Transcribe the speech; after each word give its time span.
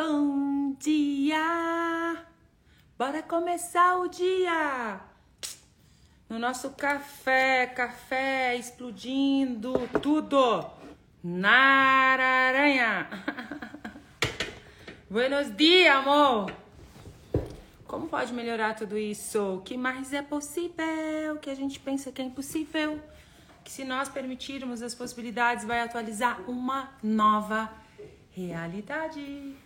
Bom 0.00 0.76
dia! 0.78 2.24
Bora 2.96 3.20
começar 3.20 3.98
o 3.98 4.06
dia! 4.06 5.00
No 6.30 6.38
nosso 6.38 6.70
café, 6.70 7.66
café 7.66 8.54
explodindo 8.54 9.72
tudo 10.00 10.64
na 11.20 11.50
aranha. 12.12 13.08
Buenos 15.10 15.56
dias, 15.56 15.96
amor! 15.96 16.52
Como 17.84 18.06
pode 18.06 18.32
melhorar 18.32 18.76
tudo 18.76 18.96
isso? 18.96 19.56
O 19.56 19.62
que 19.62 19.76
mais 19.76 20.12
é 20.12 20.22
possível? 20.22 21.38
Que 21.42 21.50
a 21.50 21.56
gente 21.56 21.80
pensa 21.80 22.12
que 22.12 22.22
é 22.22 22.24
impossível? 22.24 23.02
Que 23.64 23.72
se 23.72 23.82
nós 23.82 24.08
permitirmos 24.08 24.80
as 24.80 24.94
possibilidades, 24.94 25.64
vai 25.64 25.80
atualizar 25.80 26.48
uma 26.48 26.88
nova 27.02 27.68
realidade. 28.30 29.56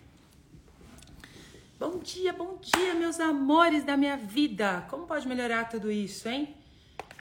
Bom 1.82 1.98
dia, 1.98 2.32
bom 2.32 2.58
dia, 2.60 2.94
meus 2.94 3.18
amores 3.18 3.82
da 3.82 3.96
minha 3.96 4.16
vida. 4.16 4.86
Como 4.88 5.04
pode 5.04 5.26
melhorar 5.26 5.68
tudo 5.68 5.90
isso, 5.90 6.28
hein? 6.28 6.54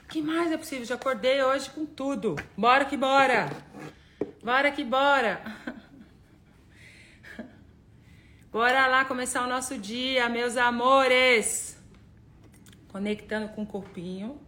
Que 0.08 0.22
mais 0.22 0.52
é 0.52 0.56
possível? 0.56 0.84
Já 0.84 0.94
acordei 0.94 1.42
hoje 1.42 1.68
com 1.68 1.84
tudo. 1.84 2.36
Bora 2.56 2.84
que 2.84 2.96
bora. 2.96 3.50
Bora 4.40 4.70
que 4.70 4.84
bora. 4.84 5.42
Bora 8.52 8.86
lá 8.86 9.04
começar 9.04 9.44
o 9.44 9.48
nosso 9.48 9.76
dia, 9.76 10.28
meus 10.28 10.56
amores. 10.56 11.76
Conectando 12.86 13.48
com 13.48 13.64
o 13.64 13.66
corpinho, 13.66 14.40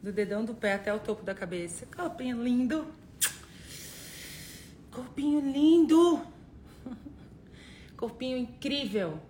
do 0.00 0.12
dedão 0.12 0.44
do 0.44 0.54
pé 0.54 0.74
até 0.74 0.94
o 0.94 1.00
topo 1.00 1.24
da 1.24 1.34
cabeça. 1.34 1.86
Corpinho 1.86 2.40
lindo. 2.40 2.86
Corpinho 4.92 5.40
lindo. 5.40 6.24
Corpinho 7.96 8.38
incrível. 8.38 9.20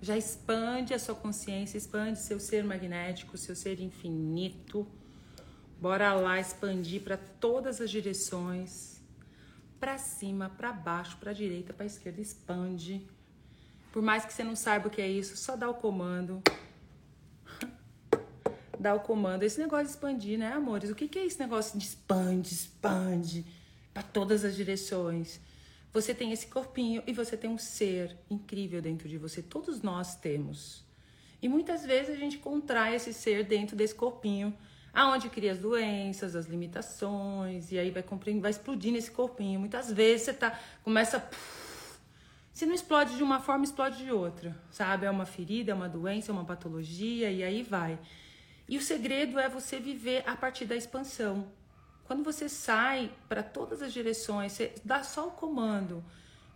Já 0.00 0.16
expande 0.16 0.94
a 0.94 0.98
sua 0.98 1.14
consciência, 1.14 1.78
expande 1.78 2.18
seu 2.18 2.38
ser 2.38 2.62
magnético, 2.64 3.36
seu 3.36 3.56
ser 3.56 3.80
infinito. 3.80 4.86
Bora 5.80 6.12
lá 6.14 6.38
expandir 6.38 7.02
para 7.02 7.16
todas 7.16 7.80
as 7.80 7.90
direções. 7.90 9.00
Para 9.80 9.98
cima, 9.98 10.48
para 10.48 10.72
baixo, 10.72 11.16
para 11.18 11.32
direita, 11.32 11.72
para 11.72 11.86
esquerda, 11.86 12.20
expande 12.20 13.06
por 13.96 14.02
mais 14.02 14.26
que 14.26 14.32
você 14.34 14.44
não 14.44 14.54
saiba 14.54 14.88
o 14.88 14.90
que 14.90 15.00
é 15.00 15.08
isso, 15.08 15.38
só 15.38 15.56
dá 15.56 15.70
o 15.70 15.72
comando. 15.72 16.42
dá 18.78 18.94
o 18.94 19.00
comando. 19.00 19.42
Esse 19.42 19.58
negócio 19.58 19.86
de 19.86 19.92
expandir, 19.92 20.38
né, 20.38 20.52
amores? 20.52 20.90
O 20.90 20.94
que 20.94 21.18
é 21.18 21.24
esse 21.24 21.40
negócio 21.40 21.78
de 21.78 21.86
expande, 21.86 22.52
expande 22.52 23.46
para 23.94 24.02
todas 24.02 24.44
as 24.44 24.54
direções? 24.54 25.40
Você 25.96 26.14
tem 26.14 26.30
esse 26.30 26.46
corpinho 26.48 27.02
e 27.06 27.12
você 27.14 27.38
tem 27.38 27.48
um 27.48 27.56
ser 27.56 28.14
incrível 28.28 28.82
dentro 28.82 29.08
de 29.08 29.16
você. 29.16 29.42
Todos 29.42 29.80
nós 29.80 30.14
temos. 30.14 30.84
E 31.40 31.48
muitas 31.48 31.86
vezes 31.86 32.14
a 32.14 32.18
gente 32.18 32.36
contrai 32.36 32.94
esse 32.94 33.14
ser 33.14 33.44
dentro 33.44 33.74
desse 33.74 33.94
corpinho, 33.94 34.54
aonde 34.92 35.30
cria 35.30 35.52
as 35.52 35.58
doenças, 35.58 36.36
as 36.36 36.44
limitações, 36.44 37.72
e 37.72 37.78
aí 37.78 37.90
vai, 37.90 38.04
vai 38.38 38.50
explodindo 38.50 38.98
esse 38.98 39.10
corpinho. 39.10 39.58
Muitas 39.58 39.90
vezes 39.90 40.26
você 40.26 40.34
tá, 40.34 40.60
começa. 40.84 41.26
Se 42.52 42.66
não 42.66 42.74
explode 42.74 43.16
de 43.16 43.22
uma 43.22 43.40
forma, 43.40 43.64
explode 43.64 44.04
de 44.04 44.12
outra, 44.12 44.54
sabe? 44.70 45.06
É 45.06 45.10
uma 45.10 45.24
ferida, 45.24 45.72
é 45.72 45.74
uma 45.74 45.88
doença, 45.88 46.30
é 46.30 46.34
uma 46.34 46.44
patologia 46.44 47.30
e 47.30 47.42
aí 47.42 47.62
vai. 47.62 47.98
E 48.68 48.76
o 48.76 48.82
segredo 48.82 49.38
é 49.38 49.48
você 49.48 49.80
viver 49.80 50.22
a 50.26 50.36
partir 50.36 50.66
da 50.66 50.76
expansão. 50.76 51.50
Quando 52.06 52.22
você 52.22 52.48
sai 52.48 53.10
para 53.28 53.42
todas 53.42 53.82
as 53.82 53.92
direções, 53.92 54.52
você 54.52 54.74
dá 54.84 55.02
só 55.02 55.28
o 55.28 55.32
comando. 55.32 56.04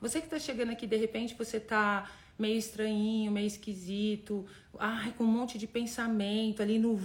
Você 0.00 0.20
que 0.20 0.26
está 0.26 0.38
chegando 0.38 0.70
aqui, 0.70 0.86
de 0.86 0.96
repente, 0.96 1.34
você 1.34 1.56
está 1.56 2.10
meio 2.38 2.56
estranhinho, 2.56 3.30
meio 3.30 3.46
esquisito, 3.46 4.46
ai, 4.78 5.12
com 5.12 5.24
um 5.24 5.26
monte 5.26 5.58
de 5.58 5.66
pensamento 5.66 6.62
ali 6.62 6.78
no 6.78 6.98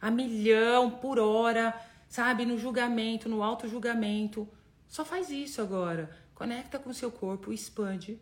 a 0.00 0.10
milhão 0.10 0.90
por 0.90 1.18
hora, 1.18 1.74
sabe? 2.08 2.44
No 2.44 2.58
julgamento, 2.58 3.28
no 3.28 3.42
auto-julgamento. 3.42 4.46
Só 4.86 5.04
faz 5.04 5.30
isso 5.30 5.62
agora. 5.62 6.14
Conecta 6.34 6.78
com 6.78 6.90
o 6.90 6.94
seu 6.94 7.10
corpo, 7.10 7.52
expande 7.52 8.20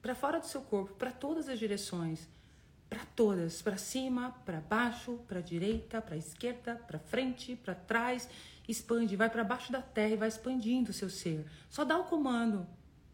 para 0.00 0.14
fora 0.14 0.38
do 0.38 0.46
seu 0.46 0.60
corpo, 0.60 0.94
para 0.94 1.10
todas 1.10 1.48
as 1.48 1.58
direções, 1.58 2.28
para 2.88 3.04
todas, 3.16 3.62
para 3.62 3.76
cima, 3.76 4.30
para 4.44 4.60
baixo, 4.60 5.18
para 5.26 5.40
direita, 5.40 6.00
para 6.00 6.16
esquerda, 6.16 6.76
para 6.86 6.98
frente, 6.98 7.56
para 7.56 7.74
trás, 7.74 8.28
expande, 8.68 9.16
vai 9.16 9.28
para 9.28 9.44
baixo 9.44 9.72
da 9.72 9.82
terra 9.82 10.14
e 10.14 10.16
vai 10.16 10.28
expandindo 10.28 10.90
o 10.90 10.94
seu 10.94 11.10
ser. 11.10 11.44
Só 11.68 11.84
dá 11.84 11.98
o 11.98 12.04
comando. 12.04 12.66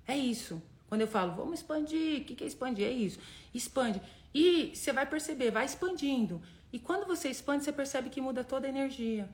É 0.07 0.17
isso. 0.17 0.63
Quando 0.89 1.01
eu 1.01 1.09
falo, 1.09 1.35
vamos 1.35 1.61
expandir, 1.61 2.21
o 2.21 2.25
que, 2.25 2.35
que 2.35 2.45
é 2.45 2.47
expandir? 2.47 2.87
É 2.87 2.91
isso. 2.91 3.19
Expande. 3.55 4.01
E 4.35 4.73
você 4.75 4.93
vai 4.93 5.07
perceber, 5.07 5.51
vai 5.51 5.65
expandindo. 5.65 6.43
E 6.73 6.79
quando 6.79 7.07
você 7.07 7.29
expande, 7.29 7.65
você 7.65 7.73
percebe 7.73 8.11
que 8.11 8.21
muda 8.21 8.45
toda 8.45 8.67
a 8.67 8.71
energia. 8.71 9.29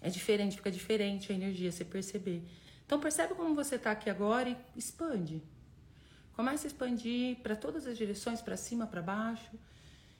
É 0.00 0.10
diferente, 0.10 0.56
fica 0.56 0.70
diferente 0.70 1.32
a 1.32 1.34
energia, 1.34 1.72
você 1.72 1.84
perceber. 1.84 2.42
Então 2.84 3.00
percebe 3.00 3.34
como 3.34 3.54
você 3.54 3.76
está 3.76 3.90
aqui 3.90 4.10
agora 4.10 4.50
e 4.50 4.56
expande. 4.76 5.42
Comece 6.34 6.66
a 6.66 6.68
expandir 6.68 7.36
para 7.36 7.54
todas 7.54 7.86
as 7.86 7.96
direções, 7.96 8.42
para 8.42 8.56
cima, 8.56 8.86
para 8.86 9.00
baixo. 9.00 9.52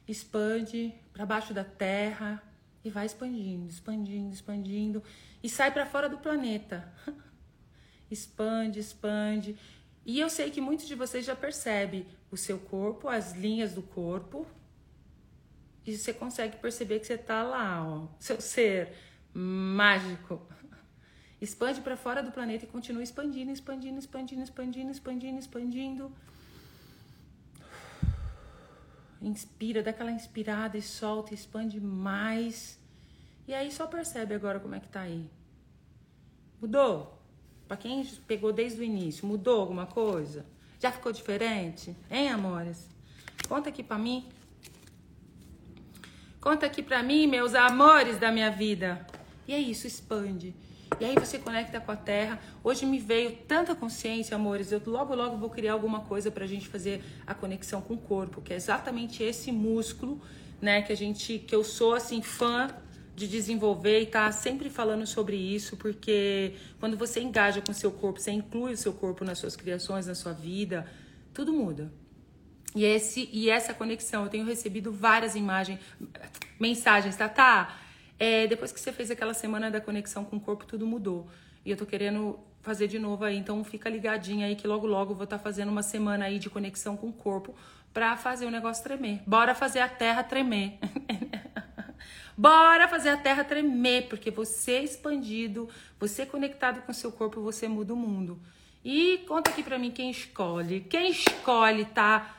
Expande 0.07 0.95
para 1.13 1.27
baixo 1.27 1.53
da 1.53 1.65
terra 1.65 2.43
e 2.85 2.91
vai 2.91 3.07
expandindo, 3.07 3.71
expandindo, 3.71 4.33
expandindo 4.33 5.03
e 5.43 5.49
sai 5.49 5.73
para 5.73 5.87
fora 5.87 6.09
do 6.09 6.19
planeta. 6.19 6.93
expande, 8.11 8.79
expande. 8.79 9.59
E 10.07 10.21
eu 10.21 10.29
sei 10.29 10.51
que 10.51 10.61
muitos 10.61 10.87
de 10.87 10.95
vocês 10.95 11.25
já 11.25 11.35
percebem 11.35 12.07
o 12.31 12.37
seu 12.37 12.59
corpo, 12.59 13.09
as 13.09 13.33
linhas 13.33 13.73
do 13.73 13.83
corpo. 13.83 14.47
E 15.87 15.97
você 15.97 16.13
consegue 16.13 16.57
perceber 16.59 17.01
que 17.01 17.07
você 17.07 17.15
está 17.15 17.43
lá, 17.43 17.87
ó, 17.87 18.07
seu 18.19 18.41
ser 18.41 18.95
mágico. 19.33 20.41
Expande 21.45 21.83
para 21.83 21.95
fora 21.95 22.23
do 22.23 22.33
planeta 22.33 22.65
e 22.65 22.67
continua 22.67 23.03
expandindo, 23.03 23.51
expandindo, 23.53 23.99
expandindo, 23.99 24.43
expandindo, 24.43 24.91
expandindo, 24.91 25.39
expandindo. 25.39 26.13
Inspira, 29.21 29.83
dá 29.83 29.91
aquela 29.91 30.11
inspirada 30.11 30.79
e 30.79 30.81
solta, 30.81 31.35
expande 31.35 31.79
mais. 31.79 32.79
E 33.47 33.53
aí 33.53 33.71
só 33.71 33.87
percebe 33.87 34.35
agora 34.35 34.59
como 34.59 34.75
é 34.75 34.81
que 34.81 34.89
tá 34.89 35.03
aí. 35.03 35.29
Mudou? 36.63 37.21
Para 37.69 37.77
quem 37.77 38.03
pegou 38.27 38.51
desde 38.51 38.81
o 38.81 38.83
início, 38.83 39.27
mudou 39.27 39.61
alguma 39.61 39.85
coisa? 39.85 40.47
Já 40.81 40.91
ficou 40.91 41.13
diferente? 41.13 41.95
Hein, 42.11 42.31
amores? 42.31 42.89
Conta 43.47 43.69
aqui 43.69 43.83
para 43.83 43.99
mim. 43.99 44.27
Conta 46.41 46.65
aqui 46.65 46.83
para 46.83 47.03
mim, 47.03 47.27
meus 47.27 47.55
amores 47.55 48.17
da 48.17 48.33
minha 48.33 48.51
vida. 48.51 49.07
E 49.47 49.53
é 49.53 49.59
isso, 49.59 49.87
expande. 49.87 50.55
E 51.01 51.05
aí 51.05 51.15
você 51.15 51.39
conecta 51.39 51.81
com 51.81 51.91
a 51.93 51.97
terra. 51.97 52.39
Hoje 52.63 52.87
me 52.87 52.99
veio 52.99 53.33
tanta 53.49 53.75
consciência, 53.75 54.35
amores. 54.37 54.71
Eu 54.71 54.81
logo, 54.87 55.15
logo 55.15 55.37
vou 55.37 55.51
criar 55.51 55.73
alguma 55.73 56.01
coisa 56.01 56.31
para 56.31 56.45
a 56.45 56.47
gente 56.47 56.69
fazer 56.69 57.03
a 57.27 57.35
conexão 57.35 57.81
com 57.81 57.95
o 57.95 57.99
corpo, 57.99 58.41
que 58.41 58.53
é 58.53 58.57
exatamente 58.57 59.23
esse 59.23 59.51
músculo, 59.51 60.21
né? 60.61 60.83
Que 60.83 60.93
a 60.93 60.97
gente, 60.97 61.39
que 61.39 61.55
eu 61.55 61.65
sou 61.65 61.95
assim 61.95 62.23
fã 62.23 62.69
de 63.15 63.29
desenvolver 63.29 64.01
e 64.01 64.07
tá 64.07 64.31
sempre 64.33 64.69
falando 64.69 65.07
sobre 65.07 65.37
isso, 65.37 65.77
porque 65.77 66.55
quando 66.81 66.97
você 66.97 67.21
engaja 67.21 67.61
com 67.61 67.71
o 67.71 67.75
seu 67.75 67.93
corpo, 67.93 68.21
você 68.21 68.33
inclui 68.33 68.73
o 68.73 68.77
seu 68.77 68.93
corpo 68.93 69.25
nas 69.25 69.39
suas 69.39 69.55
criações, 69.55 70.07
na 70.07 70.15
sua 70.15 70.33
vida, 70.33 70.87
tudo 71.33 71.53
muda. 71.53 71.93
E, 72.75 72.85
esse, 72.85 73.29
e 73.33 73.49
essa 73.49 73.73
conexão, 73.73 74.25
eu 74.25 74.31
tenho 74.31 74.45
recebido 74.45 74.91
várias 74.91 75.37
imagens, 75.37 75.79
mensagens, 76.59 77.15
tá? 77.15 77.29
Tá? 77.29 77.79
É, 78.19 78.47
depois 78.47 78.73
que 78.73 78.81
você 78.81 78.93
fez 78.93 79.11
aquela 79.11 79.35
semana 79.35 79.71
da 79.71 79.81
conexão 79.81 80.25
com 80.25 80.37
o 80.37 80.41
corpo, 80.41 80.65
tudo 80.65 80.87
mudou. 80.87 81.29
E 81.65 81.71
eu 81.71 81.77
tô 81.77 81.87
querendo 81.87 82.39
fazer 82.61 82.89
de 82.89 82.99
novo 82.99 83.25
aí, 83.25 83.37
então 83.37 83.63
fica 83.63 83.91
ligadinha 83.91 84.47
aí 84.47 84.57
que 84.57 84.67
logo 84.67 84.87
logo 84.87 85.15
vou 85.15 85.25
estar 85.25 85.39
tá 85.39 85.43
fazendo 85.43 85.69
uma 85.69 85.83
semana 85.83 86.25
aí 86.25 86.39
de 86.39 86.49
conexão 86.49 86.97
com 86.97 87.09
o 87.09 87.13
corpo 87.13 87.55
pra 87.93 88.17
fazer 88.17 88.47
o 88.47 88.51
negócio 88.51 88.83
tremer. 88.83 89.21
Bora 89.27 89.55
fazer 89.55 89.81
a 89.81 89.89
terra 89.89 90.23
tremer. 90.23 90.79
Bora 92.37 92.89
fazer 92.89 93.11
a 93.11 93.17
terra 93.17 93.45
tremer, 93.45 94.09
porque 94.09 94.31
você 94.31 94.81
expandido, 94.81 95.69
você 96.01 96.27
conectado 96.27 96.83
com 96.83 96.93
seu 96.93 97.13
corpo, 97.13 97.41
você 97.41 97.69
muda 97.69 97.95
o 97.95 97.97
mundo. 97.97 98.41
E 98.85 99.19
conta 99.29 99.51
aqui 99.51 99.63
pra 99.63 99.79
mim 99.79 99.91
quem 99.91 100.11
escolhe. 100.11 100.81
Quem 100.81 101.11
escolhe 101.11 101.85
tá 101.85 102.37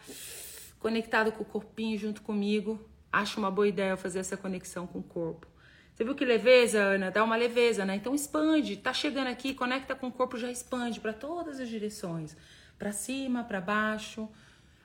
conectado 0.79 1.31
com 1.31 1.43
o 1.43 1.45
corpinho 1.45 1.97
junto 1.97 2.21
comigo? 2.21 2.79
Acho 3.11 3.39
uma 3.39 3.49
boa 3.49 3.67
ideia 3.67 3.95
fazer 3.95 4.19
essa 4.19 4.35
conexão 4.35 4.85
com 4.85 4.99
o 4.99 5.03
corpo. 5.03 5.47
Você 5.95 6.03
viu 6.03 6.13
que 6.13 6.25
leveza, 6.25 6.77
Ana? 6.77 7.09
Dá 7.09 7.23
uma 7.23 7.37
leveza, 7.37 7.85
né? 7.85 7.95
Então 7.95 8.13
expande, 8.13 8.75
tá 8.75 8.93
chegando 8.93 9.27
aqui, 9.27 9.53
conecta 9.53 9.95
com 9.95 10.07
o 10.07 10.11
corpo, 10.11 10.37
já 10.37 10.51
expande 10.51 10.99
para 10.99 11.13
todas 11.13 11.57
as 11.57 11.69
direções, 11.69 12.35
para 12.77 12.91
cima, 12.91 13.45
para 13.45 13.61
baixo. 13.61 14.27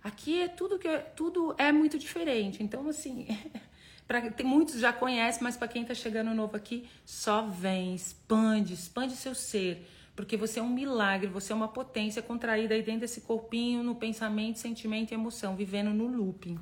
Aqui 0.05 0.41
é 0.41 0.47
tudo 0.47 0.79
que 0.79 0.87
é, 0.87 0.99
tudo 0.99 1.53
é 1.59 1.73
muito 1.73 1.99
diferente. 1.99 2.63
Então 2.63 2.89
assim, 2.89 3.27
para 4.07 4.31
tem 4.31 4.47
muitos 4.47 4.79
já 4.79 4.93
conhecem, 4.93 5.43
mas 5.43 5.57
para 5.57 5.67
quem 5.67 5.85
tá 5.85 5.95
chegando 5.95 6.33
novo 6.33 6.57
aqui, 6.57 6.89
só 7.05 7.43
vem, 7.43 7.93
expande, 7.93 8.75
expande 8.75 9.17
seu 9.17 9.35
ser, 9.35 9.85
Porque 10.15 10.37
você 10.37 10.61
é 10.61 10.63
um 10.63 10.71
milagre, 10.71 11.27
você 11.27 11.53
é 11.53 11.57
uma 11.57 11.67
potência 11.67 12.23
contraída 12.23 12.73
aí 12.75 12.83
dentro 12.83 13.01
desse 13.01 13.23
corpinho, 13.23 13.83
no 13.83 13.97
pensamento, 13.97 14.61
sentimento 14.61 15.11
e 15.11 15.15
emoção, 15.15 15.57
vivendo 15.57 15.91
no 15.91 16.07
looping, 16.07 16.57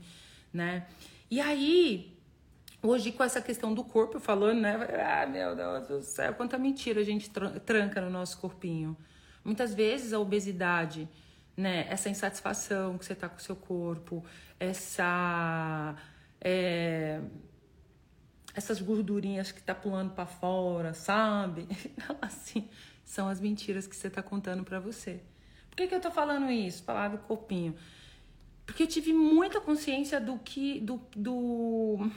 né? 0.54 0.86
E 1.30 1.38
aí, 1.38 2.17
hoje 2.82 3.12
com 3.12 3.24
essa 3.24 3.40
questão 3.40 3.74
do 3.74 3.84
corpo 3.84 4.20
falando, 4.20 4.60
né? 4.60 4.76
Ah, 5.04 5.26
meu 5.26 5.54
Deus 5.54 5.88
do 5.88 6.02
céu, 6.02 6.34
quanta 6.34 6.58
mentira 6.58 7.00
a 7.00 7.04
gente 7.04 7.30
tranca 7.64 8.00
no 8.00 8.10
nosso 8.10 8.38
corpinho. 8.38 8.96
Muitas 9.44 9.74
vezes 9.74 10.12
a 10.12 10.18
obesidade, 10.18 11.08
né? 11.56 11.86
Essa 11.88 12.08
insatisfação 12.08 12.98
que 12.98 13.04
você 13.04 13.14
tá 13.14 13.28
com 13.28 13.36
o 13.36 13.40
seu 13.40 13.56
corpo, 13.56 14.24
essa. 14.58 15.94
É, 16.40 17.20
essas 18.54 18.80
gordurinhas 18.80 19.52
que 19.52 19.62
tá 19.62 19.74
pulando 19.74 20.12
para 20.12 20.26
fora, 20.26 20.92
sabe? 20.92 21.68
assim, 22.20 22.68
são 23.04 23.28
as 23.28 23.40
mentiras 23.40 23.86
que 23.86 23.94
você 23.94 24.10
tá 24.10 24.22
contando 24.22 24.64
para 24.64 24.80
você. 24.80 25.20
Por 25.70 25.76
que, 25.76 25.86
que 25.86 25.94
eu 25.94 26.00
tô 26.00 26.10
falando 26.10 26.50
isso? 26.50 26.82
Falar 26.82 27.08
do 27.08 27.18
corpinho. 27.18 27.74
Porque 28.66 28.82
eu 28.82 28.86
tive 28.86 29.12
muita 29.12 29.60
consciência 29.60 30.20
do 30.20 30.38
que. 30.38 30.80
do, 30.80 31.00
do 31.16 32.10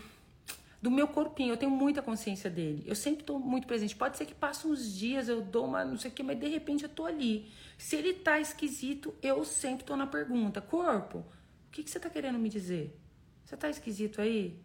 do 0.81 0.89
meu 0.89 1.07
corpinho, 1.07 1.53
eu 1.53 1.57
tenho 1.57 1.71
muita 1.71 2.01
consciência 2.01 2.49
dele. 2.49 2.83
Eu 2.87 2.95
sempre 2.95 3.21
estou 3.21 3.37
muito 3.37 3.67
presente. 3.67 3.95
Pode 3.95 4.17
ser 4.17 4.25
que 4.25 4.33
passe 4.33 4.65
uns 4.65 4.91
dias, 4.91 5.29
eu 5.29 5.41
dou 5.41 5.65
uma 5.65 5.85
não 5.85 5.97
sei 5.97 6.09
o 6.09 6.13
que, 6.13 6.23
mas 6.23 6.39
de 6.39 6.47
repente 6.47 6.83
eu 6.83 6.89
tô 6.89 7.05
ali. 7.05 7.51
Se 7.77 7.95
ele 7.95 8.13
tá 8.13 8.39
esquisito, 8.39 9.13
eu 9.21 9.45
sempre 9.45 9.85
tô 9.85 9.95
na 9.95 10.07
pergunta: 10.07 10.59
corpo, 10.59 11.19
o 11.19 11.71
que, 11.71 11.83
que 11.83 11.89
você 11.89 11.99
tá 11.99 12.09
querendo 12.09 12.39
me 12.39 12.49
dizer? 12.49 12.99
Você 13.45 13.55
tá 13.55 13.69
esquisito 13.69 14.21
aí? 14.21 14.59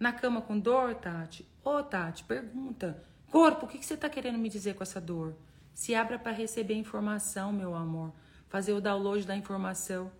Na 0.00 0.12
cama 0.12 0.40
com 0.40 0.58
dor, 0.58 0.94
Tati? 0.94 1.46
Ô, 1.62 1.82
Tati, 1.82 2.24
pergunta. 2.24 3.02
Corpo, 3.30 3.66
o 3.66 3.68
que, 3.68 3.78
que 3.78 3.84
você 3.84 3.96
tá 3.96 4.08
querendo 4.08 4.38
me 4.38 4.48
dizer 4.48 4.74
com 4.74 4.82
essa 4.82 5.00
dor? 5.00 5.36
Se 5.74 5.94
abra 5.94 6.18
para 6.18 6.32
receber 6.32 6.74
informação, 6.74 7.52
meu 7.52 7.74
amor. 7.74 8.12
Fazer 8.48 8.72
o 8.72 8.80
download 8.80 9.26
da 9.26 9.36
informação. 9.36 10.10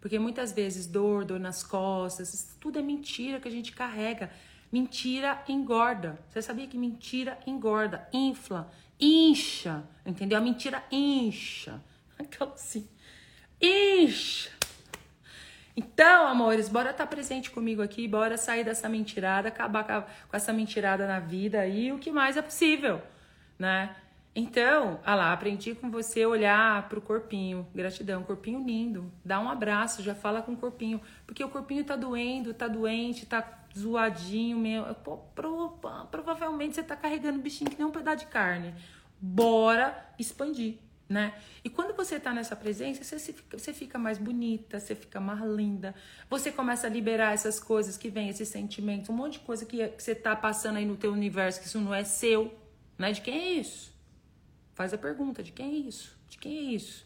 Porque 0.00 0.18
muitas 0.18 0.52
vezes 0.52 0.86
dor, 0.86 1.24
dor 1.24 1.38
nas 1.38 1.62
costas, 1.62 2.56
tudo 2.58 2.78
é 2.78 2.82
mentira 2.82 3.38
que 3.38 3.48
a 3.48 3.50
gente 3.50 3.72
carrega. 3.72 4.30
Mentira 4.70 5.42
engorda. 5.48 6.18
Você 6.28 6.42
sabia 6.42 6.66
que 6.66 6.76
mentira 6.76 7.38
engorda, 7.46 8.06
infla, 8.12 8.70
incha, 9.00 9.82
entendeu? 10.04 10.38
A 10.38 10.40
mentira 10.40 10.82
incha. 10.90 11.82
Aquela 12.18 12.52
assim, 12.54 12.86
incha. 13.60 14.50
Então, 15.76 16.26
amores, 16.26 16.68
bora 16.68 16.90
estar 16.90 17.04
tá 17.04 17.08
presente 17.08 17.50
comigo 17.50 17.80
aqui, 17.80 18.08
bora 18.08 18.36
sair 18.36 18.64
dessa 18.64 18.88
mentirada, 18.88 19.48
acabar 19.48 19.84
com 20.28 20.36
essa 20.36 20.52
mentirada 20.52 21.06
na 21.06 21.20
vida 21.20 21.66
e 21.66 21.92
o 21.92 21.98
que 21.98 22.10
mais 22.10 22.36
é 22.36 22.42
possível, 22.42 23.00
né? 23.56 23.94
Então, 24.34 25.00
ah 25.04 25.14
lá, 25.14 25.32
aprendi 25.32 25.74
com 25.74 25.90
você 25.90 26.24
olhar 26.24 26.88
pro 26.88 27.00
corpinho. 27.00 27.66
Gratidão, 27.74 28.22
corpinho 28.22 28.64
lindo. 28.64 29.10
Dá 29.24 29.40
um 29.40 29.48
abraço, 29.48 30.02
já 30.02 30.14
fala 30.14 30.42
com 30.42 30.52
o 30.52 30.56
corpinho, 30.56 31.00
porque 31.26 31.42
o 31.42 31.48
corpinho 31.48 31.84
tá 31.84 31.96
doendo, 31.96 32.54
tá 32.54 32.68
doente, 32.68 33.26
tá 33.26 33.42
zoadinho. 33.76 34.62
Pô, 35.04 35.18
provavelmente 36.10 36.74
você 36.74 36.82
tá 36.82 36.96
carregando 36.96 37.40
bichinho 37.40 37.70
que 37.70 37.78
nem 37.78 37.86
um 37.86 37.90
pedaço 37.90 38.24
de 38.24 38.26
carne. 38.26 38.74
Bora 39.20 40.12
expandir, 40.18 40.76
né? 41.08 41.34
E 41.64 41.70
quando 41.70 41.96
você 41.96 42.20
tá 42.20 42.32
nessa 42.32 42.54
presença, 42.54 43.02
você 43.02 43.32
fica, 43.32 43.58
você 43.58 43.72
fica 43.72 43.98
mais 43.98 44.18
bonita, 44.18 44.78
você 44.78 44.94
fica 44.94 45.18
mais 45.18 45.40
linda. 45.40 45.94
Você 46.30 46.52
começa 46.52 46.86
a 46.86 46.90
liberar 46.90 47.34
essas 47.34 47.58
coisas 47.58 47.96
que 47.96 48.08
vem, 48.08 48.28
esses 48.28 48.48
sentimentos, 48.48 49.08
um 49.08 49.14
monte 49.14 49.34
de 49.34 49.40
coisa 49.40 49.66
que, 49.66 49.88
que 49.88 50.02
você 50.02 50.14
tá 50.14 50.36
passando 50.36 50.76
aí 50.76 50.84
no 50.84 50.96
teu 50.96 51.12
universo, 51.12 51.60
que 51.60 51.66
isso 51.66 51.80
não 51.80 51.92
é 51.92 52.04
seu, 52.04 52.56
né? 52.96 53.12
De 53.12 53.20
quem 53.20 53.34
é 53.34 53.52
isso? 53.54 53.92
Faz 54.74 54.94
a 54.94 54.98
pergunta, 54.98 55.42
de 55.42 55.50
quem 55.50 55.66
é 55.66 55.88
isso? 55.88 56.16
De 56.28 56.38
quem 56.38 56.56
é 56.58 56.62
isso? 56.74 57.04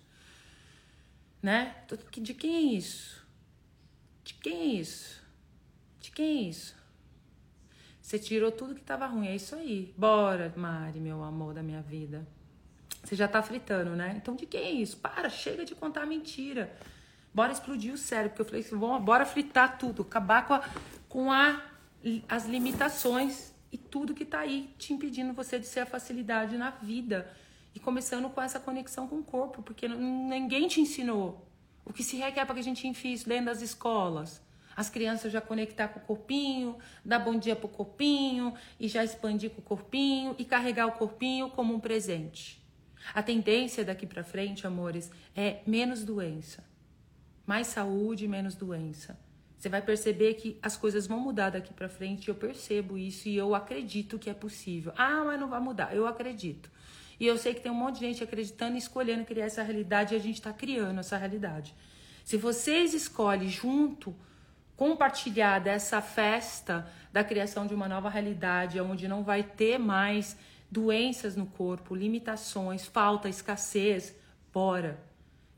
Né? 1.43 1.75
De 2.21 2.35
quem 2.35 2.55
é 2.55 2.61
isso? 2.77 3.27
De 4.23 4.35
quem 4.35 4.53
é 4.53 4.65
isso? 4.81 5.22
De 6.03 6.11
quem 6.11 6.27
é 6.27 6.43
isso? 6.51 6.77
Você 8.03 8.19
tirou 8.19 8.51
tudo 8.51 8.75
que 8.75 8.81
estava 8.81 9.07
ruim, 9.07 9.29
é 9.29 9.37
isso 9.37 9.55
aí. 9.55 9.95
Bora, 9.97 10.53
Mari, 10.57 10.99
meu 10.99 11.23
amor 11.23 11.55
da 11.55 11.63
minha 11.63 11.81
vida. 11.81 12.27
Você 13.05 13.15
já 13.15 13.29
tá 13.29 13.41
fritando, 13.41 13.91
né? 13.97 14.13
Então 14.17 14.35
de 14.35 14.45
quem 14.45 14.61
é 14.61 14.71
isso? 14.73 14.97
Para, 14.97 15.31
chega 15.31 15.65
de 15.65 15.77
contar 15.77 16.05
mentira. 16.05 16.77
Bora 17.33 17.53
explodir 17.53 17.95
o 17.95 17.97
cérebro, 17.97 18.31
porque 18.31 18.43
eu 18.43 18.47
falei 18.47 18.61
assim, 18.61 19.05
bora 19.05 19.25
fritar 19.25 19.79
tudo, 19.79 20.03
acabar 20.03 20.47
com, 20.47 20.55
a, 20.55 20.69
com 21.09 21.33
a, 21.33 21.63
as 22.29 22.47
limitações 22.47 23.55
e 23.71 23.79
tudo 23.79 24.13
que 24.13 24.25
tá 24.25 24.41
aí 24.41 24.75
te 24.77 24.93
impedindo 24.93 25.33
você 25.33 25.59
de 25.59 25.67
ser 25.67 25.81
a 25.81 25.87
facilidade 25.87 26.59
na 26.59 26.71
vida. 26.71 27.33
E 27.75 27.81
começando 27.81 28.29
com 28.29 28.43
essa 28.43 28.59
conexão 28.59 29.07
com 29.07 29.21
o 29.21 29.25
corpo, 29.25 29.63
porque 29.63 29.87
ninguém 29.87 30.67
te 30.67 30.81
ensinou. 30.81 31.49
O 31.85 31.93
que 31.93 32.03
se 32.03 32.17
requer 32.17 32.45
para 32.45 32.55
que 32.57 32.61
a 32.61 32.65
gente 32.65 32.87
enfie 32.87 33.13
isso 33.13 33.29
dentro 33.29 33.47
das 33.47 33.63
escolas? 33.63 34.43
As 34.77 34.89
crianças 34.89 35.33
já 35.33 35.41
conectar 35.41 35.89
com 35.89 36.01
o 36.01 36.03
corpinho, 36.03 36.79
dar 37.05 37.19
bom 37.19 37.39
dia 37.39 37.55
pro 37.55 37.69
corpinho 37.69 38.55
e 38.79 38.89
já 38.89 39.05
expandir 39.05 39.51
com 39.51 39.61
o 39.61 39.65
corpinho 39.65 40.35
e 40.39 40.45
carregar 40.45 40.87
o 40.87 40.93
corpinho 40.93 41.51
como 41.51 41.75
um 41.75 41.81
presente. 41.81 42.63
A 43.15 43.23
tendência 43.23 43.85
daqui 43.85 44.07
para 44.07 44.23
frente, 44.23 44.67
amores, 44.67 45.11
é 45.35 45.61
menos 45.67 46.05
doença. 46.05 46.65
Mais 47.45 47.67
saúde, 47.67 48.29
menos 48.29 48.55
doença. 48.55 49.19
Você 49.59 49.69
vai 49.69 49.83
perceber 49.83 50.35
que 50.35 50.59
as 50.61 50.77
coisas 50.77 51.07
vão 51.07 51.21
mudar 51.21 51.51
daqui 51.51 51.73
para 51.73 51.89
frente, 51.89 52.29
eu 52.29 52.35
percebo 52.35 52.99
isso 52.99 53.29
e 53.29 53.37
eu 53.37 53.55
acredito 53.55 54.19
que 54.19 54.29
é 54.29 54.35
possível. 54.35 54.93
Ah, 54.97 55.23
mas 55.25 55.39
não 55.39 55.49
vai 55.49 55.61
mudar. 55.61 55.95
Eu 55.95 56.07
acredito. 56.07 56.71
E 57.21 57.27
eu 57.27 57.39
sei 57.39 57.55
que 57.55 57.61
tem 57.61 57.71
um 57.71 57.77
monte 57.77 58.01
de 58.01 58.07
gente 58.07 58.25
acreditando 58.25 58.75
e 58.75 58.79
escolhendo 58.79 59.25
criar 59.25 59.45
essa 59.45 59.63
realidade 59.63 60.15
e 60.15 60.17
a 60.17 60.21
gente 60.21 60.35
está 60.35 60.53
criando 60.53 60.99
essa 60.99 61.17
realidade. 61.17 61.75
Se 62.25 62.37
vocês 62.37 62.95
escolhem 62.95 63.49
junto 63.49 64.13
compartilhar 64.77 65.59
dessa 65.59 66.01
festa 66.01 66.91
da 67.13 67.23
criação 67.23 67.67
de 67.67 67.75
uma 67.75 67.89
nova 67.89 68.09
realidade, 68.09 68.81
onde 68.81 69.07
não 69.07 69.23
vai 69.23 69.43
ter 69.43 69.79
mais 69.79 70.37
doenças 70.71 71.37
no 71.37 71.47
corpo, 71.47 71.95
limitações, 71.95 72.87
falta, 72.87 73.29
escassez, 73.29 74.15
bora. 74.53 74.99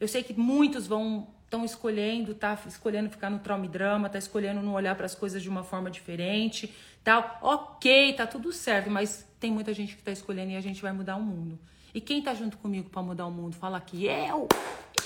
Eu 0.00 0.08
sei 0.08 0.22
que 0.22 0.34
muitos 0.34 0.87
vão 0.87 1.28
estão 1.44 1.64
escolhendo, 1.64 2.34
tá 2.34 2.58
escolhendo 2.66 3.08
ficar 3.08 3.31
no 3.31 3.38
trauma 3.38 3.64
e 3.64 3.69
drama, 3.69 4.08
tá 4.08 4.19
escolhendo 4.19 4.61
não 4.61 4.75
olhar 4.75 4.96
para 4.96 5.06
as 5.06 5.14
coisas 5.14 5.40
de 5.40 5.49
uma 5.49 5.62
forma 5.62 5.88
diferente, 5.88 6.75
tal. 7.05 7.38
OK, 7.40 8.12
tá 8.14 8.26
tudo 8.26 8.52
certo, 8.52 8.90
mas 8.90 9.25
tem 9.38 9.52
muita 9.52 9.72
gente 9.72 9.94
que 9.94 10.02
tá 10.02 10.11
escolhendo 10.11 10.50
e 10.50 10.56
a 10.56 10.61
gente 10.61 10.82
vai 10.82 10.93
mudar 10.93 11.14
o 11.14 11.22
mundo. 11.22 11.58
E 11.94 12.00
quem 12.00 12.20
tá 12.20 12.34
junto 12.34 12.58
comigo 12.58 12.90
para 12.90 13.02
mudar 13.02 13.26
o 13.26 13.31
mundo? 13.31 13.55
Fala 13.55 13.76
aqui, 13.76 14.06
eu. 14.06 14.49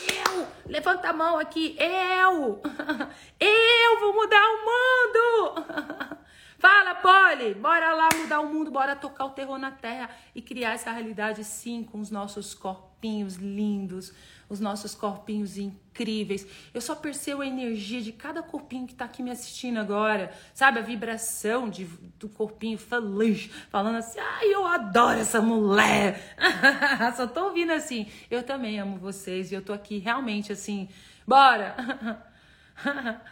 Eu! 0.08 0.18
Levanta 0.67 1.08
a 1.08 1.12
mão 1.12 1.38
aqui, 1.38 1.76
eu! 1.79 2.60
Eu 3.41 4.01
vou 4.01 4.15
mudar 4.15 4.43
o 4.43 4.65
mundo! 4.65 6.19
Fala, 6.58 6.94
Polly! 6.96 7.55
Bora 7.55 7.94
lá 7.94 8.08
mudar 8.17 8.41
o 8.41 8.48
mundo, 8.48 8.70
bora 8.70 8.96
tocar 8.96 9.27
o 9.27 9.31
terror 9.31 9.58
na 9.58 9.70
terra 9.70 10.10
e 10.34 10.43
criar 10.43 10.72
essa 10.72 10.91
realidade 10.91 11.44
sim 11.44 11.84
com 11.84 12.01
os 12.01 12.10
nossos 12.10 12.53
corpinhos 12.53 13.36
lindos, 13.36 14.13
os 14.48 14.60
nossos 14.60 14.94
corpinhos 14.94 15.58
incríveis. 15.58 16.46
Eu 16.72 16.81
só 16.81 16.94
percebo 16.94 17.43
a 17.43 17.46
energia 17.46 18.00
de 18.00 18.12
cada 18.12 18.43
corpinho 18.43 18.86
que 18.86 18.94
tá 18.94 19.05
aqui 19.05 19.22
me 19.22 19.31
assistindo 19.31 19.78
agora, 19.78 20.32
sabe? 20.55 20.78
A 20.78 20.82
vibração 20.82 21.69
de, 21.69 21.84
do 22.19 22.28
corpinho 22.28 22.78
feliz, 22.78 23.50
falando 23.70 23.96
assim: 23.96 24.19
ai, 24.19 24.46
eu 24.52 24.67
adoro 24.67 25.19
essa 25.19 25.40
mulher. 25.40 26.34
só 27.17 27.26
tô 27.26 27.46
ouvindo 27.46 27.72
assim. 27.72 28.06
Eu 28.31 28.43
também 28.43 28.78
amo 28.81 28.96
vocês 28.98 29.52
e 29.52 29.55
eu 29.55 29.62
tô 29.62 29.72
aqui 29.72 29.98
realmente 29.98 30.52
assim, 30.52 30.88
bora. 31.26 31.76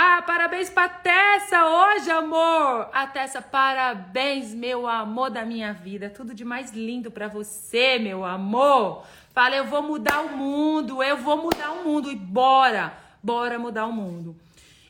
Ah, 0.00 0.22
parabéns 0.22 0.70
pra 0.70 0.88
Tessa 0.88 1.66
hoje, 1.66 2.10
amor! 2.10 2.88
A 2.92 3.06
Tessa, 3.06 3.42
parabéns, 3.42 4.54
meu 4.54 4.86
amor 4.86 5.28
da 5.30 5.44
minha 5.44 5.72
vida. 5.72 6.08
Tudo 6.08 6.34
de 6.34 6.44
mais 6.44 6.70
lindo 6.70 7.10
para 7.10 7.26
você, 7.26 7.98
meu 7.98 8.24
amor. 8.24 9.04
Fala, 9.38 9.54
eu 9.54 9.66
vou 9.66 9.84
mudar 9.84 10.22
o 10.22 10.36
mundo, 10.36 11.00
eu 11.00 11.16
vou 11.16 11.40
mudar 11.40 11.70
o 11.70 11.84
mundo 11.84 12.10
e 12.10 12.16
bora, 12.16 12.98
bora 13.22 13.56
mudar 13.56 13.86
o 13.86 13.92
mundo. 13.92 14.36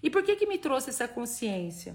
E 0.03 0.09
por 0.09 0.23
que 0.23 0.37
que 0.37 0.47
me 0.47 0.57
trouxe 0.57 0.89
essa 0.89 1.07
consciência? 1.07 1.95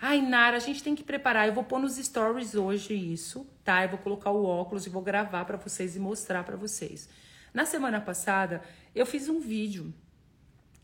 Ai, 0.00 0.20
Nara, 0.20 0.56
a 0.56 0.58
gente 0.58 0.82
tem 0.82 0.96
que 0.96 1.04
preparar. 1.04 1.46
Eu 1.46 1.54
vou 1.54 1.62
pôr 1.62 1.78
nos 1.78 1.94
stories 1.94 2.56
hoje 2.56 2.94
isso, 2.94 3.46
tá? 3.62 3.84
Eu 3.84 3.90
vou 3.90 3.98
colocar 4.00 4.32
o 4.32 4.44
óculos 4.44 4.88
e 4.88 4.90
vou 4.90 5.02
gravar 5.02 5.44
para 5.44 5.56
vocês 5.56 5.94
e 5.94 6.00
mostrar 6.00 6.42
para 6.42 6.56
vocês. 6.56 7.08
Na 7.54 7.64
semana 7.64 8.00
passada, 8.00 8.60
eu 8.92 9.06
fiz 9.06 9.28
um 9.28 9.38
vídeo, 9.38 9.94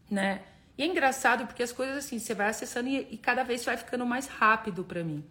né? 0.08 0.42
E 0.78 0.84
é 0.84 0.86
engraçado 0.86 1.44
porque 1.44 1.64
as 1.64 1.72
coisas 1.72 1.96
assim, 1.96 2.20
você 2.20 2.34
vai 2.34 2.50
acessando 2.50 2.88
e, 2.88 3.08
e 3.10 3.18
cada 3.18 3.42
vez 3.42 3.64
vai 3.64 3.76
ficando 3.76 4.06
mais 4.06 4.28
rápido 4.28 4.84
para 4.84 5.02
mim. 5.02 5.24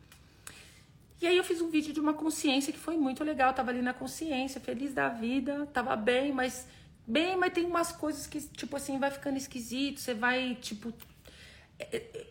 E 1.21 1.27
aí 1.27 1.35
eu 1.37 1.43
fiz 1.43 1.61
um 1.61 1.69
vídeo 1.69 1.93
de 1.93 1.99
uma 1.99 2.13
consciência 2.13 2.71
que 2.71 2.79
foi 2.79 2.97
muito 2.97 3.23
legal, 3.23 3.53
tava 3.53 3.71
ali 3.71 3.81
na 3.81 3.93
consciência, 3.93 4.61
feliz 4.61 4.93
da 4.93 5.09
vida, 5.09 5.67
tava 5.73 5.95
bem, 5.95 6.31
mas 6.31 6.67
bem, 7.05 7.35
mas 7.35 7.51
tem 7.51 7.65
umas 7.65 7.91
coisas 7.91 8.25
que 8.25 8.39
tipo 8.41 8.75
assim 8.77 8.97
vai 8.97 9.11
ficando 9.11 9.37
esquisito, 9.37 9.99
você 9.99 10.13
vai 10.13 10.55
tipo 10.55 10.93
é, 11.77 11.97
é, 11.97 12.27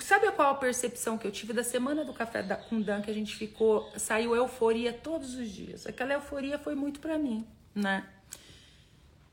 sabe 0.00 0.30
qual 0.32 0.50
a 0.50 0.54
percepção 0.54 1.18
que 1.18 1.26
eu 1.26 1.30
tive 1.30 1.52
da 1.52 1.62
semana 1.64 2.04
do 2.04 2.12
café 2.12 2.42
da, 2.42 2.56
com 2.56 2.80
Dan 2.80 3.02
que 3.02 3.10
a 3.10 3.14
gente 3.14 3.34
ficou, 3.34 3.90
saiu 3.96 4.34
euforia 4.34 4.92
todos 4.92 5.34
os 5.34 5.48
dias. 5.48 5.86
Aquela 5.86 6.14
euforia 6.14 6.58
foi 6.58 6.74
muito 6.74 7.00
para 7.00 7.18
mim, 7.18 7.46
né? 7.74 8.06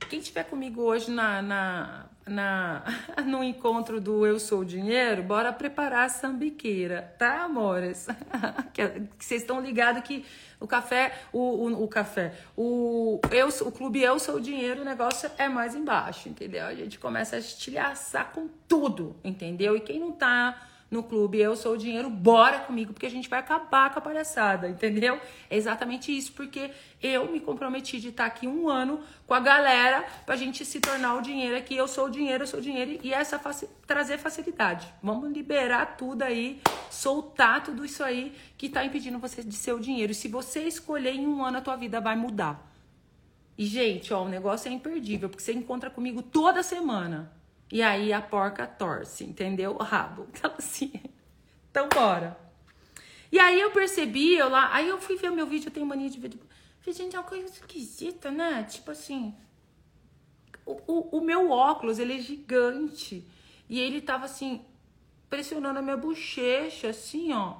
Quem 0.09 0.19
tiver 0.19 0.43
comigo 0.43 0.81
hoje 0.81 1.09
na, 1.09 1.41
na, 1.41 2.05
na, 2.25 2.83
no 3.25 3.43
encontro 3.43 4.01
do 4.01 4.25
Eu 4.25 4.39
Sou 4.39 4.63
Dinheiro, 4.65 5.23
bora 5.23 5.53
preparar 5.53 6.05
a 6.05 6.09
sambiqueira, 6.09 7.13
tá, 7.17 7.43
amores? 7.43 8.07
que, 8.73 8.83
vocês 9.17 9.41
estão 9.41 9.61
ligados 9.61 10.03
que 10.03 10.25
o 10.59 10.67
café, 10.67 11.13
o, 11.31 11.39
o, 11.39 11.83
o, 11.83 11.87
café, 11.87 12.33
o, 12.55 13.19
eu, 13.31 13.47
o 13.47 13.71
clube 13.71 14.01
Eu 14.01 14.19
Sou 14.19 14.39
Dinheiro, 14.39 14.81
o 14.81 14.85
negócio 14.85 15.29
é 15.37 15.47
mais 15.47 15.75
embaixo, 15.75 16.29
entendeu? 16.29 16.65
A 16.65 16.75
gente 16.75 16.99
começa 16.99 17.35
a 17.35 17.39
estilhaçar 17.39 18.31
com 18.31 18.47
tudo, 18.67 19.15
entendeu? 19.23 19.75
E 19.75 19.79
quem 19.79 19.99
não 19.99 20.11
tá 20.11 20.70
no 20.91 21.01
clube 21.01 21.39
Eu 21.39 21.55
Sou 21.55 21.75
o 21.75 21.77
Dinheiro, 21.77 22.09
bora 22.09 22.59
comigo, 22.59 22.91
porque 22.91 23.05
a 23.05 23.09
gente 23.09 23.29
vai 23.29 23.39
acabar 23.39 23.91
com 23.93 23.99
a 23.99 24.01
palhaçada, 24.01 24.67
entendeu? 24.67 25.19
É 25.49 25.55
exatamente 25.55 26.15
isso, 26.15 26.33
porque 26.33 26.69
eu 27.01 27.31
me 27.31 27.39
comprometi 27.39 27.97
de 27.97 28.09
estar 28.09 28.25
aqui 28.25 28.45
um 28.45 28.67
ano 28.67 28.99
com 29.25 29.33
a 29.33 29.39
galera 29.39 30.05
pra 30.25 30.35
gente 30.35 30.65
se 30.65 30.81
tornar 30.81 31.15
o 31.15 31.21
dinheiro 31.21 31.55
aqui. 31.55 31.77
Eu 31.77 31.87
sou 31.87 32.07
o 32.07 32.09
dinheiro, 32.09 32.43
eu 32.43 32.47
sou 32.47 32.59
o 32.59 32.61
dinheiro, 32.61 32.99
e 33.01 33.13
essa 33.13 33.39
faci 33.39 33.69
trazer 33.87 34.17
facilidade. 34.17 34.93
Vamos 35.01 35.31
liberar 35.31 35.95
tudo 35.95 36.23
aí, 36.23 36.61
soltar 36.89 37.63
tudo 37.63 37.85
isso 37.85 38.03
aí 38.03 38.35
que 38.57 38.67
tá 38.67 38.83
impedindo 38.83 39.17
você 39.17 39.41
de 39.41 39.55
ser 39.55 39.71
o 39.71 39.79
dinheiro. 39.79 40.11
E 40.11 40.15
se 40.15 40.27
você 40.27 40.63
escolher 40.63 41.13
em 41.15 41.25
um 41.25 41.43
ano, 41.43 41.59
a 41.59 41.61
tua 41.61 41.77
vida 41.77 42.01
vai 42.01 42.17
mudar. 42.17 42.69
E, 43.57 43.65
gente, 43.65 44.13
ó, 44.13 44.23
o 44.23 44.29
negócio 44.29 44.67
é 44.69 44.73
imperdível, 44.73 45.29
porque 45.29 45.43
você 45.43 45.53
encontra 45.53 45.89
comigo 45.89 46.21
toda 46.21 46.61
semana. 46.63 47.31
E 47.71 47.81
aí 47.81 48.11
a 48.11 48.21
porca 48.21 48.67
torce, 48.67 49.23
entendeu? 49.23 49.71
O 49.71 49.83
rabo. 49.83 50.27
Então, 50.35 50.53
assim. 50.57 50.91
Então, 51.69 51.87
bora. 51.87 52.37
E 53.31 53.39
aí 53.39 53.59
eu 53.59 53.71
percebi, 53.71 54.35
eu 54.35 54.49
lá. 54.49 54.73
Aí 54.73 54.89
eu 54.89 54.99
fui 54.99 55.15
ver 55.15 55.31
o 55.31 55.35
meu 55.35 55.47
vídeo, 55.47 55.67
eu 55.67 55.73
tenho 55.73 55.85
mania 55.85 56.09
de 56.09 56.19
ver. 56.19 56.31
Falei, 56.81 56.93
gente, 56.93 57.15
é 57.15 57.19
uma 57.19 57.27
coisa 57.27 57.45
esquisita, 57.45 58.29
né? 58.29 58.63
Tipo 58.63 58.91
assim. 58.91 59.33
O, 60.65 60.73
o, 60.85 61.17
o 61.19 61.21
meu 61.21 61.49
óculos, 61.49 61.97
ele 61.97 62.17
é 62.17 62.19
gigante. 62.19 63.25
E 63.69 63.79
ele 63.79 64.01
tava 64.01 64.25
assim, 64.25 64.65
pressionando 65.29 65.79
a 65.79 65.81
minha 65.81 65.95
bochecha, 65.95 66.89
assim, 66.89 67.31
ó. 67.31 67.55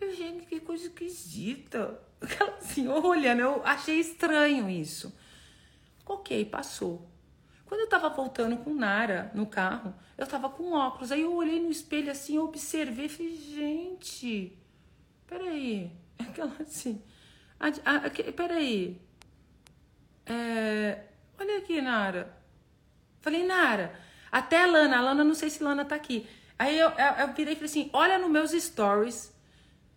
Eu, 0.00 0.14
gente, 0.14 0.46
que 0.46 0.60
coisa 0.60 0.84
esquisita. 0.84 2.00
Assim, 2.58 2.88
olhando, 2.88 3.40
eu 3.40 3.62
achei 3.64 3.98
estranho 3.98 4.68
isso. 4.68 5.12
Ok, 6.04 6.44
passou. 6.46 7.08
Quando 7.68 7.82
eu 7.82 7.88
tava 7.88 8.08
voltando 8.08 8.56
com 8.56 8.72
Nara 8.72 9.30
no 9.34 9.46
carro, 9.46 9.94
eu 10.16 10.26
tava 10.26 10.48
com 10.48 10.72
óculos. 10.72 11.12
Aí 11.12 11.20
eu 11.20 11.34
olhei 11.34 11.60
no 11.60 11.70
espelho 11.70 12.10
assim, 12.10 12.36
eu 12.36 12.44
observei 12.44 13.04
e 13.06 13.08
falei, 13.10 13.36
gente, 13.36 14.58
peraí. 15.26 15.92
Aquela 16.18 16.50
assim. 16.60 17.02
A, 17.60 17.66
a, 17.66 17.96
a, 18.06 18.32
peraí. 18.32 18.98
É, 20.24 21.04
olha 21.38 21.58
aqui, 21.58 21.82
Nara. 21.82 22.34
Falei, 23.20 23.46
Nara, 23.46 23.94
até 24.32 24.62
a 24.62 24.66
Lana, 24.66 24.96
a 24.96 25.00
Lana, 25.02 25.22
não 25.22 25.34
sei 25.34 25.50
se 25.50 25.62
Lana 25.62 25.84
tá 25.84 25.94
aqui. 25.94 26.26
Aí 26.58 26.78
eu, 26.78 26.88
eu, 26.88 27.26
eu 27.26 27.34
virei 27.34 27.52
e 27.52 27.56
falei 27.56 27.70
assim: 27.70 27.90
olha 27.92 28.18
nos 28.18 28.30
meus 28.30 28.50
stories. 28.52 29.30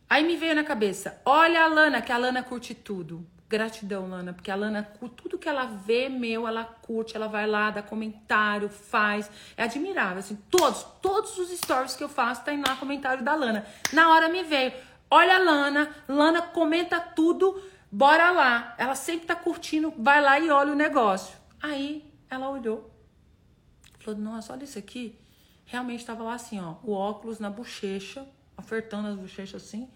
Aí 0.10 0.26
me 0.26 0.36
veio 0.36 0.56
na 0.56 0.66
cabeça: 0.66 1.22
olha 1.26 1.64
a 1.64 1.68
Lana, 1.68 2.02
que 2.02 2.12
a 2.12 2.18
Lana 2.18 2.44
curte 2.44 2.76
tudo. 2.76 3.26
Gratidão, 3.52 4.10
Lana, 4.10 4.32
porque 4.32 4.50
a 4.50 4.56
Lana, 4.56 4.82
tudo 5.18 5.38
que 5.38 5.50
ela 5.50 5.66
vê 5.66 6.08
meu, 6.08 6.48
ela 6.48 6.64
curte, 6.64 7.18
ela 7.18 7.28
vai 7.28 7.46
lá, 7.46 7.70
dá 7.70 7.84
comentário, 7.84 8.70
faz. 8.70 9.30
É 9.58 9.64
admirável, 9.64 10.20
assim, 10.20 10.38
todos, 10.50 10.84
todos 11.02 11.38
os 11.38 11.50
stories 11.50 11.94
que 11.94 12.02
eu 12.02 12.08
faço, 12.08 12.46
tem 12.46 12.62
lá 12.62 12.78
comentário 12.78 13.26
da 13.26 13.36
Lana. 13.36 13.66
Na 13.92 14.10
hora 14.14 14.30
me 14.30 14.42
veio, 14.44 14.72
olha 15.10 15.36
a 15.36 15.40
Lana, 15.40 15.94
Lana 16.08 16.42
comenta 16.42 16.98
tudo, 17.02 17.62
bora 17.92 18.32
lá. 18.32 18.74
Ela 18.78 18.96
sempre 18.96 19.28
tá 19.28 19.36
curtindo, 19.36 19.94
vai 19.98 20.22
lá 20.22 20.40
e 20.40 20.50
olha 20.50 20.72
o 20.72 20.76
negócio. 20.76 21.38
Aí 21.62 22.10
ela 22.30 22.50
olhou, 22.50 22.90
falou, 24.00 24.18
nossa, 24.18 24.54
olha 24.54 24.64
isso 24.64 24.80
aqui. 24.80 25.20
Realmente 25.66 26.00
estava 26.00 26.24
lá 26.24 26.36
assim, 26.36 26.58
ó, 26.58 26.76
o 26.84 26.94
óculos 26.94 27.38
na 27.38 27.50
bochecha, 27.50 28.26
apertando 28.56 29.10
as 29.10 29.16
bochechas 29.16 29.62
assim. 29.62 29.90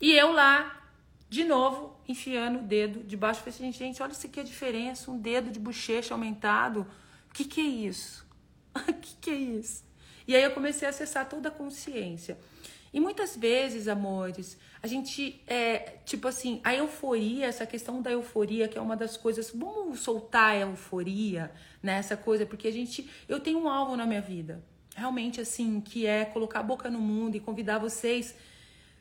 E 0.00 0.12
eu 0.12 0.32
lá 0.32 0.80
de 1.30 1.44
novo, 1.44 1.96
enfiando 2.08 2.58
o 2.58 2.62
dedo 2.62 3.04
debaixo. 3.04 3.38
Falei 3.38 3.54
assim, 3.54 3.72
gente, 3.72 4.02
olha 4.02 4.10
isso 4.10 4.26
aqui 4.26 4.40
a 4.40 4.42
diferença. 4.42 5.12
Um 5.12 5.16
dedo 5.16 5.52
de 5.52 5.60
bochecha 5.60 6.12
aumentado. 6.12 6.84
O 7.30 7.32
que, 7.32 7.44
que 7.44 7.60
é 7.60 7.64
isso? 7.64 8.26
O 8.74 8.92
que, 9.00 9.14
que 9.20 9.30
é 9.30 9.34
isso? 9.34 9.84
E 10.26 10.34
aí 10.34 10.42
eu 10.42 10.50
comecei 10.50 10.86
a 10.86 10.90
acessar 10.90 11.28
toda 11.28 11.48
a 11.48 11.52
consciência. 11.52 12.36
E 12.92 12.98
muitas 12.98 13.36
vezes, 13.36 13.86
amores, 13.86 14.58
a 14.82 14.88
gente 14.88 15.40
é 15.46 15.98
tipo 16.04 16.26
assim, 16.26 16.60
a 16.64 16.74
euforia, 16.74 17.46
essa 17.46 17.64
questão 17.64 18.02
da 18.02 18.10
euforia, 18.10 18.66
que 18.66 18.76
é 18.76 18.80
uma 18.80 18.96
das 18.96 19.16
coisas, 19.16 19.52
vamos 19.54 20.00
soltar 20.00 20.54
a 20.54 20.58
euforia 20.58 21.52
nessa 21.80 22.16
né, 22.16 22.22
coisa, 22.22 22.44
porque 22.44 22.66
a 22.66 22.72
gente, 22.72 23.08
eu 23.28 23.38
tenho 23.38 23.60
um 23.60 23.68
alvo 23.68 23.96
na 23.96 24.04
minha 24.04 24.20
vida, 24.20 24.64
realmente 24.96 25.40
assim, 25.40 25.80
que 25.80 26.04
é 26.04 26.24
colocar 26.24 26.58
a 26.58 26.64
boca 26.64 26.90
no 26.90 26.98
mundo 26.98 27.36
e 27.36 27.40
convidar 27.40 27.78
vocês 27.78 28.34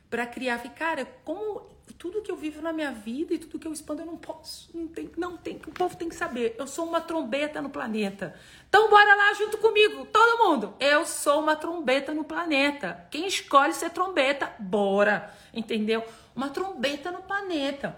para 0.09 0.27
criar, 0.27 0.59
cara, 0.75 1.05
como 1.23 1.78
tudo 1.93 2.21
que 2.21 2.31
eu 2.31 2.35
vivo 2.35 2.61
na 2.61 2.71
minha 2.71 2.91
vida 2.91 3.33
e 3.33 3.37
tudo 3.37 3.57
que 3.57 3.67
eu 3.67 3.73
expando 3.73 4.01
eu 4.01 4.05
não 4.05 4.17
posso, 4.17 4.69
não 4.73 4.87
tem, 4.87 5.09
não 5.17 5.37
tem, 5.37 5.55
o 5.67 5.71
povo 5.71 5.95
tem 5.95 6.09
que 6.09 6.15
saber. 6.15 6.55
Eu 6.57 6.67
sou 6.67 6.85
uma 6.85 7.01
trombeta 7.01 7.61
no 7.61 7.69
planeta. 7.69 8.35
Então 8.67 8.89
bora 8.89 9.15
lá 9.15 9.33
junto 9.33 9.57
comigo, 9.57 10.05
todo 10.05 10.43
mundo. 10.43 10.73
Eu 10.79 11.05
sou 11.05 11.41
uma 11.41 11.55
trombeta 11.55 12.13
no 12.13 12.23
planeta. 12.23 13.07
Quem 13.09 13.27
escolhe 13.27 13.73
ser 13.73 13.89
trombeta, 13.89 14.53
bora, 14.59 15.33
entendeu? 15.53 16.03
Uma 16.35 16.49
trombeta 16.49 17.11
no 17.11 17.21
planeta. 17.21 17.97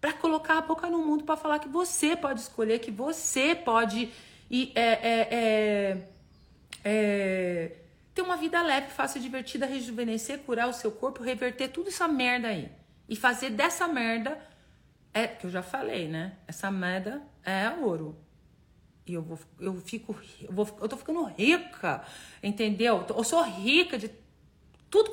Para 0.00 0.12
colocar 0.12 0.58
a 0.58 0.60
boca 0.60 0.88
no 0.90 0.98
mundo 0.98 1.24
para 1.24 1.36
falar 1.36 1.58
que 1.58 1.68
você 1.68 2.14
pode 2.14 2.40
escolher, 2.40 2.78
que 2.78 2.90
você 2.90 3.54
pode 3.54 4.12
e 4.50 4.70
é, 4.74 4.82
é, 4.82 5.28
é, 5.30 6.08
é, 6.84 7.76
ter 8.14 8.22
uma 8.22 8.36
vida 8.36 8.60
leve, 8.60 8.90
fácil, 8.90 9.20
divertida, 9.20 9.64
rejuvenescer, 9.64 10.40
curar 10.40 10.68
o 10.68 10.72
seu 10.74 10.92
corpo, 10.92 11.22
reverter 11.22 11.68
tudo 11.68 11.88
essa 11.88 12.06
merda 12.06 12.48
aí 12.48 12.83
e 13.08 13.16
fazer 13.16 13.50
dessa 13.50 13.86
merda 13.86 14.38
é 15.12 15.26
que 15.26 15.46
eu 15.46 15.50
já 15.50 15.62
falei, 15.62 16.08
né? 16.08 16.36
Essa 16.46 16.70
merda 16.70 17.22
é 17.42 17.70
ouro. 17.70 18.16
E 19.06 19.14
eu 19.14 19.22
vou 19.22 19.38
eu 19.60 19.74
fico 19.76 20.16
eu 20.40 20.52
vou 20.52 20.66
eu 20.80 20.88
tô 20.88 20.96
ficando 20.96 21.22
rica, 21.24 22.02
entendeu? 22.42 23.04
Eu 23.08 23.24
sou 23.24 23.42
rica 23.42 23.98
de 23.98 24.10
tudo 24.90 25.12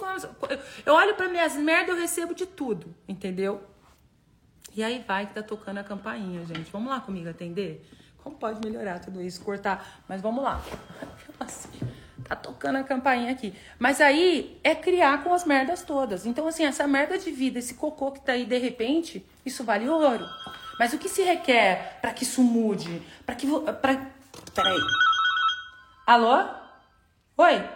eu 0.86 0.94
olho 0.94 1.16
para 1.16 1.28
minhas 1.28 1.56
merdas, 1.56 1.96
eu 1.96 2.02
recebo 2.02 2.34
de 2.34 2.46
tudo, 2.46 2.96
entendeu? 3.08 3.64
E 4.74 4.84
aí 4.84 5.04
vai 5.06 5.28
que 5.28 5.34
tá 5.34 5.44
tocando 5.44 5.80
a 5.80 5.84
campainha, 5.84 6.46
gente. 6.46 6.72
Vamos 6.72 6.90
lá 6.90 7.02
comigo 7.02 7.28
atender? 7.28 7.86
Como 8.24 8.38
pode 8.38 8.66
melhorar 8.66 9.00
tudo 9.00 9.22
isso, 9.22 9.42
cortar? 9.42 10.04
Mas 10.08 10.22
vamos 10.22 10.44
lá. 10.44 10.62
Assim. 11.40 11.70
Tá 12.32 12.36
tocando 12.38 12.78
a 12.78 12.84
campainha 12.86 13.30
aqui. 13.30 13.54
Mas 13.78 14.00
aí 14.00 14.58
é 14.64 14.74
criar 14.74 15.22
com 15.22 15.34
as 15.34 15.44
merdas 15.44 15.84
todas. 15.84 16.26
Então, 16.26 16.48
assim, 16.48 16.64
essa 16.64 16.88
merda 16.88 17.18
de 17.18 17.30
vida, 17.30 17.60
esse 17.60 17.74
cocô 17.74 18.10
que 18.10 18.22
tá 18.22 18.32
aí 18.32 18.46
de 18.46 18.58
repente, 18.58 19.26
isso 19.46 19.66
vale 19.66 19.90
ouro. 19.90 20.26
Mas 20.80 20.94
o 20.94 20.98
que 20.98 21.10
se 21.10 21.24
requer 21.24 22.00
para 22.00 22.14
que 22.14 22.24
isso 22.24 22.42
mude? 22.42 23.02
Para 23.26 23.36
que. 23.36 23.46
Pra... 23.82 24.10
Peraí. 24.56 24.78
Alô? 26.08 26.48
Oi? 27.36 27.70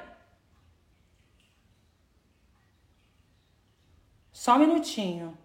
Só 4.31 4.55
um 4.55 4.59
minutinho. 4.59 5.38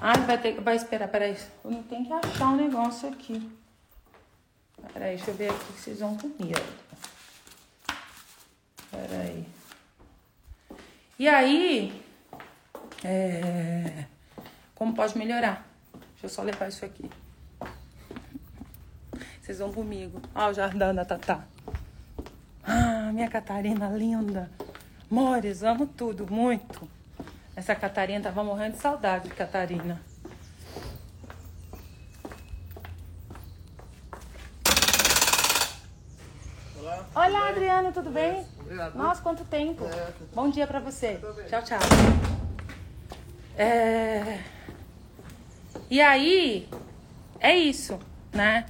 Ai, 0.00 0.18
vai 0.26 0.38
ter. 0.38 0.60
Vai 0.60 0.76
esperar, 0.76 1.08
peraí. 1.08 1.36
Eu 1.62 1.70
não 1.70 1.82
tenho 1.82 2.06
que 2.06 2.12
achar 2.12 2.48
um 2.48 2.56
negócio 2.56 3.08
aqui. 3.08 3.50
Peraí, 4.92 5.16
deixa 5.16 5.30
eu 5.30 5.34
ver 5.34 5.50
aqui 5.50 5.72
que 5.72 5.80
vocês 5.80 6.00
vão 6.00 6.16
comer. 6.16 6.56
Peraí. 8.90 9.46
E 11.18 11.28
aí. 11.28 12.02
É... 13.04 14.06
Como 14.74 14.94
pode 14.94 15.18
melhorar? 15.18 15.66
Deixa 16.12 16.26
eu 16.26 16.30
só 16.30 16.42
levar 16.42 16.68
isso 16.68 16.84
aqui. 16.84 17.10
Vocês 19.40 19.58
vão 19.58 19.72
comigo. 19.72 20.20
Ó, 20.34 20.48
o 20.48 20.54
jardim 20.54 20.78
da 20.78 21.04
Tatá. 21.04 21.44
Ah, 22.64 23.10
minha 23.12 23.28
Catarina 23.28 23.88
linda. 23.90 24.50
Mores, 25.10 25.62
amo 25.62 25.86
tudo, 25.86 26.26
muito. 26.32 26.88
Essa 27.56 27.74
Catarina 27.74 28.22
tava 28.22 28.42
morrendo 28.44 28.72
de 28.76 28.78
saudade 28.82 29.28
de 29.28 29.34
Catarina. 29.34 30.00
Olá. 36.78 37.06
Olá, 37.14 37.48
Adriana, 37.48 37.92
tudo 37.92 38.10
bem? 38.10 38.46
Obrigado. 38.60 38.94
Nossa, 38.96 39.22
quanto 39.22 39.44
tempo. 39.44 39.84
É. 39.84 40.12
Bom 40.34 40.48
dia 40.50 40.66
para 40.66 40.80
você. 40.80 41.20
Tchau, 41.48 41.62
tchau. 41.62 41.78
É... 43.56 44.40
E 45.90 46.00
aí, 46.00 46.68
é 47.40 47.54
isso. 47.56 47.98
né? 48.32 48.64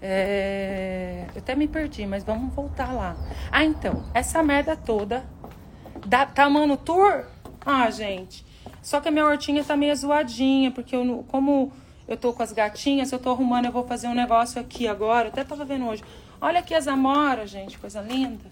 É... 0.00 1.26
Eu 1.34 1.38
até 1.42 1.54
me 1.54 1.68
perdi, 1.68 2.06
mas 2.06 2.24
vamos 2.24 2.52
voltar 2.54 2.92
lá. 2.92 3.14
Ah, 3.52 3.62
então, 3.64 4.04
essa 4.14 4.42
merda 4.42 4.74
toda 4.76 5.24
da 6.06 6.26
Tamano 6.26 6.76
Tour. 6.76 7.24
Ah, 7.66 7.90
gente. 7.90 8.46
Só 8.80 9.00
que 9.00 9.08
a 9.08 9.10
minha 9.10 9.26
hortinha 9.26 9.64
tá 9.64 9.76
meio 9.76 9.94
zoadinha, 9.96 10.70
porque 10.70 10.94
eu, 10.94 11.24
como 11.26 11.72
eu 12.06 12.16
tô 12.16 12.32
com 12.32 12.42
as 12.44 12.52
gatinhas, 12.52 13.10
eu 13.10 13.18
tô 13.18 13.30
arrumando, 13.30 13.64
eu 13.64 13.72
vou 13.72 13.84
fazer 13.84 14.06
um 14.06 14.14
negócio 14.14 14.60
aqui 14.60 14.86
agora. 14.86 15.26
Eu 15.26 15.32
até 15.32 15.42
tava 15.42 15.64
vendo 15.64 15.86
hoje. 15.86 16.04
Olha 16.40 16.60
aqui 16.60 16.72
as 16.72 16.86
amoras, 16.86 17.50
gente, 17.50 17.76
coisa 17.76 18.00
linda. 18.00 18.44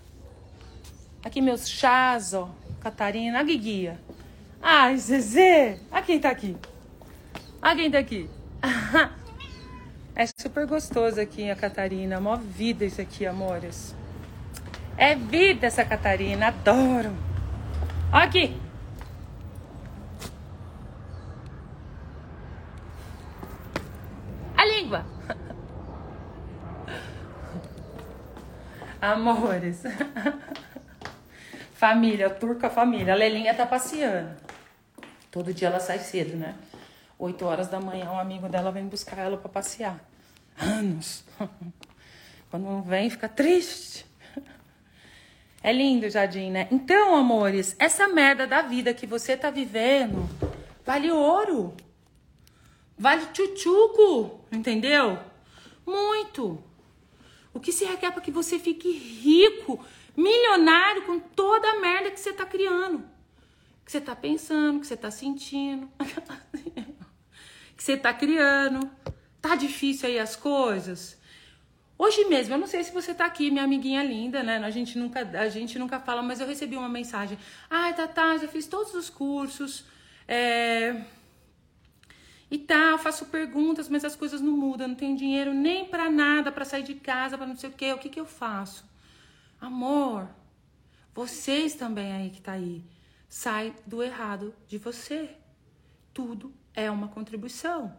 Aqui 1.24 1.40
meus 1.40 1.68
chás, 1.68 2.34
ó. 2.34 2.50
Catarina, 2.80 3.38
a 3.38 3.42
Guiguia. 3.44 4.00
Ai, 4.60 4.96
Zezé. 4.96 5.78
A 5.92 6.02
quem 6.02 6.18
tá 6.18 6.30
aqui? 6.30 6.56
A 7.62 7.74
quem 7.76 7.90
tá 7.90 7.98
aqui? 7.98 8.28
É 10.16 10.26
super 10.26 10.64
gostoso 10.64 11.20
aqui 11.20 11.50
a 11.50 11.56
Catarina. 11.56 12.20
Mó 12.20 12.36
vida 12.36 12.84
isso 12.84 13.00
aqui, 13.00 13.26
amores. 13.26 13.96
É 14.96 15.16
vida 15.16 15.66
essa 15.66 15.84
Catarina. 15.84 16.48
Adoro. 16.48 17.12
Ó 18.12 18.16
aqui. 18.18 18.56
Amores. 29.00 29.82
Família, 31.74 32.30
turca 32.30 32.70
família. 32.70 33.12
A 33.12 33.16
Lelinha 33.16 33.54
tá 33.54 33.66
passeando. 33.66 34.30
Todo 35.30 35.52
dia 35.52 35.68
ela 35.68 35.80
sai 35.80 35.98
cedo, 35.98 36.36
né? 36.36 36.54
8 37.18 37.44
horas 37.44 37.68
da 37.68 37.80
manhã, 37.80 38.10
um 38.10 38.18
amigo 38.18 38.48
dela 38.48 38.72
vem 38.72 38.86
buscar 38.86 39.18
ela 39.18 39.36
para 39.36 39.48
passear. 39.48 39.98
Anos. 40.58 41.24
Quando 42.50 42.64
não 42.64 42.82
vem, 42.82 43.10
fica 43.10 43.28
triste. 43.28 44.06
É 45.62 45.72
lindo, 45.72 46.08
Jardim, 46.10 46.50
né? 46.50 46.68
Então, 46.70 47.16
amores, 47.16 47.74
essa 47.78 48.06
merda 48.08 48.46
da 48.46 48.62
vida 48.62 48.94
que 48.94 49.06
você 49.06 49.36
tá 49.36 49.50
vivendo 49.50 50.28
vale 50.84 51.10
ouro. 51.10 51.74
Vale 52.96 53.26
tchutchuco, 53.26 54.44
entendeu? 54.52 55.18
Muito. 55.86 56.62
O 57.52 57.60
que 57.60 57.72
se 57.72 57.84
requer 57.84 58.10
para 58.12 58.20
que 58.20 58.30
você 58.30 58.58
fique 58.58 58.90
rico, 58.90 59.84
milionário 60.16 61.02
com 61.02 61.18
toda 61.18 61.68
a 61.68 61.80
merda 61.80 62.10
que 62.10 62.20
você 62.20 62.32
tá 62.32 62.46
criando. 62.46 63.04
Que 63.84 63.92
você 63.92 64.00
tá 64.00 64.16
pensando, 64.16 64.80
que 64.80 64.86
você 64.86 64.96
tá 64.96 65.10
sentindo. 65.10 65.88
que 67.76 67.82
você 67.82 67.96
tá 67.96 68.12
criando. 68.12 68.90
Tá 69.40 69.56
difícil 69.56 70.08
aí 70.08 70.18
as 70.18 70.36
coisas? 70.36 71.18
Hoje 71.96 72.24
mesmo, 72.24 72.54
eu 72.54 72.58
não 72.58 72.66
sei 72.66 72.82
se 72.82 72.92
você 72.92 73.14
tá 73.14 73.24
aqui, 73.24 73.50
minha 73.50 73.64
amiguinha 73.64 74.02
linda, 74.02 74.42
né? 74.42 74.56
A 74.58 74.70
gente 74.70 74.98
nunca, 74.98 75.20
a 75.20 75.48
gente 75.48 75.78
nunca 75.78 76.00
fala, 76.00 76.22
mas 76.22 76.40
eu 76.40 76.46
recebi 76.46 76.76
uma 76.76 76.88
mensagem. 76.88 77.38
Ai, 77.70 77.90
ah, 77.90 77.94
Tatá, 77.94 78.36
já 78.36 78.48
fiz 78.48 78.66
todos 78.66 78.94
os 78.94 79.08
cursos. 79.08 79.84
É... 80.26 81.02
E 82.54 82.66
eu 82.92 82.98
faço 82.98 83.26
perguntas, 83.26 83.88
mas 83.88 84.04
as 84.04 84.14
coisas 84.14 84.40
não 84.40 84.52
mudam. 84.52 84.86
Não 84.86 84.94
tenho 84.94 85.16
dinheiro 85.16 85.52
nem 85.52 85.84
para 85.84 86.08
nada, 86.08 86.52
para 86.52 86.64
sair 86.64 86.84
de 86.84 86.94
casa, 86.94 87.36
para 87.36 87.48
não 87.48 87.56
sei 87.56 87.68
o 87.68 87.72
quê. 87.72 87.92
O 87.92 87.98
que 87.98 88.08
que 88.08 88.20
eu 88.20 88.24
faço? 88.24 88.88
Amor, 89.60 90.28
vocês 91.12 91.74
também 91.74 92.12
aí 92.12 92.30
que 92.30 92.40
tá 92.40 92.52
aí. 92.52 92.84
Sai 93.28 93.74
do 93.84 94.00
errado 94.00 94.54
de 94.68 94.78
você. 94.78 95.30
Tudo 96.12 96.54
é 96.72 96.88
uma 96.88 97.08
contribuição. 97.08 97.92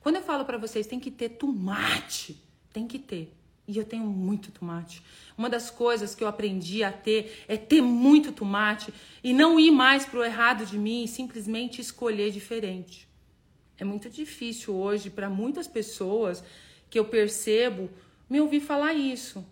Quando 0.00 0.16
eu 0.16 0.22
falo 0.22 0.44
para 0.44 0.58
vocês, 0.58 0.86
tem 0.86 1.00
que 1.00 1.10
ter 1.10 1.30
tomate, 1.30 2.38
tem 2.70 2.86
que 2.86 2.98
ter. 2.98 3.34
E 3.66 3.78
eu 3.78 3.84
tenho 3.86 4.04
muito 4.04 4.52
tomate. 4.52 5.02
Uma 5.38 5.48
das 5.48 5.70
coisas 5.70 6.14
que 6.14 6.22
eu 6.22 6.28
aprendi 6.28 6.84
a 6.84 6.92
ter 6.92 7.46
é 7.48 7.56
ter 7.56 7.80
muito 7.80 8.30
tomate 8.30 8.92
e 9.24 9.32
não 9.32 9.58
ir 9.58 9.70
mais 9.70 10.04
pro 10.04 10.22
errado 10.22 10.66
de 10.66 10.78
mim 10.78 11.04
e 11.04 11.08
simplesmente 11.08 11.80
escolher 11.80 12.30
diferente. 12.30 13.10
É 13.82 13.84
muito 13.84 14.08
difícil 14.08 14.76
hoje 14.76 15.10
para 15.10 15.28
muitas 15.28 15.66
pessoas 15.66 16.40
que 16.88 16.96
eu 16.96 17.04
percebo 17.04 17.90
me 18.30 18.40
ouvir 18.40 18.60
falar 18.60 18.92
isso. 18.94 19.44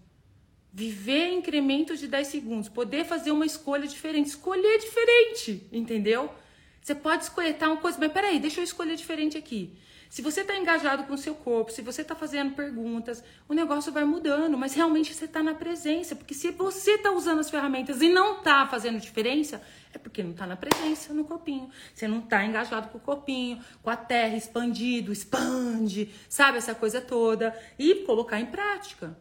Viver 0.72 1.32
incrementos 1.32 1.98
de 1.98 2.06
10 2.06 2.28
segundos, 2.28 2.68
poder 2.68 3.04
fazer 3.04 3.32
uma 3.32 3.44
escolha 3.44 3.88
diferente, 3.88 4.28
escolher 4.28 4.78
diferente, 4.78 5.66
entendeu? 5.72 6.32
Você 6.80 6.94
pode 6.94 7.24
escolher 7.24 7.54
tá, 7.54 7.66
uma 7.66 7.78
coisa, 7.78 7.98
mas 7.98 8.12
peraí, 8.12 8.38
deixa 8.38 8.60
eu 8.60 8.64
escolher 8.64 8.94
diferente 8.94 9.36
aqui. 9.36 9.76
Se 10.10 10.22
você 10.22 10.40
está 10.40 10.56
engajado 10.56 11.04
com 11.04 11.14
o 11.14 11.18
seu 11.18 11.36
corpo, 11.36 11.70
se 11.70 11.82
você 11.82 12.02
está 12.02 12.16
fazendo 12.16 12.56
perguntas, 12.56 13.22
o 13.48 13.54
negócio 13.54 13.92
vai 13.92 14.04
mudando, 14.04 14.58
mas 14.58 14.74
realmente 14.74 15.14
você 15.14 15.24
está 15.24 15.40
na 15.40 15.54
presença. 15.54 16.16
Porque 16.16 16.34
se 16.34 16.50
você 16.50 16.94
está 16.94 17.12
usando 17.12 17.38
as 17.38 17.48
ferramentas 17.48 18.02
e 18.02 18.08
não 18.08 18.38
está 18.38 18.66
fazendo 18.66 18.98
diferença, 18.98 19.62
é 19.94 19.98
porque 19.98 20.20
não 20.20 20.32
está 20.32 20.48
na 20.48 20.56
presença 20.56 21.14
no 21.14 21.24
corpinho. 21.24 21.70
Você 21.94 22.08
não 22.08 22.18
está 22.18 22.44
engajado 22.44 22.88
com 22.88 22.98
o 22.98 23.00
corpinho, 23.00 23.64
com 23.84 23.88
a 23.88 23.96
terra 23.96 24.36
expandido, 24.36 25.12
expande, 25.12 26.12
sabe? 26.28 26.58
Essa 26.58 26.74
coisa 26.74 27.00
toda. 27.00 27.56
E 27.78 28.02
colocar 28.04 28.40
em 28.40 28.46
prática. 28.46 29.16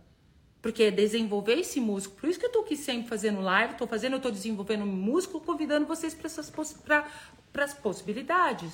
Porque 0.60 0.82
é 0.82 0.92
desenvolver 0.92 1.60
esse 1.60 1.80
músculo. 1.80 2.20
Por 2.20 2.30
isso 2.32 2.40
que 2.40 2.48
eu 2.48 2.52
tô 2.52 2.62
aqui 2.62 2.76
sempre 2.76 3.08
fazendo 3.08 3.42
live, 3.42 3.76
tô 3.76 3.86
fazendo, 3.86 4.14
eu 4.14 4.20
tô 4.20 4.32
desenvolvendo 4.32 4.88
músculo, 4.88 5.40
convidando 5.40 5.86
vocês 5.86 6.16
para 6.16 6.26
essas 6.26 6.50
para 6.50 7.64
as 7.64 7.76
possibilidades. 7.76 8.74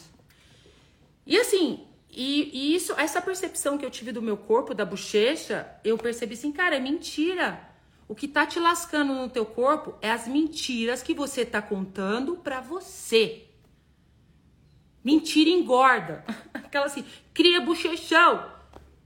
E 1.28 1.38
assim, 1.38 1.86
e, 2.16 2.50
e, 2.54 2.76
isso, 2.76 2.94
essa 2.98 3.22
percepção 3.22 3.78
que 3.78 3.86
eu 3.86 3.92
tive 3.92 4.14
do 4.14 4.22
meu 4.22 4.38
corpo, 4.38 4.74
da 4.74 4.86
bochecha, 4.86 5.70
eu 5.84 5.98
percebi 5.98 6.36
assim, 6.36 6.52
cara, 6.52 6.78
é 6.78 6.80
mentira. 6.80 7.60
O 8.08 8.16
que 8.16 8.28
tá 8.28 8.46
te 8.46 8.60
lascando 8.60 9.14
no 9.14 9.28
teu 9.28 9.46
corpo 9.46 9.96
é 10.02 10.10
as 10.10 10.26
mentiras 10.26 11.04
que 11.04 11.14
você 11.14 11.44
tá 11.46 11.62
contando 11.62 12.38
pra 12.38 12.62
você. 12.62 13.48
Mentira 15.04 15.50
engorda. 15.50 16.24
Aquela 16.54 16.86
assim, 16.86 17.04
cria 17.34 17.60
bochechão. 17.60 18.50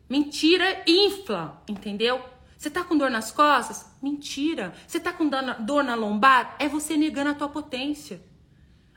Mentira 0.08 0.84
infla, 0.86 1.64
entendeu? 1.68 2.24
Você 2.58 2.70
tá 2.70 2.84
com 2.84 2.98
dor 2.98 3.10
nas 3.10 3.32
costas? 3.32 3.86
Mentira. 4.02 4.74
Você 4.86 5.00
tá 5.00 5.12
com 5.12 5.28
dor 5.28 5.42
na, 5.42 5.54
dor 5.54 5.84
na 5.84 5.96
lombar? 5.96 6.56
É 6.60 6.68
você 6.68 6.96
negando 6.96 7.32
a 7.32 7.36
tua 7.36 7.50
potência. 7.50 8.22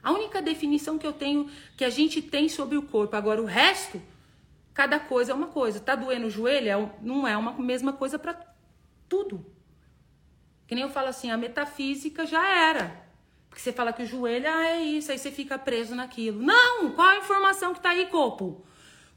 A 0.03 0.13
única 0.13 0.43
definição 0.43 0.99
que 0.99 1.07
eu 1.07 1.13
tenho, 1.13 1.49
que 1.77 1.85
a 1.85 1.91
gente 1.91 2.21
tem 2.21 2.49
sobre 2.49 2.77
o 2.77 2.83
corpo. 2.83 3.15
Agora, 3.15 3.41
o 3.41 3.45
resto, 3.45 4.03
cada 4.75 4.99
coisa 4.99 5.33
é 5.33 5.35
uma 5.35 5.47
coisa. 5.47 5.79
Tá 5.79 5.95
doendo 5.95 6.27
o 6.27 6.31
joelho? 6.31 6.69
É, 6.69 6.93
não 7.01 7.27
é 7.27 7.37
uma 7.37 7.53
mesma 7.53 7.93
coisa 7.93 8.19
para 8.19 8.35
tudo. 9.09 9.47
Que 10.67 10.75
nem 10.75 10.83
eu 10.83 10.91
falo 10.91 11.09
assim, 11.09 11.31
a 11.31 11.37
metafísica 11.37 12.27
já 12.27 12.47
era. 12.49 13.01
Porque 13.49 13.61
você 13.61 13.73
fala 13.73 13.93
que 13.93 14.03
o 14.03 14.07
joelho 14.07 14.49
ah, 14.49 14.67
é 14.67 14.83
isso, 14.83 15.13
aí 15.13 15.19
você 15.19 15.31
fica 15.31 15.59
preso 15.59 15.95
naquilo. 15.95 16.43
Não! 16.43 16.91
Qual 16.93 17.07
a 17.07 17.19
informação 17.19 17.75
que 17.75 17.81
tá 17.81 17.91
aí, 17.91 18.07
corpo? 18.07 18.65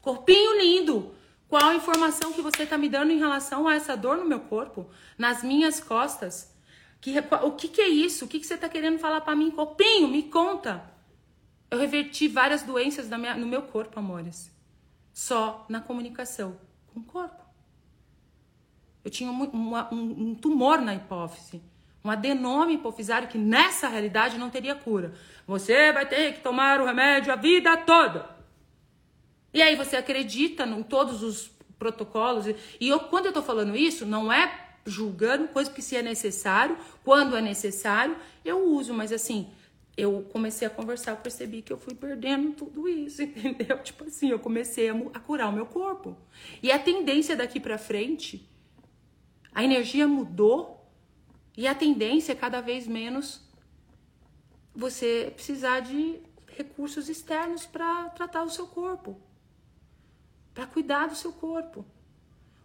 Corpinho 0.02 0.60
lindo. 0.60 1.14
Qual 1.48 1.64
a 1.64 1.74
informação 1.74 2.32
que 2.32 2.42
você 2.42 2.66
tá 2.66 2.76
me 2.76 2.88
dando 2.88 3.12
em 3.12 3.18
relação 3.18 3.66
a 3.66 3.74
essa 3.74 3.96
dor 3.96 4.18
no 4.18 4.24
meu 4.24 4.40
corpo? 4.40 4.90
Nas 5.16 5.42
minhas 5.42 5.80
costas? 5.80 6.54
Que, 7.00 7.18
o 7.18 7.52
que, 7.52 7.68
que 7.68 7.80
é 7.80 7.88
isso? 7.88 8.24
O 8.24 8.28
que, 8.28 8.40
que 8.40 8.46
você 8.46 8.54
está 8.54 8.68
querendo 8.68 8.98
falar 8.98 9.20
para 9.20 9.36
mim? 9.36 9.50
Copinho, 9.50 10.08
me 10.08 10.24
conta. 10.24 10.82
Eu 11.70 11.78
reverti 11.78 12.28
várias 12.28 12.62
doenças 12.62 13.08
minha, 13.08 13.36
no 13.36 13.46
meu 13.46 13.62
corpo, 13.62 13.98
amores. 13.98 14.50
Só 15.12 15.64
na 15.68 15.80
comunicação 15.80 16.56
com 16.86 17.00
o 17.00 17.04
corpo. 17.04 17.44
Eu 19.04 19.10
tinha 19.10 19.30
um, 19.30 19.44
uma, 19.44 19.92
um, 19.94 20.30
um 20.30 20.34
tumor 20.34 20.80
na 20.80 20.94
hipófise. 20.94 21.62
Um 22.04 22.10
adenoma 22.10 22.72
hipofisário 22.72 23.28
que 23.28 23.38
nessa 23.38 23.88
realidade 23.88 24.38
não 24.38 24.50
teria 24.50 24.74
cura. 24.74 25.12
Você 25.46 25.92
vai 25.92 26.06
ter 26.06 26.34
que 26.34 26.40
tomar 26.40 26.80
o 26.80 26.84
remédio 26.84 27.32
a 27.32 27.36
vida 27.36 27.76
toda. 27.78 28.28
E 29.52 29.62
aí 29.62 29.74
você 29.74 29.96
acredita 29.96 30.64
em 30.66 30.82
todos 30.82 31.22
os 31.22 31.50
protocolos. 31.78 32.46
E 32.80 32.88
eu, 32.88 33.00
quando 33.00 33.26
eu 33.26 33.32
tô 33.32 33.42
falando 33.42 33.76
isso, 33.76 34.04
não 34.04 34.32
é 34.32 34.65
julgando, 34.86 35.48
coisa 35.48 35.70
que 35.70 35.82
se 35.82 35.96
é 35.96 36.02
necessário, 36.02 36.78
quando 37.04 37.36
é 37.36 37.42
necessário, 37.42 38.16
eu 38.44 38.64
uso, 38.64 38.94
mas 38.94 39.12
assim, 39.12 39.50
eu 39.96 40.26
comecei 40.30 40.66
a 40.66 40.70
conversar, 40.70 41.12
eu 41.12 41.16
percebi 41.16 41.62
que 41.62 41.72
eu 41.72 41.78
fui 41.78 41.94
perdendo 41.94 42.52
tudo 42.52 42.88
isso, 42.88 43.20
entendeu? 43.22 43.82
Tipo 43.82 44.04
assim, 44.04 44.30
eu 44.30 44.38
comecei 44.38 44.90
a, 44.90 44.94
a 45.14 45.20
curar 45.20 45.48
o 45.48 45.52
meu 45.52 45.66
corpo. 45.66 46.16
E 46.62 46.70
a 46.70 46.78
tendência 46.78 47.34
daqui 47.34 47.58
para 47.58 47.78
frente, 47.78 48.48
a 49.52 49.64
energia 49.64 50.06
mudou 50.06 50.86
e 51.56 51.66
a 51.66 51.74
tendência 51.74 52.32
é 52.32 52.36
cada 52.36 52.60
vez 52.60 52.86
menos 52.86 53.40
você 54.74 55.32
precisar 55.34 55.80
de 55.80 56.20
recursos 56.48 57.08
externos 57.08 57.64
para 57.64 58.10
tratar 58.10 58.42
o 58.42 58.50
seu 58.50 58.66
corpo, 58.66 59.18
para 60.52 60.66
cuidar 60.66 61.06
do 61.06 61.16
seu 61.16 61.32
corpo. 61.32 61.84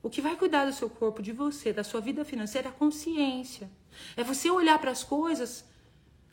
O 0.04 0.10
que 0.10 0.22
vai 0.22 0.36
cuidar 0.36 0.66
do 0.66 0.74
seu 0.74 0.90
corpo, 0.90 1.22
de 1.22 1.32
você, 1.32 1.72
da 1.72 1.84
sua 1.84 2.02
vida 2.02 2.26
financeira 2.26 2.70
é 2.70 2.72
a 2.72 2.74
consciência. 2.74 3.70
É 4.18 4.24
você 4.24 4.50
olhar 4.50 4.80
para 4.80 4.92
as 4.92 5.04
coisas 5.04 5.64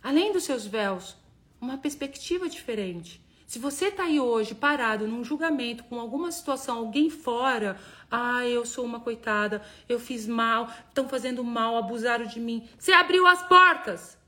além 0.02 0.32
dos 0.32 0.44
seus 0.44 0.66
véus, 0.66 1.16
uma 1.60 1.76
perspectiva 1.76 2.48
diferente. 2.48 3.20
Se 3.46 3.58
você 3.58 3.90
tá 3.90 4.04
aí 4.04 4.20
hoje 4.20 4.54
parado 4.54 5.06
num 5.06 5.24
julgamento 5.24 5.84
com 5.84 5.98
alguma 5.98 6.30
situação, 6.30 6.78
alguém 6.78 7.08
fora, 7.08 7.78
ah, 8.10 8.44
eu 8.46 8.64
sou 8.66 8.84
uma 8.84 9.00
coitada, 9.00 9.62
eu 9.88 9.98
fiz 9.98 10.26
mal, 10.26 10.70
estão 10.88 11.08
fazendo 11.08 11.42
mal, 11.42 11.76
abusaram 11.76 12.26
de 12.26 12.38
mim. 12.38 12.68
Você 12.78 12.92
abriu 12.92 13.26
as 13.26 13.42
portas. 13.48 14.18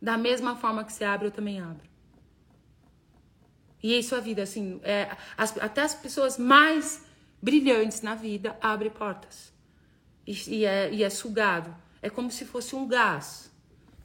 Da 0.00 0.18
mesma 0.18 0.56
forma 0.56 0.84
que 0.84 0.92
você 0.92 1.04
abre, 1.04 1.28
eu 1.28 1.30
também 1.30 1.60
abro. 1.60 1.86
E 3.82 3.98
isso 3.98 4.14
é 4.14 4.18
a 4.18 4.20
vida, 4.20 4.42
assim, 4.42 4.80
é, 4.82 5.16
as, 5.36 5.56
até 5.58 5.82
as 5.82 5.94
pessoas 5.94 6.38
mais 6.38 7.01
brilhantes 7.42 8.00
na 8.00 8.14
vida 8.14 8.56
abrem 8.62 8.90
portas. 8.90 9.52
E, 10.26 10.32
e, 10.48 10.64
é, 10.64 10.92
e 10.92 11.02
é 11.02 11.10
sugado. 11.10 11.74
É 12.00 12.08
como 12.08 12.30
se 12.30 12.44
fosse 12.44 12.76
um 12.76 12.86
gás. 12.86 13.52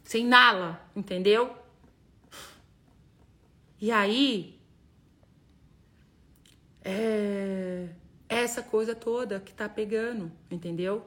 Você 0.04 0.20
inala, 0.20 0.82
entendeu? 0.96 1.56
E 3.80 3.92
aí, 3.92 4.60
é 6.84 7.90
essa 8.30 8.64
coisa 8.64 8.96
toda 8.96 9.40
que 9.40 9.54
tá 9.54 9.70
pegando, 9.70 10.32
entendeu? 10.50 11.06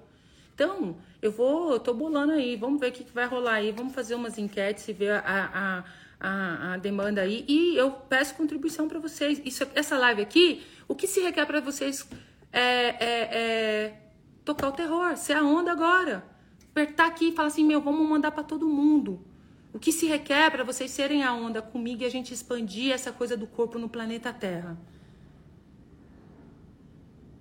Então, 0.55 0.97
eu 1.23 1.33
vou, 1.33 1.73
eu 1.73 1.81
tô 1.81 1.95
bolando 1.95 2.33
aí, 2.33 2.57
vamos 2.57 2.81
ver 2.81 2.91
o 2.91 2.93
que, 2.93 3.05
que 3.05 3.13
vai 3.13 3.27
rolar 3.27 3.55
aí, 3.55 3.73
vamos 3.73 3.95
fazer 3.95 4.15
umas 4.15 4.39
enquetes 4.39 4.87
e 4.89 4.93
ver 4.93 5.13
a, 5.13 5.23
a, 5.25 5.85
a, 6.21 6.75
a 6.75 6.77
demanda 6.77 7.23
aí. 7.23 7.45
E 7.49 7.77
eu 7.77 7.91
peço 7.91 8.35
contribuição 8.35 8.87
para 8.87 8.99
vocês. 8.99 9.41
Isso, 9.45 9.67
essa 9.75 9.97
live 9.97 10.21
aqui, 10.21 10.63
o 10.87 10.95
que 10.95 11.07
se 11.07 11.21
requer 11.21 11.47
para 11.47 11.61
vocês 11.61 12.07
é, 12.53 12.61
é, 12.61 13.29
é, 13.33 14.01
tocar 14.45 14.69
o 14.69 14.73
terror, 14.73 15.17
ser 15.17 15.37
a 15.37 15.43
onda 15.43 15.73
agora. 15.73 16.25
Apertar 16.71 17.07
aqui 17.07 17.29
e 17.29 17.33
falar 17.33 17.49
assim, 17.49 17.65
meu, 17.65 17.81
vamos 17.81 18.07
mandar 18.09 18.31
para 18.31 18.45
todo 18.45 18.69
mundo. 18.69 19.25
O 19.73 19.79
que 19.79 19.93
se 19.93 20.07
requer 20.07 20.51
para 20.51 20.65
vocês 20.65 20.91
serem 20.91 21.23
a 21.23 21.33
onda 21.33 21.63
comigo 21.63 22.03
e 22.03 22.05
a 22.05 22.11
gente 22.11 22.35
expandir 22.35 22.93
essa 22.93 23.13
coisa 23.13 23.37
do 23.37 23.47
corpo 23.47 23.79
no 23.79 23.89
planeta 23.89 24.33
Terra. 24.33 24.77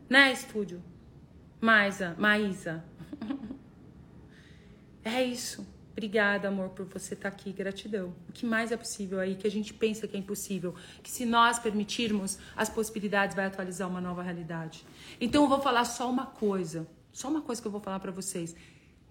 Né, 0.09 0.31
estúdio? 0.31 0.81
Maisa, 1.59 2.15
Maísa. 2.17 2.83
é 5.03 5.23
isso. 5.23 5.67
Obrigada, 5.91 6.47
amor, 6.47 6.69
por 6.69 6.85
você 6.85 7.13
estar 7.13 7.29
tá 7.29 7.35
aqui. 7.35 7.51
Gratidão. 7.51 8.13
O 8.29 8.31
que 8.31 8.45
mais 8.45 8.71
é 8.71 8.77
possível 8.77 9.19
aí 9.19 9.35
que 9.35 9.45
a 9.45 9.51
gente 9.51 9.73
pensa 9.73 10.07
que 10.07 10.15
é 10.15 10.19
impossível? 10.19 10.73
Que 11.03 11.09
se 11.09 11.25
nós 11.25 11.59
permitirmos, 11.59 12.39
as 12.55 12.69
possibilidades 12.69 13.35
vai 13.35 13.45
atualizar 13.45 13.87
uma 13.89 13.99
nova 13.99 14.21
realidade. 14.21 14.85
Então 15.19 15.43
eu 15.43 15.49
vou 15.49 15.61
falar 15.61 15.85
só 15.85 16.09
uma 16.09 16.25
coisa. 16.25 16.87
Só 17.11 17.27
uma 17.27 17.41
coisa 17.41 17.61
que 17.61 17.67
eu 17.67 17.71
vou 17.71 17.81
falar 17.81 17.99
para 17.99 18.11
vocês. 18.11 18.55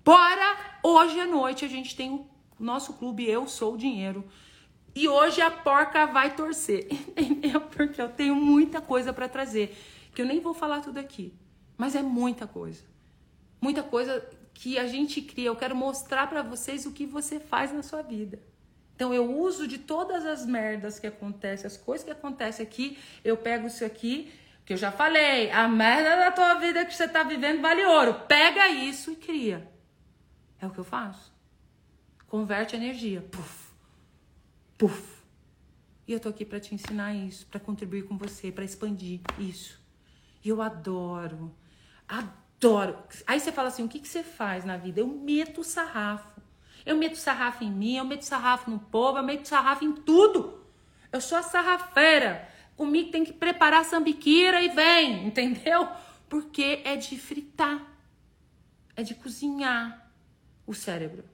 Bora! 0.04 0.56
Hoje 0.82 1.20
à 1.20 1.26
noite 1.26 1.64
a 1.64 1.68
gente 1.68 1.94
tem 1.94 2.10
o 2.10 2.26
nosso 2.58 2.94
clube 2.94 3.28
Eu 3.28 3.46
Sou 3.46 3.74
o 3.74 3.78
Dinheiro. 3.78 4.24
E 4.94 5.06
hoje 5.06 5.40
a 5.40 5.50
porca 5.50 6.06
vai 6.06 6.34
torcer, 6.34 6.88
entendeu? 7.16 7.60
Porque 7.60 8.00
eu 8.00 8.08
tenho 8.08 8.34
muita 8.34 8.80
coisa 8.80 9.12
para 9.12 9.28
trazer 9.28 9.76
que 10.14 10.22
eu 10.22 10.26
nem 10.26 10.40
vou 10.40 10.52
falar 10.52 10.80
tudo 10.80 10.98
aqui, 10.98 11.32
mas 11.76 11.94
é 11.94 12.02
muita 12.02 12.46
coisa. 12.46 12.82
Muita 13.60 13.84
coisa 13.84 14.28
que 14.58 14.76
a 14.76 14.88
gente 14.88 15.22
cria. 15.22 15.46
Eu 15.46 15.54
quero 15.54 15.76
mostrar 15.76 16.26
para 16.26 16.42
vocês 16.42 16.84
o 16.84 16.90
que 16.90 17.06
você 17.06 17.38
faz 17.38 17.72
na 17.72 17.80
sua 17.80 18.02
vida. 18.02 18.40
Então 18.96 19.14
eu 19.14 19.38
uso 19.38 19.68
de 19.68 19.78
todas 19.78 20.26
as 20.26 20.44
merdas 20.44 20.98
que 20.98 21.06
acontecem, 21.06 21.64
as 21.64 21.76
coisas 21.76 22.04
que 22.04 22.10
acontecem 22.10 22.66
aqui, 22.66 22.98
eu 23.22 23.36
pego 23.36 23.68
isso 23.68 23.84
aqui, 23.84 24.32
que 24.66 24.72
eu 24.72 24.76
já 24.76 24.90
falei, 24.90 25.48
a 25.52 25.68
merda 25.68 26.16
da 26.16 26.32
tua 26.32 26.54
vida 26.54 26.84
que 26.84 26.92
você 26.92 27.06
tá 27.06 27.22
vivendo 27.22 27.62
vale 27.62 27.84
ouro. 27.84 28.14
Pega 28.26 28.68
isso 28.68 29.12
e 29.12 29.16
cria. 29.16 29.70
É 30.60 30.66
o 30.66 30.70
que 30.70 30.78
eu 30.78 30.84
faço. 30.84 31.32
Converte 32.26 32.74
energia. 32.74 33.22
Puf. 33.22 33.68
Puf. 34.76 35.22
E 36.04 36.12
eu 36.12 36.18
tô 36.18 36.30
aqui 36.30 36.44
para 36.44 36.58
te 36.58 36.74
ensinar 36.74 37.14
isso, 37.14 37.46
para 37.46 37.60
contribuir 37.60 38.02
com 38.08 38.18
você, 38.18 38.50
para 38.50 38.64
expandir 38.64 39.20
isso. 39.38 39.80
E 40.44 40.48
eu 40.48 40.60
adoro, 40.60 41.54
adoro. 42.08 42.47
Aí 43.26 43.38
você 43.38 43.52
fala 43.52 43.68
assim: 43.68 43.84
o 43.84 43.88
que, 43.88 44.00
que 44.00 44.08
você 44.08 44.22
faz 44.22 44.64
na 44.64 44.76
vida? 44.76 45.00
Eu 45.00 45.06
meto 45.06 45.62
sarrafo. 45.62 46.40
Eu 46.84 46.96
meto 46.96 47.16
sarrafo 47.16 47.64
em 47.64 47.70
mim, 47.70 47.96
eu 47.96 48.04
meto 48.04 48.22
sarrafo 48.22 48.70
no 48.70 48.78
povo, 48.78 49.18
eu 49.18 49.22
meto 49.22 49.46
sarrafo 49.46 49.84
em 49.84 49.92
tudo. 49.92 50.64
Eu 51.12 51.20
sou 51.20 51.36
a 51.38 51.42
sarrafeira. 51.42 52.48
Comigo 52.76 53.10
tem 53.10 53.24
que 53.24 53.32
preparar 53.32 53.84
sambiquira 53.84 54.62
e 54.62 54.68
vem, 54.68 55.26
entendeu? 55.28 55.88
Porque 56.28 56.80
é 56.84 56.96
de 56.96 57.18
fritar, 57.18 57.84
é 58.94 59.02
de 59.02 59.14
cozinhar 59.14 60.10
o 60.66 60.74
cérebro. 60.74 61.24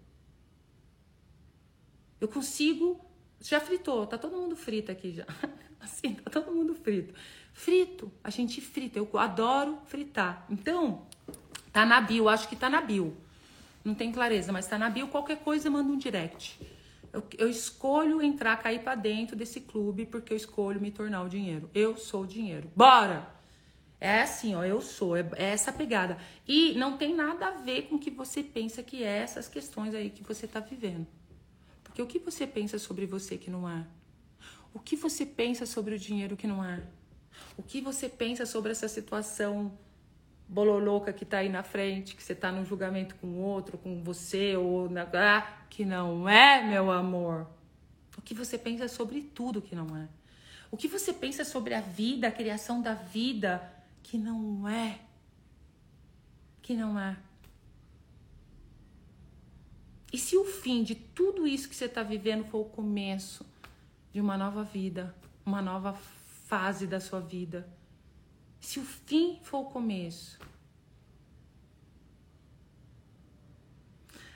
Eu 2.21 2.29
consigo. 2.29 3.01
Já 3.41 3.61
fritou, 3.61 4.07
tá 4.07 4.17
todo 4.17 4.37
mundo 4.37 4.57
frito 4.57 4.91
aqui 4.91 5.13
já. 5.13 5.27
Assim, 5.79 6.15
tá 6.15 6.31
todo 6.31 6.51
mundo 6.51 6.75
frito. 6.75 7.15
Frito, 7.53 8.11
a 8.23 8.31
gente 8.31 8.61
frita. 8.61 8.99
Eu 8.99 9.09
adoro 9.19 9.79
fritar. 9.85 10.47
Então, 10.49 11.07
tá 11.75 11.85
na 11.85 12.01
bio, 12.01 12.29
acho 12.29 12.49
que 12.49 12.55
tá 12.55 12.71
na 12.71 12.81
bio. 12.81 13.17
Não 13.85 13.97
tem 13.97 14.13
clareza, 14.13 14.53
mas 14.53 14.67
tá 14.67 14.79
na 14.79 14.89
bio. 14.89 15.09
Qualquer 15.09 15.39
coisa, 15.39 15.69
manda 15.69 15.93
um 15.93 15.99
direct. 15.99 16.59
Eu, 17.13 17.23
eu 17.37 17.49
escolho 17.51 18.23
entrar, 18.23 18.57
cair 18.63 18.81
para 18.81 18.95
dentro 18.95 19.35
desse 19.37 19.61
clube 19.61 20.07
porque 20.07 20.33
eu 20.33 20.37
escolho 20.37 20.81
me 20.81 20.93
tornar 20.93 21.23
o 21.23 21.29
dinheiro. 21.29 21.69
Eu 21.75 21.97
sou 21.97 22.23
o 22.23 22.27
dinheiro. 22.27 22.71
Bora! 22.77 23.29
É 24.01 24.23
assim, 24.23 24.55
ó, 24.55 24.63
eu 24.65 24.81
sou, 24.81 25.17
é, 25.17 25.29
é 25.37 25.47
essa 25.47 25.73
pegada. 25.73 26.17
E 26.47 26.75
não 26.75 26.97
tem 26.97 27.15
nada 27.15 27.49
a 27.49 27.51
ver 27.51 27.89
com 27.89 27.97
o 27.97 27.99
que 27.99 28.11
você 28.11 28.43
pensa 28.43 28.83
que 28.83 29.03
é 29.03 29.19
essas 29.19 29.49
questões 29.49 29.95
aí 29.95 30.11
que 30.11 30.23
você 30.23 30.47
tá 30.47 30.61
vivendo. 30.61 31.07
Porque 31.83 32.01
o 32.01 32.07
que 32.07 32.19
você 32.19 32.47
pensa 32.47 32.79
sobre 32.79 33.07
você 33.07 33.37
que 33.37 33.51
não 33.51 33.69
é? 33.69 33.85
O 34.73 34.79
que 34.79 34.95
você 34.95 35.27
pensa 35.27 35.67
sobre 35.67 35.95
o 35.95 35.99
dinheiro 35.99 36.37
que 36.37 36.47
não 36.47 36.65
é? 36.65 36.83
O 37.57 37.63
que 37.63 37.81
você 37.81 38.09
pensa 38.09 38.47
sobre 38.47 38.73
essa 38.73 38.89
situação 38.89 39.73
bololoca 40.55 41.13
que 41.13 41.25
tá 41.25 41.39
aí 41.39 41.49
na 41.49 41.65
frente, 41.65 42.15
que 42.15 42.23
você 42.23 42.33
tá 42.33 42.53
num 42.53 42.65
julgamento 42.65 43.17
com 43.17 43.41
outro, 43.41 43.77
com 43.77 44.01
você, 44.03 44.57
ou 44.57 44.89
na. 44.89 45.03
Ah, 45.13 45.43
que 45.69 45.85
não 45.85 46.29
é, 46.29 46.63
meu 46.63 46.93
amor. 46.93 47.49
O 48.17 48.23
que 48.23 48.33
você 48.33 48.57
pensa 48.57 48.87
sobre 48.87 49.21
tudo 49.21 49.61
que 49.61 49.75
não 49.75 49.97
é. 49.97 50.09
O 50.71 50.77
que 50.77 50.87
você 50.87 51.13
pensa 51.13 51.45
sobre 51.45 51.75
a 51.75 51.81
vida, 51.81 52.29
a 52.29 52.33
criação 52.33 52.81
da 52.81 52.95
vida, 52.95 53.61
que 54.03 54.17
não 54.17 54.69
é. 54.69 55.01
Que 56.63 56.75
não 56.75 56.99
é. 56.99 57.17
E 60.13 60.19
se 60.19 60.37
o 60.37 60.45
fim 60.45 60.85
de 60.85 60.95
tudo 60.95 61.49
isso 61.49 61.69
que 61.69 61.75
você 61.75 61.87
está 61.87 62.05
vivendo 62.05 62.45
for 62.45 62.61
o 62.61 62.65
começo 62.71 63.45
de 64.13 64.21
uma 64.21 64.39
nova 64.39 64.63
vida, 64.63 65.13
uma 65.45 65.61
nova 65.61 65.93
fase 66.47 66.87
da 66.87 67.01
sua 67.01 67.21
vida. 67.21 67.69
Se 68.65 68.81
o 68.81 68.83
fim 68.83 69.39
for 69.43 69.59
o 69.59 69.65
começo. 69.67 70.39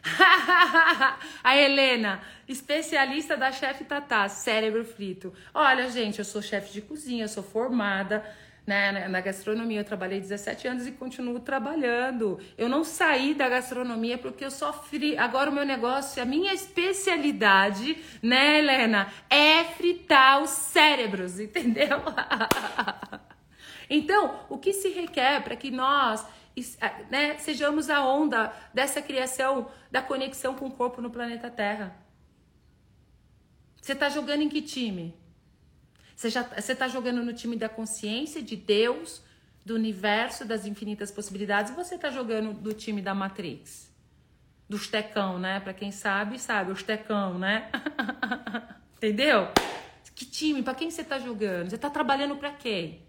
a 1.42 1.56
Helena, 1.56 2.20
especialista 2.46 3.38
da 3.38 3.50
chefe 3.50 3.84
Tatá, 3.84 4.28
cérebro 4.28 4.84
frito. 4.84 5.32
Olha, 5.54 5.90
gente, 5.90 6.18
eu 6.18 6.26
sou 6.26 6.42
chefe 6.42 6.74
de 6.74 6.82
cozinha, 6.82 7.26
sou 7.26 7.42
formada 7.42 8.22
né, 8.66 9.08
na 9.08 9.22
gastronomia. 9.22 9.80
Eu 9.80 9.84
trabalhei 9.84 10.20
17 10.20 10.68
anos 10.68 10.86
e 10.86 10.92
continuo 10.92 11.40
trabalhando. 11.40 12.38
Eu 12.58 12.68
não 12.68 12.84
saí 12.84 13.32
da 13.32 13.48
gastronomia 13.48 14.18
porque 14.18 14.44
eu 14.44 14.50
sofri. 14.50 15.16
Agora 15.16 15.48
o 15.48 15.54
meu 15.54 15.64
negócio, 15.64 16.22
a 16.22 16.26
minha 16.26 16.52
especialidade, 16.52 17.96
né, 18.22 18.58
Helena, 18.58 19.10
é 19.30 19.64
fritar 19.64 20.42
os 20.42 20.50
cérebros, 20.50 21.40
entendeu? 21.40 22.02
Então, 23.88 24.40
o 24.48 24.58
que 24.58 24.72
se 24.72 24.88
requer 24.88 25.42
para 25.42 25.56
que 25.56 25.70
nós 25.70 26.26
né, 27.10 27.38
sejamos 27.38 27.88
a 27.88 28.04
onda 28.04 28.52
dessa 28.74 29.00
criação 29.00 29.70
da 29.90 30.02
conexão 30.02 30.54
com 30.54 30.66
o 30.66 30.70
corpo 30.70 31.00
no 31.00 31.10
planeta 31.10 31.50
Terra? 31.50 31.96
Você 33.80 33.92
está 33.92 34.08
jogando 34.08 34.42
em 34.42 34.48
que 34.48 34.60
time? 34.60 35.14
Você 36.14 36.28
já 36.28 36.42
você 36.42 36.74
tá 36.74 36.88
jogando 36.88 37.22
no 37.24 37.32
time 37.32 37.56
da 37.56 37.68
consciência, 37.68 38.42
de 38.42 38.56
Deus, 38.56 39.22
do 39.64 39.74
universo, 39.74 40.44
das 40.44 40.66
infinitas 40.66 41.10
possibilidades, 41.10 41.70
ou 41.70 41.82
você 41.82 41.94
está 41.94 42.10
jogando 42.10 42.52
do 42.52 42.74
time 42.74 43.00
da 43.00 43.14
Matrix? 43.14 43.88
Do 44.68 44.78
tecão, 44.78 45.38
né? 45.38 45.60
Para 45.60 45.72
quem 45.72 45.90
sabe, 45.90 46.38
sabe, 46.38 46.72
os 46.72 46.82
tecão, 46.82 47.38
né? 47.38 47.70
Entendeu? 48.96 49.48
Que 50.14 50.26
time? 50.26 50.62
Para 50.62 50.74
quem 50.74 50.90
você 50.90 51.02
está 51.02 51.18
jogando? 51.18 51.70
Você 51.70 51.76
está 51.76 51.88
trabalhando 51.88 52.36
para 52.36 52.50
quem? 52.50 53.06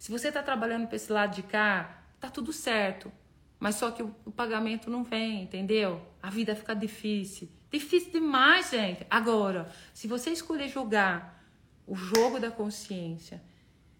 Se 0.00 0.10
você 0.10 0.28
está 0.28 0.42
trabalhando 0.42 0.86
para 0.86 0.96
esse 0.96 1.12
lado 1.12 1.34
de 1.34 1.42
cá, 1.42 2.02
tá 2.18 2.30
tudo 2.30 2.54
certo. 2.54 3.12
Mas 3.58 3.74
só 3.74 3.90
que 3.90 4.02
o, 4.02 4.16
o, 4.24 4.32
pagamento 4.32 4.88
não 4.88 5.04
vem, 5.04 5.42
entendeu? 5.42 6.00
A 6.22 6.30
vida 6.30 6.56
fica 6.56 6.74
difícil. 6.74 7.50
Difícil 7.70 8.10
demais, 8.10 8.70
gente. 8.70 9.06
Agora, 9.10 9.70
se 9.92 10.08
você 10.08 10.30
escolher 10.30 10.68
jogar 10.68 11.44
o 11.86 11.94
jogo 11.94 12.40
da 12.40 12.50
consciência, 12.50 13.42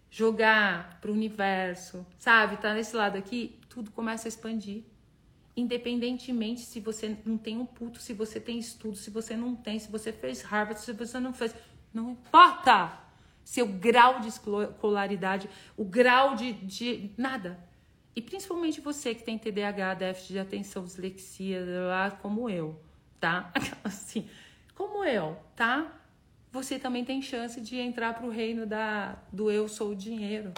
jogar 0.09 0.97
para 0.99 1.11
o 1.11 1.13
universo, 1.13 2.03
sabe? 2.17 2.57
Tá 2.57 2.73
nesse 2.73 2.95
lado 2.95 3.15
aqui, 3.15 3.59
tudo 3.69 3.91
começa 3.91 4.27
a 4.27 4.29
expandir. 4.29 4.83
Independentemente 5.55 6.61
se 6.61 6.79
você 6.79 7.15
não 7.23 7.37
tem 7.37 7.59
um 7.59 7.65
puto, 7.67 8.01
se 8.01 8.11
você 8.11 8.39
tem 8.39 8.57
estudo, 8.57 8.97
se 8.97 9.11
você 9.11 9.37
não 9.37 9.55
tem, 9.55 9.77
se 9.77 9.91
você 9.91 10.11
fez 10.11 10.41
Harvard, 10.41 10.81
se 10.81 10.93
você 10.93 11.19
não 11.19 11.31
fez, 11.31 11.53
não 11.93 12.09
importa. 12.09 13.10
Seu 13.51 13.67
grau 13.67 14.21
de 14.21 14.29
escolaridade, 14.29 15.49
o 15.75 15.83
grau 15.83 16.35
de, 16.35 16.53
de 16.53 17.11
nada. 17.17 17.59
E 18.15 18.21
principalmente 18.21 18.79
você 18.79 19.13
que 19.13 19.23
tem 19.23 19.37
TDAH, 19.37 19.95
déficit 19.95 20.31
de 20.31 20.39
atenção, 20.39 20.85
dislexia, 20.85 21.61
lá 21.85 22.11
como 22.11 22.49
eu, 22.49 22.81
tá? 23.19 23.51
Assim, 23.83 24.29
como 24.73 25.03
eu, 25.03 25.37
tá? 25.53 25.99
Você 26.49 26.79
também 26.79 27.03
tem 27.03 27.21
chance 27.21 27.59
de 27.59 27.77
entrar 27.77 28.13
para 28.13 28.25
o 28.25 28.29
reino 28.29 28.65
da, 28.65 29.17
do 29.33 29.51
eu 29.51 29.67
sou 29.67 29.89
o 29.89 29.95
dinheiro. 29.97 30.53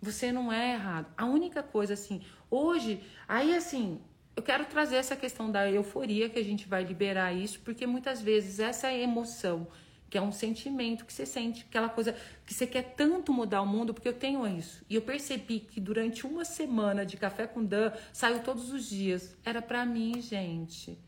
Você 0.00 0.30
não 0.30 0.52
é 0.52 0.74
errado. 0.74 1.12
A 1.16 1.26
única 1.26 1.64
coisa, 1.64 1.94
assim, 1.94 2.22
hoje, 2.48 3.02
aí 3.26 3.56
assim, 3.56 4.00
eu 4.36 4.42
quero 4.42 4.66
trazer 4.66 4.96
essa 4.96 5.16
questão 5.16 5.50
da 5.50 5.68
euforia, 5.68 6.30
que 6.30 6.38
a 6.38 6.44
gente 6.44 6.68
vai 6.68 6.84
liberar 6.84 7.32
isso, 7.32 7.58
porque 7.64 7.88
muitas 7.88 8.22
vezes 8.22 8.60
essa 8.60 8.92
emoção 8.92 9.66
que 10.12 10.18
é 10.18 10.20
um 10.20 10.30
sentimento 10.30 11.06
que 11.06 11.12
você 11.12 11.24
sente, 11.24 11.64
aquela 11.66 11.88
coisa 11.88 12.14
que 12.44 12.52
você 12.52 12.66
quer 12.66 12.82
tanto 12.94 13.32
mudar 13.32 13.62
o 13.62 13.66
mundo, 13.66 13.94
porque 13.94 14.06
eu 14.06 14.12
tenho 14.12 14.46
isso. 14.46 14.84
E 14.90 14.94
eu 14.94 15.00
percebi 15.00 15.60
que 15.60 15.80
durante 15.80 16.26
uma 16.26 16.44
semana 16.44 17.06
de 17.06 17.16
café 17.16 17.46
com 17.46 17.64
Dan, 17.64 17.90
saiu 18.12 18.40
todos 18.40 18.70
os 18.74 18.90
dias. 18.90 19.34
Era 19.42 19.62
para 19.62 19.86
mim, 19.86 20.20
gente. 20.20 20.98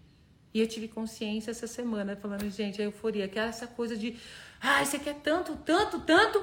E 0.54 0.58
eu 0.58 0.66
tive 0.66 0.88
consciência 0.88 1.50
essa 1.50 1.66
semana, 1.66 2.16
falando, 2.16 2.48
gente, 2.48 2.80
a 2.80 2.84
euforia, 2.86 3.28
que 3.28 3.38
é 3.38 3.42
essa 3.42 3.66
coisa 3.66 3.94
de, 3.94 4.16
ai, 4.58 4.86
você 4.86 4.98
quer 4.98 5.16
tanto, 5.16 5.54
tanto, 5.56 6.00
tanto. 6.00 6.42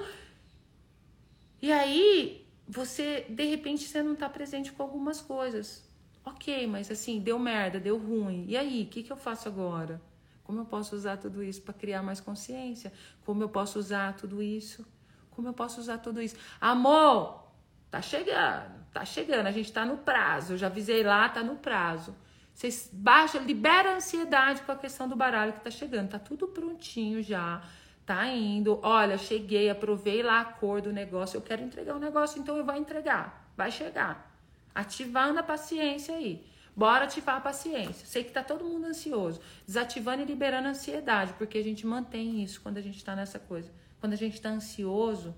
E 1.60 1.72
aí, 1.72 2.46
você, 2.68 3.26
de 3.28 3.46
repente, 3.46 3.86
você 3.86 4.04
não 4.04 4.16
tá 4.16 4.30
presente 4.30 4.72
com 4.72 4.84
algumas 4.84 5.20
coisas. 5.20 5.84
Ok, 6.24 6.68
mas 6.68 6.92
assim, 6.92 7.20
deu 7.20 7.40
merda, 7.40 7.80
deu 7.80 7.98
ruim. 7.98 8.46
E 8.48 8.56
aí, 8.56 8.84
o 8.84 8.86
que, 8.86 9.02
que 9.02 9.12
eu 9.12 9.18
faço 9.18 9.48
agora? 9.48 10.00
Como 10.44 10.60
eu 10.60 10.66
posso 10.66 10.96
usar 10.96 11.18
tudo 11.18 11.44
isso 11.44 11.62
para 11.62 11.74
criar 11.74 12.02
mais 12.02 12.20
consciência? 12.20 12.92
Como 13.26 13.44
eu 13.44 13.50
posso 13.50 13.80
usar 13.80 14.14
tudo 14.16 14.42
isso? 14.42 14.86
Como 15.32 15.48
eu 15.48 15.54
posso 15.54 15.80
usar 15.80 15.98
tudo 15.98 16.22
isso? 16.22 16.36
Amor, 16.60 17.48
tá 17.90 18.02
chegando, 18.02 18.86
tá 18.94 19.06
chegando, 19.06 19.48
a 19.48 19.52
gente 19.52 19.72
tá 19.72 19.86
no 19.86 19.98
prazo. 19.98 20.54
Eu 20.54 20.58
já 20.58 20.68
avisei 20.68 21.04
lá, 21.04 21.30
tá 21.30 21.44
no 21.44 21.56
prazo. 21.56 22.16
Vocês 22.54 22.90
baixa, 22.92 23.40
libera 23.40 23.92
a 23.92 23.96
ansiedade 23.96 24.62
com 24.62 24.72
a 24.72 24.76
questão 24.76 25.08
do 25.08 25.16
baralho 25.16 25.54
que 25.54 25.62
tá 25.62 25.72
chegando. 25.72 26.10
Tá 26.10 26.20
tudo 26.20 26.48
prontinho 26.48 27.24
já. 27.24 27.62
Tá 28.06 28.28
indo. 28.28 28.80
Olha, 28.84 29.18
cheguei, 29.18 29.70
aprovei 29.70 30.22
lá 30.22 30.42
a 30.42 30.46
cor 30.46 30.82
do 30.82 30.92
negócio. 30.92 31.38
Eu 31.38 31.42
quero 31.42 31.64
entregar 31.64 31.94
o 31.94 31.98
um 31.98 32.00
negócio, 32.00 32.40
então 32.40 32.58
eu 32.58 32.66
vou 32.66 32.76
entregar. 32.76 33.50
Vai 33.56 33.72
chegar. 33.72 34.32
Ativando 34.76 35.40
a 35.40 35.44
paciência 35.44 36.16
aí. 36.16 36.46
Bora 36.82 37.06
ativar 37.06 37.38
a 37.38 37.42
paciência. 37.42 38.08
Sei 38.08 38.24
que 38.24 38.32
tá 38.32 38.44
todo 38.44 38.66
mundo 38.66 38.88
ansioso. 38.88 39.40
Desativando 39.68 40.24
e 40.24 40.26
liberando 40.26 40.68
a 40.68 40.72
ansiedade, 40.72 41.32
porque 41.34 41.60
a 41.60 41.64
gente 41.64 41.86
mantém 41.86 42.42
isso 42.44 42.60
quando 42.60 42.78
a 42.78 42.82
gente 42.82 43.06
tá 43.06 43.16
nessa 43.16 43.38
coisa. 43.38 43.72
Quando 44.00 44.14
a 44.14 44.16
gente 44.16 44.42
tá 44.42 44.50
ansioso, 44.50 45.36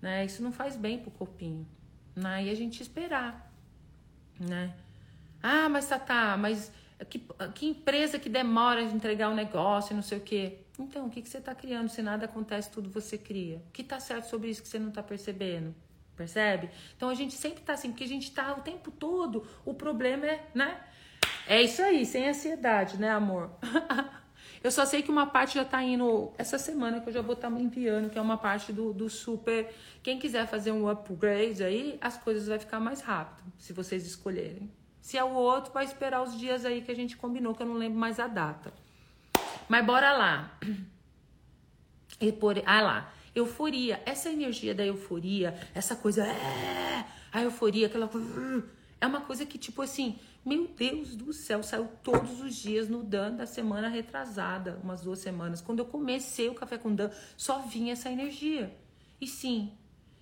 né? 0.00 0.24
Isso 0.24 0.42
não 0.42 0.50
faz 0.50 0.76
bem 0.76 0.98
pro 0.98 1.10
corpinho. 1.10 1.68
Né? 2.16 2.44
E 2.44 2.50
a 2.50 2.54
gente 2.54 2.82
esperar, 2.82 3.52
né? 4.38 4.74
Ah, 5.42 5.68
mas 5.68 5.86
tá, 5.86 5.98
tá, 5.98 6.38
mas 6.38 6.72
que, 7.10 7.18
que 7.54 7.66
empresa 7.66 8.18
que 8.18 8.30
demora 8.30 8.86
de 8.86 8.94
entregar 8.94 9.28
o 9.28 9.32
um 9.32 9.36
negócio 9.36 9.94
não 9.94 10.02
sei 10.02 10.16
o 10.16 10.22
quê. 10.22 10.60
Então, 10.78 11.08
o 11.08 11.10
que, 11.10 11.20
que 11.20 11.28
você 11.28 11.36
está 11.36 11.54
criando? 11.54 11.90
Se 11.90 12.00
nada 12.00 12.24
acontece, 12.24 12.70
tudo 12.70 12.88
você 12.88 13.18
cria. 13.18 13.58
O 13.68 13.70
que 13.70 13.82
está 13.82 14.00
certo 14.00 14.30
sobre 14.30 14.48
isso 14.48 14.62
que 14.62 14.68
você 14.68 14.78
não 14.78 14.88
está 14.88 15.02
percebendo? 15.02 15.74
Percebe? 16.20 16.68
Então 16.94 17.08
a 17.08 17.14
gente 17.14 17.34
sempre 17.34 17.62
tá 17.62 17.72
assim, 17.72 17.92
porque 17.92 18.04
a 18.04 18.06
gente 18.06 18.30
tá 18.30 18.52
o 18.52 18.60
tempo 18.60 18.90
todo, 18.90 19.46
o 19.64 19.72
problema 19.72 20.26
é, 20.26 20.46
né? 20.54 20.78
É 21.46 21.62
isso 21.62 21.80
aí, 21.80 22.04
sem 22.04 22.28
ansiedade, 22.28 22.98
né, 22.98 23.08
amor? 23.08 23.50
eu 24.62 24.70
só 24.70 24.84
sei 24.84 25.00
que 25.00 25.10
uma 25.10 25.28
parte 25.28 25.54
já 25.54 25.64
tá 25.64 25.82
indo 25.82 26.30
essa 26.36 26.58
semana 26.58 27.00
que 27.00 27.08
eu 27.08 27.12
já 27.14 27.22
vou 27.22 27.32
estar 27.32 27.48
tá 27.48 27.54
me 27.54 27.62
enviando, 27.62 28.10
que 28.10 28.18
é 28.18 28.20
uma 28.20 28.36
parte 28.36 28.70
do, 28.70 28.92
do 28.92 29.08
super. 29.08 29.74
Quem 30.02 30.18
quiser 30.18 30.46
fazer 30.46 30.72
um 30.72 30.90
upgrade 30.90 31.64
aí, 31.64 31.96
as 32.02 32.18
coisas 32.18 32.46
vai 32.48 32.58
ficar 32.58 32.80
mais 32.80 33.00
rápido, 33.00 33.50
se 33.56 33.72
vocês 33.72 34.04
escolherem. 34.04 34.70
Se 35.00 35.16
é 35.16 35.24
o 35.24 35.32
outro, 35.32 35.72
vai 35.72 35.86
esperar 35.86 36.22
os 36.22 36.38
dias 36.38 36.66
aí 36.66 36.82
que 36.82 36.92
a 36.92 36.96
gente 36.96 37.16
combinou, 37.16 37.54
que 37.54 37.62
eu 37.62 37.66
não 37.66 37.76
lembro 37.76 37.98
mais 37.98 38.20
a 38.20 38.26
data. 38.26 38.74
Mas 39.66 39.86
bora 39.86 40.12
lá. 40.12 40.52
E 42.20 42.30
por, 42.30 42.62
ah 42.66 42.82
lá. 42.82 43.12
Euforia, 43.34 44.02
essa 44.04 44.28
energia 44.28 44.74
da 44.74 44.84
euforia, 44.84 45.54
essa 45.74 45.94
coisa, 45.94 46.26
é, 46.26 47.04
a 47.32 47.42
euforia, 47.42 47.86
aquela 47.86 48.08
coisa, 48.08 48.64
é 49.00 49.06
uma 49.06 49.20
coisa 49.20 49.46
que 49.46 49.56
tipo 49.56 49.82
assim, 49.82 50.18
meu 50.44 50.66
Deus 50.66 51.14
do 51.14 51.32
céu, 51.32 51.62
saiu 51.62 51.88
todos 52.02 52.40
os 52.40 52.56
dias 52.56 52.88
no 52.88 53.02
Dan 53.02 53.36
da 53.36 53.46
semana 53.46 53.88
retrasada, 53.88 54.80
umas 54.82 55.02
duas 55.02 55.20
semanas. 55.20 55.60
Quando 55.60 55.78
eu 55.78 55.84
comecei 55.84 56.48
o 56.48 56.54
café 56.54 56.76
com 56.76 56.94
Dan, 56.94 57.10
só 57.36 57.60
vinha 57.60 57.92
essa 57.92 58.10
energia. 58.10 58.74
E 59.20 59.26
sim, 59.26 59.72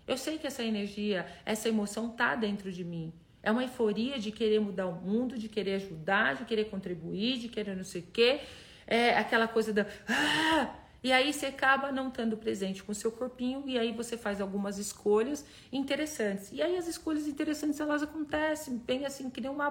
eu 0.06 0.18
sei 0.18 0.38
que 0.38 0.46
essa 0.46 0.62
energia, 0.62 1.26
essa 1.46 1.68
emoção 1.68 2.10
tá 2.10 2.34
dentro 2.34 2.70
de 2.70 2.84
mim. 2.84 3.12
É 3.42 3.50
uma 3.50 3.62
euforia 3.62 4.18
de 4.18 4.32
querer 4.32 4.60
mudar 4.60 4.86
o 4.86 5.00
mundo, 5.00 5.38
de 5.38 5.48
querer 5.48 5.74
ajudar, 5.74 6.34
de 6.34 6.44
querer 6.44 6.64
contribuir, 6.64 7.38
de 7.38 7.48
querer 7.48 7.76
não 7.76 7.84
sei 7.84 8.02
o 8.02 8.06
quê. 8.12 8.40
É 8.86 9.16
aquela 9.16 9.46
coisa 9.46 9.72
da. 9.72 9.86
Ah! 10.08 10.87
E 11.02 11.12
aí 11.12 11.32
você 11.32 11.46
acaba 11.46 11.92
não 11.92 12.08
estando 12.08 12.36
presente 12.36 12.82
com 12.82 12.92
o 12.92 12.94
seu 12.94 13.12
corpinho 13.12 13.62
e 13.66 13.78
aí 13.78 13.92
você 13.92 14.16
faz 14.16 14.40
algumas 14.40 14.78
escolhas 14.78 15.44
interessantes. 15.72 16.50
E 16.52 16.60
aí 16.60 16.76
as 16.76 16.88
escolhas 16.88 17.26
interessantes 17.26 17.78
elas 17.78 18.02
acontecem 18.02 18.76
bem 18.76 19.06
assim, 19.06 19.30
que 19.30 19.40
nem 19.40 19.50
uma 19.50 19.70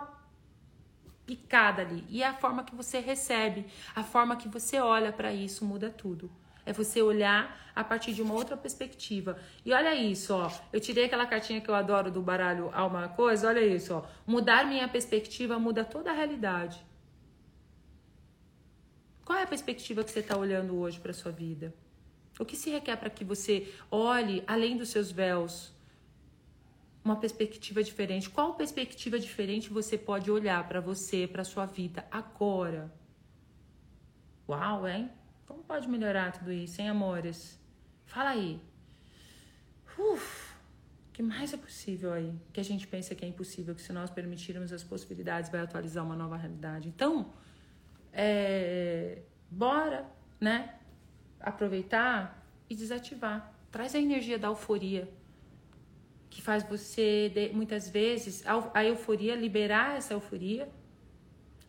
picada 1.26 1.82
ali. 1.82 2.06
E 2.10 2.24
a 2.24 2.34
forma 2.34 2.64
que 2.64 2.74
você 2.74 3.00
recebe, 3.00 3.66
a 3.94 4.04
forma 4.04 4.38
que 4.38 4.48
você 4.48 4.80
olha 4.80 5.12
para 5.12 5.34
isso 5.34 5.66
muda 5.66 5.90
tudo. 5.90 6.32
É 6.66 6.74
você 6.74 7.02
olhar 7.02 7.72
a 7.76 7.84
partir 7.84 8.14
de 8.14 8.22
uma 8.22 8.34
outra 8.34 8.58
perspectiva. 8.58 9.38
E 9.66 9.72
olha 9.72 9.94
isso, 9.96 10.34
ó. 10.34 10.52
Eu 10.72 10.80
tirei 10.80 11.06
aquela 11.06 11.26
cartinha 11.26 11.62
que 11.62 11.70
eu 11.70 11.76
adoro 11.76 12.10
do 12.10 12.22
baralho 12.22 12.70
Alma 12.74 13.08
Coisa. 13.10 13.48
Olha 13.48 13.62
isso, 13.62 13.94
ó. 13.94 14.04
Mudar 14.26 14.66
minha 14.66 14.88
perspectiva 14.88 15.60
muda 15.60 15.86
toda 15.86 16.12
a 16.12 16.14
realidade. 16.14 16.87
Qual 19.28 19.38
é 19.38 19.44
a 19.44 19.48
perspectiva 19.48 20.06
que 20.06 20.12
você 20.12 20.22
está 20.22 20.38
olhando 20.38 20.78
hoje 20.78 21.02
para 21.02 21.12
sua 21.12 21.34
vida? 21.34 21.74
O 22.40 22.46
que 22.46 22.56
se 22.56 22.70
requer 22.70 22.96
para 22.96 23.10
que 23.10 23.26
você 23.26 23.74
olhe 23.92 24.42
além 24.48 24.78
dos 24.78 24.88
seus 24.88 25.12
véus? 25.12 25.74
Uma 27.04 27.18
perspectiva 27.18 27.84
diferente. 27.84 28.30
Qual 28.30 28.54
perspectiva 28.54 29.20
diferente 29.20 29.70
você 29.70 29.98
pode 29.98 30.32
olhar 30.32 30.66
para 30.66 30.80
você, 30.80 31.28
para 31.28 31.44
sua 31.44 31.66
vida 31.66 32.08
agora? 32.10 32.90
Uau, 34.48 34.88
hein? 34.88 35.12
Como 35.46 35.62
pode 35.62 35.90
melhorar 35.90 36.32
tudo 36.32 36.50
isso, 36.54 36.80
hein, 36.80 36.88
amores? 36.88 37.60
Fala 38.06 38.30
aí. 38.30 38.62
Uf, 40.00 40.54
o 41.10 41.12
que 41.12 41.22
mais 41.22 41.52
é 41.52 41.58
possível 41.58 42.14
aí? 42.14 42.34
Que 42.54 42.62
a 42.62 42.64
gente 42.64 42.88
pensa 42.88 43.14
que 43.14 43.26
é 43.26 43.28
impossível, 43.28 43.76
que 43.76 43.82
se 43.82 43.92
nós 43.92 44.10
permitirmos 44.10 44.72
as 44.72 44.86
possibilidades, 44.86 45.50
vai 45.50 45.60
atualizar 45.60 46.06
uma 46.06 46.16
nova 46.16 46.38
realidade. 46.38 46.88
Então, 46.88 47.34
é, 48.20 49.20
bora, 49.50 50.10
né? 50.42 50.74
Aproveitar 51.40 52.44
e 52.68 52.76
desativar. 52.76 53.54
Traz 53.72 53.94
a 53.94 54.00
energia 54.00 54.40
da 54.40 54.48
euforia, 54.48 55.08
que 56.28 56.42
faz 56.42 56.64
você, 56.64 57.32
muitas 57.54 57.88
vezes, 57.88 58.44
a 58.74 58.84
euforia, 58.84 59.36
liberar 59.36 59.98
essa 59.98 60.16
euforia. 60.16 60.68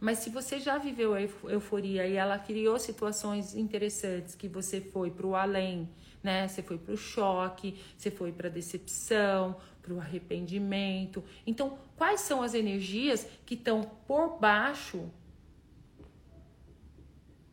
Mas 0.01 0.19
se 0.19 0.31
você 0.31 0.59
já 0.59 0.79
viveu 0.79 1.13
a 1.13 1.21
euforia 1.21 2.07
e 2.07 2.15
ela 2.15 2.39
criou 2.39 2.79
situações 2.79 3.55
interessantes, 3.55 4.35
que 4.35 4.49
você 4.49 4.81
foi 4.81 5.11
para 5.11 5.27
o 5.27 5.35
além, 5.35 5.91
né? 6.23 6.49
Você 6.49 6.63
foi 6.63 6.79
para 6.79 6.95
o 6.95 6.97
choque, 6.97 7.79
você 7.97 8.11
foi 8.11 8.33
para 8.33 8.49
a 8.49 8.51
decepção, 8.51 9.57
para 9.83 9.93
o 9.93 10.01
arrependimento. 10.01 11.23
Então, 11.47 11.79
quais 11.97 12.21
são 12.21 12.43
as 12.43 12.55
energias 12.55 13.27
que 13.45 13.55
estão 13.55 13.83
por 14.07 14.39
baixo 14.39 15.11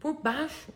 por 0.05 0.21
baixo. 0.21 0.71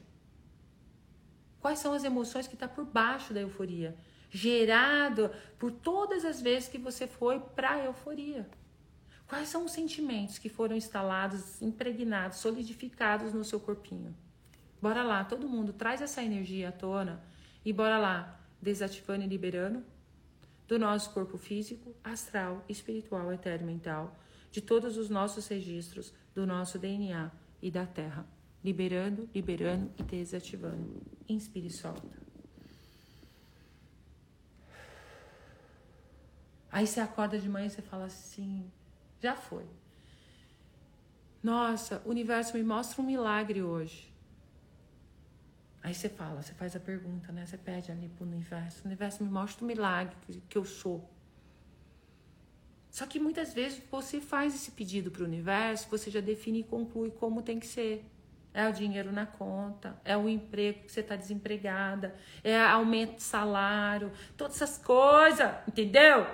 Quais 1.61 1.77
são 1.77 1.93
as 1.93 2.03
emoções 2.03 2.47
que 2.47 2.55
está 2.55 2.67
por 2.67 2.83
baixo 2.83 3.31
da 3.31 3.39
euforia? 3.39 3.95
Gerado 4.31 5.29
por 5.59 5.71
todas 5.71 6.25
as 6.25 6.41
vezes 6.41 6.67
que 6.67 6.79
você 6.79 7.05
foi 7.05 7.39
para 7.39 7.73
a 7.73 7.85
euforia. 7.85 8.49
Quais 9.27 9.47
são 9.47 9.65
os 9.65 9.71
sentimentos 9.71 10.39
que 10.39 10.49
foram 10.49 10.75
instalados, 10.75 11.61
impregnados, 11.61 12.39
solidificados 12.39 13.31
no 13.31 13.43
seu 13.43 13.59
corpinho? 13.59 14.17
Bora 14.81 15.03
lá, 15.03 15.23
todo 15.23 15.47
mundo 15.47 15.73
traz 15.73 16.01
essa 16.01 16.23
energia 16.23 16.69
à 16.69 16.71
tona 16.71 17.21
e 17.63 17.71
bora 17.71 17.99
lá, 17.99 18.41
desativando 18.59 19.25
e 19.25 19.27
liberando 19.27 19.83
do 20.67 20.79
nosso 20.79 21.11
corpo 21.13 21.37
físico, 21.37 21.95
astral, 22.03 22.65
espiritual, 22.67 23.31
etéreo, 23.31 23.67
mental, 23.67 24.19
de 24.49 24.59
todos 24.59 24.97
os 24.97 25.07
nossos 25.07 25.47
registros, 25.47 26.11
do 26.33 26.47
nosso 26.47 26.79
DNA 26.79 27.29
e 27.61 27.69
da 27.69 27.85
Terra 27.85 28.38
liberando, 28.63 29.29
liberando 29.33 29.91
e 29.97 30.03
desativando. 30.03 31.01
Inspire 31.27 31.67
e 31.67 31.71
solta. 31.71 32.19
Aí 36.71 36.85
você 36.85 36.99
acorda 36.99 37.37
de 37.39 37.49
manhã 37.49 37.67
e 37.67 37.69
você 37.69 37.81
fala 37.81 38.05
assim: 38.05 38.71
já 39.21 39.35
foi. 39.35 39.65
Nossa, 41.41 42.01
o 42.05 42.09
universo 42.09 42.55
me 42.57 42.63
mostra 42.63 43.01
um 43.01 43.05
milagre 43.05 43.63
hoje. 43.63 44.09
Aí 45.81 45.93
você 45.93 46.09
fala, 46.09 46.41
você 46.41 46.53
faz 46.53 46.75
a 46.75 46.79
pergunta, 46.79 47.31
né? 47.31 47.45
Você 47.45 47.57
pede 47.57 47.91
ali 47.91 48.09
pro 48.09 48.25
universo. 48.25 48.81
O 48.83 48.87
universo 48.87 49.23
me 49.23 49.29
mostra 49.29 49.63
o 49.63 49.67
milagre 49.67 50.15
que 50.49 50.57
eu 50.57 50.65
sou. 50.65 51.09
Só 52.91 53.05
que 53.05 53.19
muitas 53.19 53.53
vezes 53.53 53.81
você 53.89 54.19
faz 54.19 54.53
esse 54.53 54.71
pedido 54.71 55.09
para 55.09 55.23
o 55.23 55.25
universo, 55.25 55.87
você 55.89 56.11
já 56.11 56.19
define 56.19 56.59
e 56.59 56.63
conclui 56.63 57.11
como 57.11 57.41
tem 57.41 57.59
que 57.59 57.67
ser. 57.67 58.03
É 58.53 58.67
o 58.67 58.73
dinheiro 58.73 59.11
na 59.11 59.25
conta, 59.25 59.99
é 60.03 60.17
o 60.17 60.27
emprego 60.27 60.83
que 60.83 60.91
você 60.91 61.01
está 61.01 61.15
desempregada, 61.15 62.15
é 62.43 62.59
aumento 62.59 63.17
de 63.17 63.23
salário, 63.23 64.11
todas 64.35 64.55
essas 64.59 64.77
coisas, 64.77 65.51
entendeu? 65.67 66.25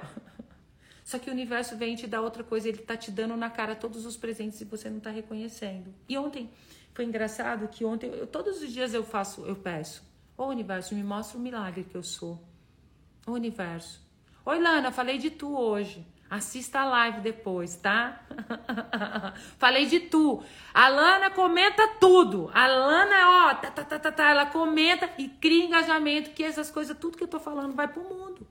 Só 1.03 1.19
que 1.19 1.29
o 1.29 1.33
universo 1.33 1.77
vem 1.77 1.95
te 1.95 2.07
dar 2.07 2.21
outra 2.21 2.43
coisa, 2.43 2.69
ele 2.69 2.79
tá 2.79 2.95
te 2.95 3.11
dando 3.11 3.35
na 3.35 3.49
cara 3.49 3.75
todos 3.75 4.05
os 4.05 4.17
presentes 4.17 4.59
e 4.61 4.65
você 4.65 4.89
não 4.89 4.99
tá 4.99 5.09
reconhecendo. 5.09 5.93
E 6.07 6.17
ontem 6.17 6.49
foi 6.93 7.05
engraçado 7.05 7.67
que 7.67 7.83
ontem, 7.83 8.09
eu, 8.09 8.25
todos 8.25 8.61
os 8.61 8.71
dias 8.71 8.93
eu 8.93 9.03
faço, 9.03 9.45
eu 9.45 9.55
peço, 9.55 10.01
ô 10.37 10.45
universo, 10.45 10.95
me 10.95 11.03
mostra 11.03 11.37
o 11.37 11.41
milagre 11.41 11.83
que 11.83 11.95
eu 11.95 12.03
sou. 12.03 12.41
Ô 13.27 13.33
universo. 13.33 14.01
Oi, 14.45 14.59
Lana, 14.59 14.91
falei 14.91 15.17
de 15.17 15.29
tu 15.29 15.57
hoje. 15.57 16.05
Assista 16.29 16.79
a 16.79 16.85
live 16.85 17.21
depois, 17.21 17.75
tá? 17.75 18.19
Falei 19.59 19.85
de 19.85 19.99
tu. 19.99 20.43
A 20.73 20.89
Lana 20.89 21.29
comenta 21.29 21.87
tudo. 21.99 22.49
A 22.53 22.65
Lana, 22.65 23.49
ó, 23.49 23.55
tá, 23.55 23.69
tá, 23.69 23.83
tá, 23.83 23.99
tá, 23.99 24.11
tá, 24.11 24.29
ela 24.31 24.45
comenta 24.47 25.09
e 25.19 25.29
cria 25.29 25.65
engajamento, 25.65 26.31
que 26.31 26.43
essas 26.43 26.71
coisas, 26.71 26.97
tudo 26.97 27.17
que 27.17 27.23
eu 27.23 27.27
tô 27.27 27.39
falando 27.39 27.75
vai 27.75 27.87
pro 27.87 28.03
mundo. 28.03 28.47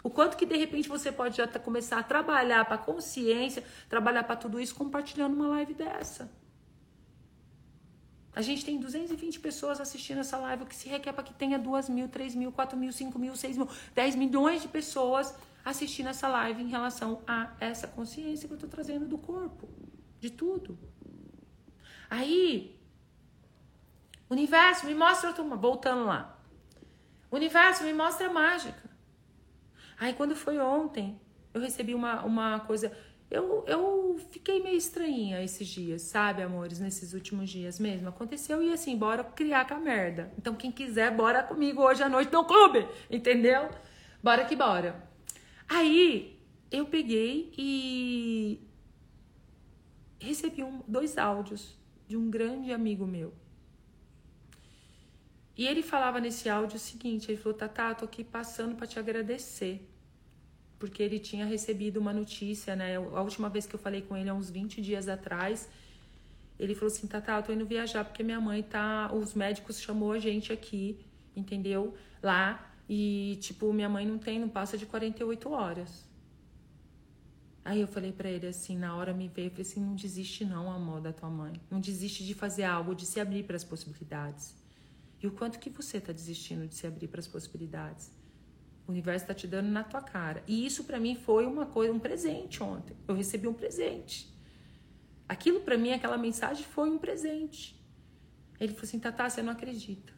O 0.00 0.08
quanto 0.08 0.36
que 0.36 0.46
de 0.46 0.56
repente 0.56 0.88
você 0.88 1.10
pode 1.10 1.36
já 1.36 1.48
tá, 1.48 1.58
começar 1.58 1.98
a 1.98 2.02
trabalhar 2.04 2.64
para 2.64 2.78
consciência, 2.78 3.64
trabalhar 3.88 4.22
para 4.22 4.36
tudo 4.36 4.60
isso 4.60 4.72
compartilhando 4.72 5.34
uma 5.34 5.48
live 5.48 5.74
dessa. 5.74 6.30
A 8.32 8.40
gente 8.42 8.64
tem 8.64 8.78
220 8.78 9.40
pessoas 9.40 9.80
assistindo 9.80 10.20
essa 10.20 10.36
live, 10.36 10.62
o 10.62 10.66
que 10.66 10.76
se 10.76 10.88
requer 10.88 11.12
para 11.12 11.24
que 11.24 11.34
tenha 11.34 11.58
2 11.58 11.88
mil, 11.88 12.06
3 12.06 12.36
mil, 12.36 12.52
4 12.52 12.78
mil, 12.78 12.92
5 12.92 13.18
mil, 13.18 13.34
6 13.34 13.56
mil, 13.56 13.68
10 13.96 14.14
milhões 14.14 14.62
de 14.62 14.68
pessoas 14.68 15.34
assistindo 15.66 16.08
essa 16.08 16.28
live 16.28 16.62
em 16.62 16.68
relação 16.68 17.24
a 17.26 17.52
essa 17.58 17.88
consciência 17.88 18.46
que 18.46 18.54
eu 18.54 18.58
tô 18.58 18.68
trazendo 18.68 19.04
do 19.04 19.18
corpo, 19.18 19.68
de 20.20 20.30
tudo. 20.30 20.78
Aí, 22.08 22.78
universo, 24.30 24.86
me 24.86 24.94
mostra 24.94 25.30
outra, 25.30 25.42
voltando 25.56 26.04
lá. 26.04 26.40
Universo, 27.32 27.82
me 27.82 27.92
mostra 27.92 28.28
a 28.28 28.32
mágica. 28.32 28.88
Aí, 29.98 30.14
quando 30.14 30.36
foi 30.36 30.56
ontem, 30.60 31.20
eu 31.52 31.60
recebi 31.60 31.96
uma, 31.96 32.24
uma 32.24 32.60
coisa. 32.60 32.96
Eu, 33.28 33.64
eu 33.66 34.20
fiquei 34.30 34.62
meio 34.62 34.76
estranhinha 34.76 35.42
esses 35.42 35.66
dias, 35.66 36.02
sabe, 36.02 36.42
amores? 36.42 36.78
Nesses 36.78 37.12
últimos 37.12 37.50
dias 37.50 37.80
mesmo. 37.80 38.08
Aconteceu 38.08 38.62
e 38.62 38.72
assim, 38.72 38.96
bora 38.96 39.24
criar 39.24 39.66
com 39.66 39.74
a 39.74 39.80
merda. 39.80 40.32
Então, 40.38 40.54
quem 40.54 40.70
quiser, 40.70 41.10
bora 41.10 41.42
comigo 41.42 41.82
hoje 41.82 42.04
à 42.04 42.08
noite 42.08 42.32
no 42.32 42.44
clube, 42.44 42.86
entendeu? 43.10 43.68
Bora 44.22 44.44
que 44.44 44.54
bora. 44.54 45.15
Aí 45.68 46.38
eu 46.70 46.86
peguei 46.86 47.52
e 47.56 48.60
recebi 50.18 50.62
um, 50.62 50.82
dois 50.86 51.18
áudios 51.18 51.76
de 52.08 52.16
um 52.16 52.30
grande 52.30 52.72
amigo 52.72 53.06
meu. 53.06 53.32
E 55.56 55.66
ele 55.66 55.82
falava 55.82 56.20
nesse 56.20 56.48
áudio 56.48 56.76
o 56.76 56.80
seguinte: 56.80 57.30
ele 57.30 57.38
falou, 57.40 57.56
Tatá, 57.56 57.94
tô 57.94 58.04
aqui 58.04 58.22
passando 58.22 58.74
para 58.76 58.86
te 58.86 58.98
agradecer. 58.98 59.88
Porque 60.78 61.02
ele 61.02 61.18
tinha 61.18 61.46
recebido 61.46 61.98
uma 61.98 62.12
notícia, 62.12 62.76
né? 62.76 62.96
A 62.96 63.22
última 63.22 63.48
vez 63.48 63.66
que 63.66 63.74
eu 63.74 63.78
falei 63.78 64.02
com 64.02 64.14
ele, 64.14 64.28
há 64.28 64.34
uns 64.34 64.50
20 64.50 64.82
dias 64.82 65.08
atrás, 65.08 65.68
ele 66.58 66.74
falou 66.74 66.92
assim: 66.92 67.06
Tatá, 67.06 67.38
eu 67.38 67.42
tô 67.42 67.52
indo 67.52 67.64
viajar 67.64 68.04
porque 68.04 68.22
minha 68.22 68.40
mãe 68.40 68.62
tá. 68.62 69.10
Os 69.12 69.32
médicos 69.32 69.80
chamou 69.80 70.12
a 70.12 70.18
gente 70.18 70.52
aqui, 70.52 71.00
entendeu? 71.34 71.94
Lá 72.22 72.75
e, 72.88 73.38
tipo, 73.40 73.72
minha 73.72 73.88
mãe 73.88 74.06
não 74.06 74.18
tem, 74.18 74.38
não 74.38 74.48
passa 74.48 74.78
de 74.78 74.86
48 74.86 75.50
horas. 75.50 76.06
Aí 77.64 77.80
eu 77.80 77.88
falei 77.88 78.12
para 78.12 78.30
ele 78.30 78.46
assim, 78.46 78.78
na 78.78 78.94
hora 78.94 79.12
me 79.12 79.26
veio, 79.26 79.46
eu 79.46 79.50
falei 79.50 79.62
assim, 79.62 79.80
não 79.80 79.96
desiste 79.96 80.44
não, 80.44 80.70
amor 80.70 81.00
da 81.00 81.12
tua 81.12 81.28
mãe. 81.28 81.60
Não 81.68 81.80
desiste 81.80 82.24
de 82.24 82.32
fazer 82.32 82.62
algo, 82.62 82.94
de 82.94 83.04
se 83.04 83.18
abrir 83.18 83.42
para 83.42 83.56
as 83.56 83.64
possibilidades. 83.64 84.54
E 85.20 85.26
o 85.26 85.32
quanto 85.32 85.58
que 85.58 85.68
você 85.68 86.00
tá 86.00 86.12
desistindo 86.12 86.68
de 86.68 86.76
se 86.76 86.86
abrir 86.86 87.08
para 87.08 87.18
as 87.18 87.26
possibilidades? 87.26 88.12
O 88.86 88.92
universo 88.92 89.24
está 89.24 89.34
te 89.34 89.48
dando 89.48 89.68
na 89.68 89.82
tua 89.82 90.00
cara. 90.00 90.44
E 90.46 90.64
isso 90.64 90.84
para 90.84 91.00
mim 91.00 91.16
foi 91.16 91.44
uma 91.44 91.66
coisa, 91.66 91.92
um 91.92 91.98
presente 91.98 92.62
ontem. 92.62 92.96
Eu 93.08 93.16
recebi 93.16 93.48
um 93.48 93.54
presente. 93.54 94.32
Aquilo 95.28 95.60
para 95.60 95.76
mim, 95.76 95.90
aquela 95.90 96.16
mensagem 96.16 96.64
foi 96.64 96.88
um 96.88 96.98
presente. 96.98 97.76
Ele 98.60 98.72
falou 98.72 98.84
assim, 98.84 99.00
Tatá, 99.00 99.28
você 99.28 99.42
não 99.42 99.52
acredita. 99.52 100.15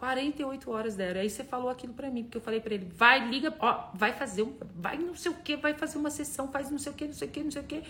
48 0.00 0.70
horas 0.70 0.96
deram. 0.96 1.20
Aí 1.20 1.28
você 1.28 1.44
falou 1.44 1.68
aquilo 1.68 1.92
para 1.92 2.10
mim, 2.10 2.24
porque 2.24 2.38
eu 2.38 2.40
falei 2.40 2.58
para 2.58 2.74
ele, 2.74 2.86
vai, 2.86 3.28
liga, 3.28 3.54
ó, 3.60 3.90
vai 3.94 4.12
fazer, 4.14 4.42
um, 4.42 4.54
vai 4.74 4.96
não 4.96 5.14
sei 5.14 5.30
o 5.30 5.34
que, 5.34 5.56
vai 5.56 5.74
fazer 5.74 5.98
uma 5.98 6.10
sessão, 6.10 6.48
faz 6.48 6.70
não 6.70 6.78
sei 6.78 6.90
o 6.90 6.94
que, 6.94 7.06
não 7.06 7.12
sei 7.12 7.28
o 7.28 7.30
que, 7.30 7.44
não 7.44 7.50
sei 7.50 7.62
o 7.62 7.64
que. 7.66 7.82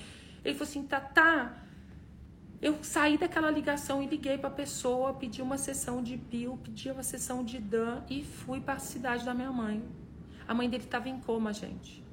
Ele 0.45 0.55
falou 0.55 0.69
assim, 0.69 0.83
tá, 0.83 1.01
tá. 1.01 1.57
Eu 2.61 2.83
saí 2.83 3.17
daquela 3.17 3.49
ligação 3.49 4.03
e 4.03 4.07
liguei 4.07 4.37
para 4.37 4.49
a 4.49 4.53
pessoa, 4.53 5.15
pedi 5.15 5.41
uma 5.41 5.57
sessão 5.57 6.03
de 6.03 6.17
bio, 6.17 6.59
pedi 6.63 6.91
uma 6.91 7.05
sessão 7.05 7.45
de 7.45 7.59
Dan 7.59 8.03
e 8.11 8.25
fui 8.25 8.61
para 8.61 8.75
a 8.75 8.81
cidade 8.81 9.25
da 9.25 9.33
minha 9.33 9.53
mãe. 9.53 9.83
A 10.49 10.53
mãe 10.53 10.69
dele 10.69 10.85
estava 10.85 11.09
em 11.09 11.21
coma, 11.21 11.53
gente. 11.53 12.05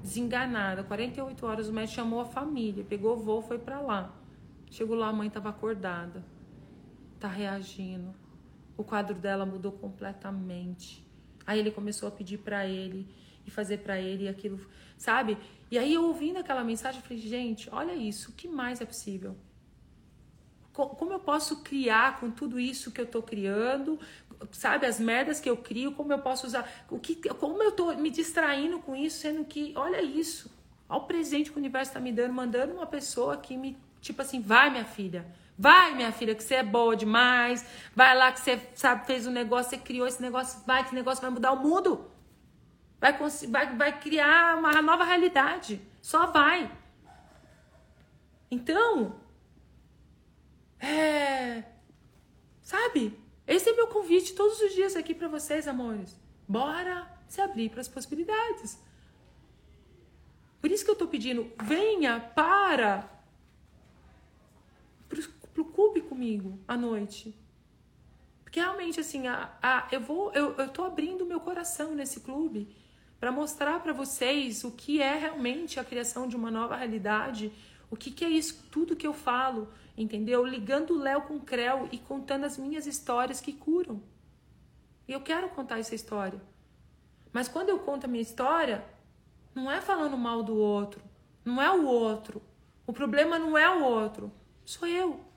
Desenganada, 0.00 0.84
48 0.84 1.44
horas, 1.44 1.68
o 1.68 1.72
médico 1.72 1.96
chamou 1.96 2.20
a 2.20 2.24
família, 2.24 2.84
pegou 2.84 3.16
o 3.16 3.20
voo, 3.20 3.42
foi 3.42 3.58
para 3.58 3.80
lá. 3.80 4.14
Chegou 4.70 4.96
lá, 4.96 5.08
a 5.08 5.12
mãe 5.12 5.26
estava 5.26 5.48
acordada. 5.48 6.24
Tá 7.18 7.28
reagindo 7.28 8.19
o 8.80 8.84
quadro 8.84 9.14
dela 9.14 9.44
mudou 9.44 9.72
completamente. 9.72 11.06
Aí 11.46 11.58
ele 11.58 11.70
começou 11.70 12.08
a 12.08 12.12
pedir 12.12 12.38
para 12.38 12.66
ele 12.66 13.06
e 13.46 13.50
fazer 13.50 13.78
para 13.78 14.00
ele 14.00 14.28
aquilo, 14.28 14.58
sabe? 14.96 15.36
E 15.70 15.78
aí 15.78 15.94
eu 15.94 16.04
ouvindo 16.04 16.38
aquela 16.38 16.64
mensagem, 16.64 17.00
eu 17.00 17.06
falei, 17.06 17.18
gente, 17.18 17.68
olha 17.72 17.94
isso, 17.94 18.30
o 18.30 18.34
que 18.34 18.48
mais 18.48 18.80
é 18.80 18.84
possível? 18.84 19.36
Como 20.72 21.12
eu 21.12 21.20
posso 21.20 21.62
criar 21.62 22.18
com 22.20 22.30
tudo 22.30 22.58
isso 22.58 22.90
que 22.90 23.00
eu 23.00 23.06
tô 23.06 23.22
criando, 23.22 23.98
sabe, 24.52 24.86
as 24.86 24.98
merdas 24.98 25.38
que 25.38 25.50
eu 25.50 25.56
crio, 25.56 25.92
como 25.92 26.10
eu 26.12 26.20
posso 26.20 26.46
usar, 26.46 26.86
o 26.88 26.98
que, 26.98 27.16
como 27.34 27.62
eu 27.62 27.72
tô 27.72 27.94
me 27.96 28.10
distraindo 28.10 28.78
com 28.78 28.96
isso, 28.96 29.18
sendo 29.18 29.44
que, 29.44 29.74
olha 29.76 30.00
isso, 30.00 30.50
olha 30.88 31.02
o 31.02 31.06
presente 31.06 31.50
que 31.50 31.56
o 31.56 31.60
universo 31.60 31.92
tá 31.92 32.00
me 32.00 32.12
dando, 32.12 32.32
mandando 32.32 32.72
uma 32.72 32.86
pessoa 32.86 33.36
que 33.36 33.58
me, 33.58 33.76
tipo 34.00 34.22
assim, 34.22 34.40
vai 34.40 34.70
minha 34.70 34.86
filha, 34.86 35.26
Vai, 35.60 35.94
minha 35.94 36.10
filha, 36.10 36.34
que 36.34 36.42
você 36.42 36.54
é 36.54 36.62
boa 36.62 36.96
demais. 36.96 37.66
Vai 37.94 38.16
lá 38.16 38.32
que 38.32 38.40
você 38.40 38.58
sabe, 38.74 39.04
fez 39.04 39.26
um 39.26 39.30
negócio, 39.30 39.68
você 39.68 39.76
criou 39.76 40.06
esse 40.06 40.22
negócio. 40.22 40.58
Vai, 40.66 40.80
que 40.80 40.86
esse 40.86 40.94
negócio 40.94 41.20
vai 41.20 41.30
mudar 41.30 41.52
o 41.52 41.56
mundo. 41.56 42.10
Vai, 42.98 43.12
vai, 43.46 43.76
vai 43.76 44.00
criar 44.00 44.56
uma 44.56 44.80
nova 44.80 45.04
realidade. 45.04 45.78
Só 46.00 46.28
vai. 46.28 46.72
Então, 48.50 49.20
é. 50.78 51.62
Sabe? 52.62 53.20
Esse 53.46 53.68
é 53.68 53.74
meu 53.74 53.88
convite 53.88 54.32
todos 54.32 54.62
os 54.62 54.72
dias 54.74 54.96
aqui 54.96 55.14
para 55.14 55.28
vocês, 55.28 55.68
amores. 55.68 56.18
Bora 56.48 57.06
se 57.28 57.42
abrir 57.42 57.68
para 57.68 57.82
as 57.82 57.88
possibilidades. 57.88 58.82
Por 60.58 60.70
isso 60.70 60.86
que 60.86 60.90
eu 60.90 60.96
tô 60.96 61.06
pedindo, 61.06 61.52
venha 61.62 62.18
para 62.18 63.19
pro 65.60 65.64
clube 65.64 66.00
comigo 66.00 66.58
à 66.66 66.76
noite. 66.76 67.34
Porque 68.42 68.58
realmente, 68.58 68.98
assim, 68.98 69.28
a, 69.28 69.52
a, 69.62 69.88
eu 69.92 70.00
vou, 70.00 70.32
eu, 70.32 70.54
eu 70.56 70.68
tô 70.68 70.82
abrindo 70.82 71.26
meu 71.26 71.40
coração 71.40 71.94
nesse 71.94 72.20
clube 72.20 72.74
para 73.18 73.30
mostrar 73.30 73.80
para 73.80 73.92
vocês 73.92 74.64
o 74.64 74.72
que 74.72 75.00
é 75.00 75.14
realmente 75.14 75.78
a 75.78 75.84
criação 75.84 76.26
de 76.26 76.34
uma 76.34 76.50
nova 76.50 76.74
realidade, 76.74 77.52
o 77.90 77.96
que, 77.96 78.10
que 78.10 78.24
é 78.24 78.28
isso, 78.28 78.64
tudo 78.70 78.96
que 78.96 79.06
eu 79.06 79.12
falo, 79.12 79.68
entendeu? 79.96 80.44
Ligando 80.44 80.94
o 80.94 80.98
Léo 80.98 81.22
com 81.22 81.36
o 81.36 81.40
Creu 81.40 81.88
e 81.92 81.98
contando 81.98 82.44
as 82.44 82.56
minhas 82.56 82.86
histórias 82.86 83.40
que 83.40 83.52
curam. 83.52 84.02
E 85.06 85.12
eu 85.12 85.20
quero 85.20 85.50
contar 85.50 85.78
essa 85.78 85.94
história. 85.94 86.40
Mas 87.32 87.46
quando 87.46 87.68
eu 87.68 87.78
conto 87.80 88.04
a 88.04 88.08
minha 88.08 88.22
história, 88.22 88.84
não 89.54 89.70
é 89.70 89.80
falando 89.80 90.16
mal 90.16 90.42
do 90.42 90.56
outro, 90.56 91.02
não 91.44 91.60
é 91.60 91.70
o 91.70 91.84
outro. 91.86 92.42
O 92.86 92.92
problema 92.92 93.38
não 93.38 93.56
é 93.56 93.68
o 93.68 93.84
outro, 93.84 94.32
sou 94.64 94.88
eu. 94.88 95.29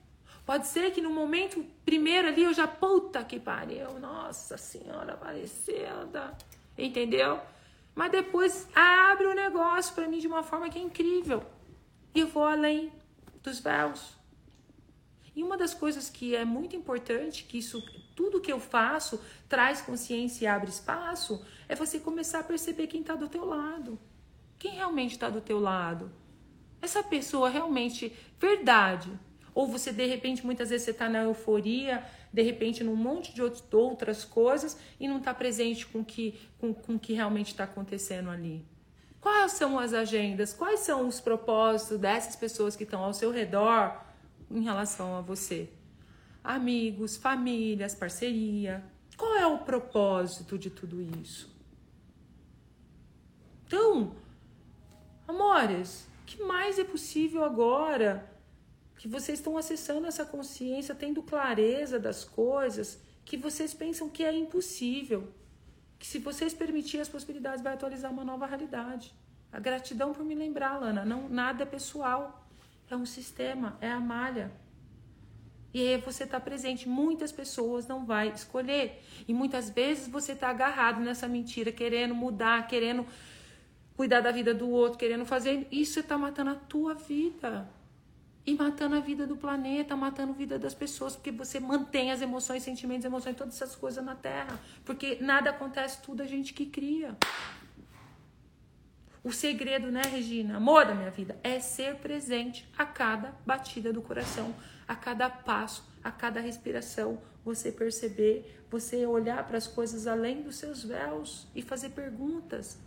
Pode 0.45 0.67
ser 0.67 0.91
que 0.91 1.01
no 1.01 1.09
momento 1.09 1.65
primeiro 1.85 2.27
ali 2.27 2.43
eu 2.43 2.53
já, 2.53 2.67
puta 2.67 3.23
que 3.23 3.39
pariu, 3.39 3.99
nossa 3.99 4.57
senhora 4.57 5.13
aparecida, 5.13 6.35
entendeu? 6.77 7.39
Mas 7.95 8.11
depois 8.11 8.67
abre 8.75 9.27
o 9.27 9.35
negócio 9.35 9.93
para 9.95 10.07
mim 10.07 10.19
de 10.19 10.27
uma 10.27 10.43
forma 10.43 10.69
que 10.69 10.77
é 10.77 10.81
incrível. 10.81 11.43
E 12.13 12.19
eu 12.19 12.27
vou 12.27 12.43
além 12.43 12.91
dos 13.41 13.59
véus. 13.59 14.17
E 15.35 15.41
uma 15.41 15.57
das 15.57 15.73
coisas 15.73 16.09
que 16.09 16.35
é 16.35 16.43
muito 16.43 16.75
importante, 16.75 17.43
que 17.43 17.57
isso, 17.57 17.81
tudo 18.15 18.41
que 18.41 18.51
eu 18.51 18.59
faço 18.59 19.19
traz 19.47 19.81
consciência 19.81 20.45
e 20.45 20.47
abre 20.47 20.69
espaço, 20.69 21.43
é 21.67 21.75
você 21.75 21.99
começar 21.99 22.39
a 22.39 22.43
perceber 22.43 22.87
quem 22.87 23.01
está 23.01 23.15
do 23.15 23.29
teu 23.29 23.45
lado. 23.45 23.97
Quem 24.59 24.73
realmente 24.73 25.13
está 25.13 25.29
do 25.29 25.41
teu 25.41 25.59
lado? 25.59 26.11
Essa 26.81 27.01
pessoa 27.01 27.49
realmente, 27.49 28.15
verdade, 28.39 29.11
ou 29.53 29.67
você, 29.67 29.91
de 29.91 30.05
repente, 30.05 30.45
muitas 30.45 30.69
vezes 30.69 30.85
você 30.85 30.91
está 30.91 31.07
na 31.07 31.23
euforia, 31.23 32.03
de 32.31 32.41
repente 32.41 32.83
num 32.83 32.95
monte 32.95 33.33
de 33.33 33.41
outras 33.41 34.25
coisas 34.25 34.77
e 34.99 35.07
não 35.07 35.17
está 35.17 35.33
presente 35.33 35.85
com 35.85 36.03
que, 36.03 36.39
com, 36.57 36.73
com 36.73 36.95
o 36.95 36.99
que 36.99 37.13
realmente 37.13 37.47
está 37.47 37.65
acontecendo 37.65 38.29
ali. 38.29 38.65
Quais 39.21 39.53
são 39.53 39.79
as 39.79 39.93
agendas? 39.93 40.53
Quais 40.53 40.81
são 40.81 41.07
os 41.07 41.21
propósitos 41.21 41.99
dessas 41.99 42.35
pessoas 42.35 42.75
que 42.75 42.83
estão 42.83 43.03
ao 43.03 43.13
seu 43.13 43.31
redor 43.31 44.03
em 44.49 44.61
relação 44.61 45.15
a 45.15 45.21
você? 45.21 45.69
Amigos, 46.43 47.15
famílias, 47.15 47.95
parceria. 47.95 48.83
Qual 49.15 49.35
é 49.35 49.45
o 49.45 49.59
propósito 49.59 50.57
de 50.57 50.69
tudo 50.69 51.01
isso? 51.21 51.49
Então, 53.65 54.13
amores, 55.27 56.05
o 56.21 56.25
que 56.25 56.43
mais 56.43 56.77
é 56.77 56.83
possível 56.83 57.45
agora 57.45 58.32
que 58.97 59.07
vocês 59.07 59.39
estão 59.39 59.57
acessando 59.57 60.07
essa 60.07 60.25
consciência, 60.25 60.95
tendo 60.95 61.21
clareza 61.21 61.99
das 61.99 62.23
coisas 62.23 62.99
que 63.25 63.37
vocês 63.37 63.73
pensam 63.73 64.09
que 64.09 64.23
é 64.23 64.33
impossível? 64.33 65.33
que 66.03 66.09
se 66.09 66.19
vocês 66.19 66.53
permitirem 66.53 66.99
as 67.01 67.07
possibilidades, 67.07 67.63
vai 67.63 67.75
atualizar 67.75 68.11
uma 68.11 68.25
nova 68.25 68.45
realidade. 68.45 69.13
A 69.49 69.57
gratidão 69.57 70.11
por 70.11 70.25
me 70.25 70.35
lembrar, 70.35 70.77
Lana, 70.77 71.05
não 71.05 71.29
nada 71.29 71.63
é 71.63 71.65
pessoal. 71.65 72.45
É 72.89 72.95
um 72.97 73.05
sistema, 73.05 73.77
é 73.79 73.89
a 73.89 74.01
malha. 74.01 74.51
E 75.73 75.79
aí 75.79 76.01
você 76.01 76.25
está 76.25 76.41
presente. 76.41 76.89
Muitas 76.89 77.31
pessoas 77.31 77.87
não 77.87 78.05
vai 78.05 78.27
escolher. 78.27 79.01
E 79.25 79.33
muitas 79.33 79.69
vezes 79.69 80.09
você 80.09 80.33
está 80.33 80.49
agarrado 80.49 80.99
nessa 80.99 81.25
mentira, 81.25 81.71
querendo 81.71 82.13
mudar, 82.13 82.67
querendo 82.67 83.07
cuidar 83.95 84.19
da 84.19 84.29
vida 84.29 84.53
do 84.53 84.69
outro, 84.69 84.99
querendo 84.99 85.25
fazer. 85.25 85.65
Isso 85.71 86.01
está 86.01 86.17
matando 86.17 86.49
a 86.49 86.55
tua 86.55 86.95
vida. 86.95 87.65
E 88.45 88.53
matando 88.55 88.95
a 88.95 88.99
vida 88.99 89.25
do 89.25 89.37
planeta, 89.37 89.95
matando 89.95 90.33
a 90.33 90.35
vida 90.35 90.59
das 90.59 90.73
pessoas, 90.73 91.15
porque 91.15 91.31
você 91.31 91.59
mantém 91.59 92.11
as 92.11 92.21
emoções, 92.21 92.61
sentimentos, 92.63 93.05
emoções, 93.05 93.37
todas 93.37 93.55
essas 93.55 93.75
coisas 93.75 94.03
na 94.03 94.15
Terra. 94.15 94.59
Porque 94.83 95.17
nada 95.21 95.49
acontece, 95.51 96.01
tudo 96.01 96.21
a 96.21 96.25
gente 96.25 96.53
que 96.53 96.65
cria. 96.65 97.15
O 99.23 99.31
segredo, 99.31 99.89
né, 99.89 100.01
Regina? 100.01 100.57
Amor 100.57 100.85
da 100.85 100.93
minha 100.93 101.09
vida, 101.09 101.39
é 101.41 101.57
ser 101.61 101.95
presente 101.95 102.69
a 102.77 102.85
cada 102.85 103.33
batida 103.45 103.93
do 103.93 104.01
coração, 104.01 104.53
a 104.85 104.93
cada 104.93 105.29
passo, 105.29 105.87
a 106.03 106.11
cada 106.11 106.41
respiração. 106.41 107.21
Você 107.45 107.71
perceber, 107.71 108.65
você 108.69 109.05
olhar 109.05 109.47
para 109.47 109.57
as 109.57 109.65
coisas 109.65 110.07
além 110.07 110.41
dos 110.41 110.57
seus 110.57 110.83
véus 110.83 111.47
e 111.55 111.61
fazer 111.61 111.91
perguntas. 111.91 112.77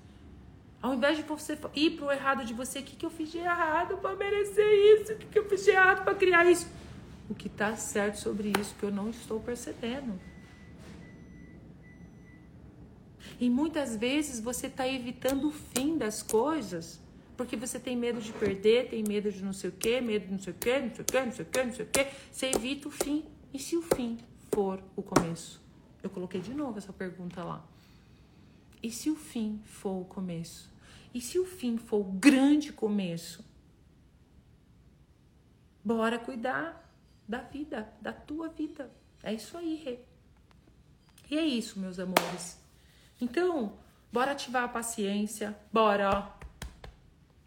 Ao 0.81 0.95
invés 0.95 1.16
de 1.16 1.22
você 1.22 1.59
ir 1.74 1.97
pro 1.97 2.11
errado 2.11 2.45
de 2.45 2.53
você, 2.53 2.81
o 2.81 2.83
que, 2.83 2.97
que 2.97 3.07
eu 3.07 3.11
fiz 3.11 3.31
de 3.31 3.39
errado 3.39 3.97
para 3.99 4.14
merecer 4.14 4.66
isso? 5.01 5.12
O 5.12 5.16
que, 5.16 5.27
que 5.27 5.39
eu 5.39 5.49
fiz 5.49 5.64
de 5.64 5.70
errado 5.70 6.05
para 6.05 6.14
criar 6.14 6.45
isso? 6.45 6.68
O 7.29 7.35
que 7.35 7.49
está 7.49 7.74
certo 7.77 8.16
sobre 8.16 8.53
isso 8.61 8.74
que 8.79 8.85
eu 8.85 8.91
não 8.91 9.11
estou 9.11 9.41
percebendo? 9.41 10.18
E 13.41 13.51
muitas 13.51 13.97
vezes 13.97 14.41
você 14.41 14.66
está 14.66 14.87
evitando 14.89 15.49
o 15.49 15.53
fim 15.53 15.99
das 15.99 16.22
coisas 16.22 17.01
porque 17.37 17.55
você 17.55 17.79
tem 17.79 17.97
medo 17.97 18.20
de 18.20 18.33
perder, 18.33 18.89
tem 18.89 19.05
medo 19.07 19.31
de 19.31 19.45
não 19.45 19.53
sei 19.53 19.68
o 19.68 19.72
quê, 19.72 20.01
medo 20.01 20.27
de 20.27 20.33
não 20.33 20.39
sei 20.39 20.53
o 20.53 20.57
quê, 20.57 20.79
não 20.81 20.95
sei 20.95 21.03
o 21.03 21.05
quê, 21.05 21.24
não 21.24 21.33
sei 21.33 21.45
o 21.45 21.49
quê, 21.49 21.64
não 21.64 21.72
sei 21.74 21.85
o 21.85 21.89
quê. 21.89 22.07
Você 22.33 22.47
evita 22.47 22.89
o 22.89 22.91
fim. 22.91 23.24
E 23.53 23.59
se 23.59 23.77
o 23.77 23.83
fim 23.83 24.18
for 24.51 24.83
o 24.95 25.03
começo? 25.03 25.61
Eu 26.03 26.09
coloquei 26.09 26.41
de 26.41 26.55
novo 26.55 26.79
essa 26.79 26.93
pergunta 26.93 27.45
lá. 27.45 27.62
E 28.83 28.91
se 28.91 29.11
o 29.11 29.16
fim 29.16 29.61
for 29.64 30.01
o 30.01 30.05
começo? 30.05 30.70
E 31.12 31.20
se 31.20 31.39
o 31.39 31.47
fim 31.47 31.79
for 31.79 32.01
o 32.01 32.12
grande 32.12 32.72
começo? 32.72 33.45
Bora 35.85 36.18
cuidar 36.18 36.93
da 37.29 37.39
vida, 37.41 37.93
da 38.01 38.12
tua 38.12 38.49
vida. 38.49 38.91
É 39.22 39.33
isso 39.33 39.57
aí, 39.57 39.77
Rê. 39.77 39.99
E 41.31 41.39
é 41.39 41.45
isso, 41.45 41.81
meus 41.81 41.99
amores. 41.99 42.59
Então, 43.20 43.79
bora 44.12 44.33
ativar 44.33 44.64
a 44.64 44.68
paciência. 44.68 45.57
Bora, 45.72 46.11
ó. 46.11 46.47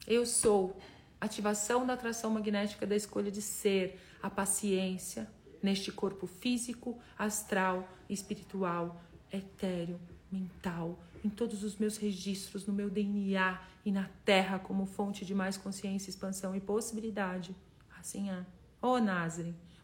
Eu 0.07 0.25
sou 0.25 0.77
ativação 1.21 1.85
da 1.85 1.93
atração 1.93 2.31
magnética 2.31 2.87
da 2.87 2.95
escolha 2.95 3.31
de 3.31 3.41
ser, 3.41 3.99
a 4.21 4.29
paciência 4.29 5.29
neste 5.61 5.91
corpo 5.91 6.25
físico, 6.25 6.99
astral, 7.17 7.87
espiritual, 8.09 9.01
etéreo, 9.31 9.99
mental, 10.31 10.97
em 11.23 11.29
todos 11.29 11.63
os 11.63 11.77
meus 11.77 11.97
registros, 11.97 12.65
no 12.65 12.73
meu 12.73 12.89
DNA 12.89 13.59
e 13.85 13.91
na 13.91 14.09
Terra 14.23 14.59
como 14.59 14.85
fonte 14.85 15.25
de 15.25 15.33
mais 15.33 15.57
consciência, 15.57 16.09
expansão 16.09 16.55
e 16.55 16.59
possibilidade. 16.59 17.55
Assim 17.99 18.29
é. 18.29 18.45
Ô, 18.81 18.95
oh, 18.95 18.99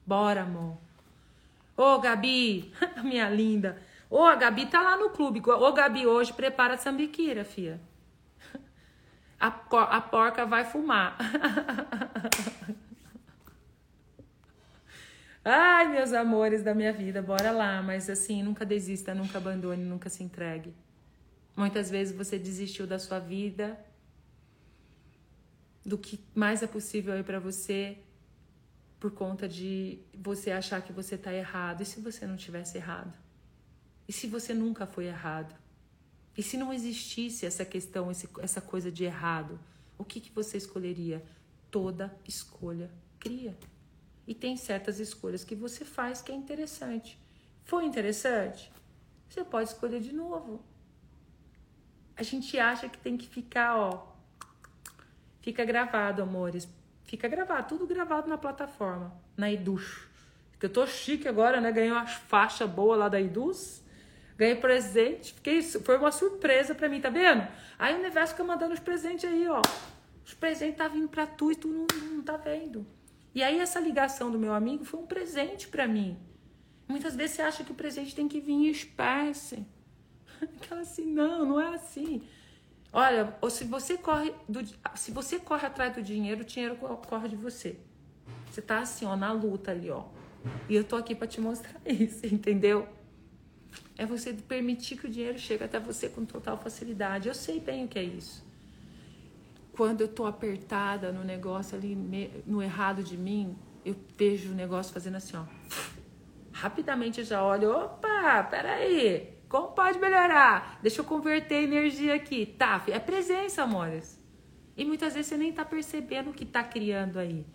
bora, 0.06 0.44
amor. 0.44 0.78
Ô, 1.76 1.96
oh, 1.96 2.00
Gabi, 2.00 2.72
minha 3.04 3.30
linda. 3.30 3.82
Ô, 4.10 4.20
oh, 4.20 4.26
a 4.26 4.36
Gabi 4.36 4.66
tá 4.68 4.82
lá 4.82 4.96
no 4.96 5.10
clube. 5.10 5.42
Ô, 5.46 5.68
oh, 5.68 5.74
Gabi, 5.74 6.08
hoje 6.08 6.32
prepara 6.32 6.76
a 6.76 6.78
sambiquira, 6.78 7.44
fia. 7.44 7.82
A, 9.38 9.48
a 9.48 10.02
porca 10.02 10.46
vai 10.46 10.64
fumar. 10.64 11.18
Ai, 15.44 15.90
meus 15.90 16.14
amores 16.14 16.64
da 16.64 16.74
minha 16.74 16.94
vida, 16.94 17.22
bora 17.22 17.52
lá. 17.52 17.82
Mas 17.84 18.10
assim, 18.10 18.42
nunca 18.42 18.66
desista, 18.66 19.14
nunca 19.14 19.38
abandone, 19.38 19.84
nunca 19.84 20.10
se 20.10 20.24
entregue. 20.24 20.74
Muitas 21.56 21.90
vezes 21.90 22.16
você 22.16 22.38
desistiu 22.38 22.86
da 22.86 23.00
sua 23.00 23.20
vida, 23.20 23.80
do 25.86 25.98
que 25.98 26.20
mais 26.34 26.62
é 26.64 26.68
possível 26.68 27.14
aí 27.14 27.24
para 27.24 27.40
você, 27.40 27.98
por 29.00 29.12
conta 29.12 29.48
de 29.48 30.00
você 30.14 30.52
achar 30.52 30.82
que 30.82 30.92
você 30.92 31.18
tá 31.18 31.34
errado. 31.34 31.82
E 31.82 31.86
se 31.86 32.02
você 32.02 32.26
não 32.26 32.36
tivesse 32.36 32.78
errado? 32.78 33.18
E 34.08 34.12
se 34.12 34.28
você 34.28 34.54
nunca 34.54 34.86
foi 34.86 35.06
errado? 35.06 35.56
E 36.38 36.44
se 36.44 36.58
não 36.58 36.74
existisse 36.74 37.46
essa 37.46 37.64
questão, 37.64 38.10
essa 38.42 38.60
coisa 38.60 38.92
de 38.92 39.06
errado, 39.06 39.60
o 39.98 40.04
que, 40.04 40.20
que 40.20 40.32
você 40.32 40.58
escolheria? 40.58 41.24
Toda 41.72 42.14
escolha 42.28 42.92
cria. 43.20 43.58
E 44.28 44.34
tem 44.34 44.58
certas 44.58 45.00
escolhas 45.00 45.44
que 45.44 45.56
você 45.56 45.86
faz 45.86 46.22
que 46.22 46.32
é 46.32 46.36
interessante. 46.36 47.18
Foi 47.64 47.86
interessante? 47.86 48.72
Você 49.30 49.44
pode 49.44 49.70
escolher 49.70 50.02
de 50.02 50.12
novo. 50.12 50.64
A 52.18 52.24
gente 52.24 52.58
acha 52.58 52.88
que 52.88 52.98
tem 52.98 53.18
que 53.18 53.28
ficar, 53.28 53.78
ó. 53.78 54.08
Fica 55.42 55.66
gravado, 55.66 56.22
amores. 56.22 56.68
Fica 57.04 57.28
gravado, 57.28 57.68
tudo 57.68 57.86
gravado 57.86 58.28
na 58.28 58.38
plataforma, 58.38 59.14
na 59.38 59.52
Eduz. 59.52 60.08
Que 60.60 60.66
eu 60.66 60.70
tô 60.70 60.88
chique 60.88 61.28
agora, 61.28 61.62
né? 61.62 61.72
Ganhei 61.72 61.92
uma 61.92 62.08
faixa 62.08 62.66
boa 62.66 62.96
lá 62.96 63.10
da 63.10 63.22
Eduz. 63.22 63.84
Ganhei 64.38 64.56
presente, 64.56 65.34
fiquei, 65.34 65.62
foi 65.62 65.98
uma 65.98 66.12
surpresa 66.12 66.76
para 66.76 66.90
mim, 66.90 67.00
tá 67.00 67.10
vendo? 67.10 67.48
Aí 67.80 67.94
o 67.94 68.00
universo 68.00 68.34
fica 68.34 68.44
mandando 68.44 68.74
os 68.74 68.80
presentes 68.80 69.24
aí, 69.24 69.48
ó. 69.48 69.62
Os 70.26 70.34
presentes 70.34 70.78
tá 70.78 70.88
vindo 70.88 71.08
para 71.08 71.26
tu 71.26 71.52
e 71.52 71.56
tu 71.56 71.68
não, 71.68 71.86
não 72.16 72.24
tá 72.24 72.36
vendo. 72.36 72.86
E 73.34 73.44
aí 73.44 73.60
essa 73.60 73.80
ligação 73.80 74.32
do 74.32 74.40
meu 74.40 74.54
amigo 74.54 74.84
foi 74.84 75.00
um 75.00 75.06
presente 75.06 75.68
para 75.68 75.88
mim. 75.88 76.18
Muitas 76.88 77.16
vezes 77.16 77.36
você 77.36 77.42
acha 77.44 77.64
que 77.64 77.72
o 77.72 77.76
presente 77.76 78.16
tem 78.16 78.28
que 78.28 78.40
vir 78.40 78.54
em 78.54 78.68
espécie. 78.68 79.66
Aquela 80.62 80.82
assim, 80.82 81.06
não, 81.06 81.46
não 81.46 81.60
é 81.60 81.76
assim. 81.76 82.22
Olha, 82.92 83.36
ou 83.42 83.50
se 83.50 83.66
você 83.66 83.98
corre 83.98 84.34
do, 84.48 84.62
se 84.96 85.12
você 85.12 85.38
corre 85.38 85.68
atrás 85.68 85.94
do 85.94 86.02
dinheiro, 86.02 86.42
o 86.42 86.46
dinheiro 86.46 86.78
corre 86.78 87.28
de 87.28 87.36
você. 87.36 87.78
Você 88.50 88.62
tá 88.62 88.80
assim, 88.80 89.06
ó, 89.06 89.16
na 89.16 89.32
luta 89.34 89.72
ali, 89.72 89.90
ó. 89.90 90.06
E 90.70 90.76
eu 90.76 90.84
tô 90.84 90.96
aqui 90.96 91.14
para 91.14 91.28
te 91.28 91.42
mostrar 91.42 91.80
isso, 91.86 92.26
entendeu? 92.26 92.88
É 93.98 94.06
você 94.06 94.32
permitir 94.34 94.98
que 94.98 95.08
o 95.08 95.10
dinheiro 95.10 95.38
chegue 95.38 95.64
até 95.64 95.80
você 95.80 96.08
com 96.08 96.24
total 96.24 96.58
facilidade. 96.58 97.28
Eu 97.28 97.34
sei 97.34 97.60
bem 97.60 97.84
o 97.86 97.88
que 97.88 98.00
é 98.00 98.04
isso. 98.04 98.46
Quando 99.74 100.00
eu 100.02 100.08
tô 100.08 100.26
apertada 100.26 101.12
no 101.12 101.24
negócio 101.24 101.78
ali, 101.78 101.96
no 102.46 102.64
errado 102.64 103.04
de 103.04 103.18
mim, 103.18 103.58
eu 103.84 103.94
vejo 104.18 104.52
o 104.52 104.56
negócio 104.56 104.94
fazendo 104.94 105.16
assim, 105.16 105.36
ó. 105.36 105.44
Rapidamente 106.54 107.20
eu 107.20 107.26
já 107.26 107.44
olho, 107.44 107.72
opa, 107.72 108.42
peraí, 108.44 109.35
como 109.48 109.70
pode 109.70 110.00
melhorar? 110.00 110.80
Deixa 110.82 111.02
eu 111.02 111.06
converter 111.06 111.64
energia 111.64 112.16
aqui. 112.16 112.46
Tá, 112.46 112.84
é 112.88 113.00
presença, 113.00 113.64
amores. 113.64 114.20
E 114.76 114.84
muitas 114.84 115.14
vezes 115.14 115.28
você 115.28 115.38
nem 115.38 115.54
tá 115.54 115.64
percebendo 115.64 116.32
o 116.32 116.34
que 116.34 116.46
tá 116.46 116.64
criando 116.64 117.18
aí. 117.18 117.46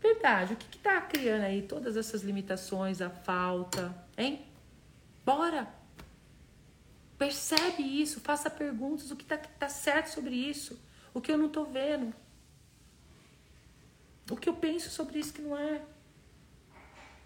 Verdade, 0.00 0.54
o 0.54 0.56
que, 0.56 0.66
que 0.66 0.78
tá 0.78 1.00
criando 1.00 1.42
aí? 1.42 1.62
Todas 1.62 1.96
essas 1.96 2.22
limitações, 2.22 3.00
a 3.00 3.08
falta, 3.08 3.94
hein? 4.18 4.44
Bora! 5.24 5.72
Percebe 7.16 7.82
isso, 7.82 8.20
faça 8.20 8.50
perguntas, 8.50 9.12
o 9.12 9.16
que 9.16 9.22
está 9.22 9.38
tá 9.38 9.68
certo 9.68 10.08
sobre 10.08 10.34
isso, 10.34 10.76
o 11.14 11.20
que 11.20 11.30
eu 11.30 11.38
não 11.38 11.46
estou 11.46 11.64
vendo, 11.64 12.12
o 14.28 14.36
que 14.36 14.48
eu 14.48 14.54
penso 14.54 14.90
sobre 14.90 15.20
isso 15.20 15.32
que 15.32 15.40
não 15.40 15.56
é. 15.56 15.82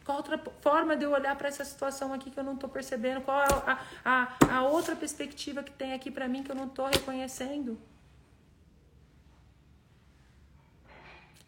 Qual 0.06 0.18
outra 0.18 0.38
forma 0.60 0.96
de 0.96 1.04
eu 1.04 1.10
olhar 1.10 1.34
para 1.34 1.48
essa 1.48 1.64
situação 1.64 2.12
aqui 2.12 2.30
que 2.30 2.38
eu 2.38 2.44
não 2.44 2.54
estou 2.54 2.70
percebendo? 2.70 3.22
Qual 3.22 3.42
é 3.42 3.48
a, 3.66 3.84
a, 4.04 4.58
a 4.58 4.62
outra 4.62 4.94
perspectiva 4.94 5.64
que 5.64 5.72
tem 5.72 5.92
aqui 5.94 6.12
para 6.12 6.28
mim 6.28 6.44
que 6.44 6.50
eu 6.52 6.54
não 6.54 6.66
estou 6.66 6.86
reconhecendo? 6.86 7.76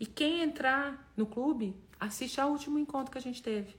E 0.01 0.05
quem 0.05 0.43
entrar 0.43 1.09
no 1.17 1.25
clube, 1.25 1.77
assiste 2.01 2.41
ao 2.41 2.51
último 2.51 2.81
encontro 2.81 3.13
que 3.13 3.19
a 3.19 3.21
gente 3.21 3.41
teve 3.41 3.77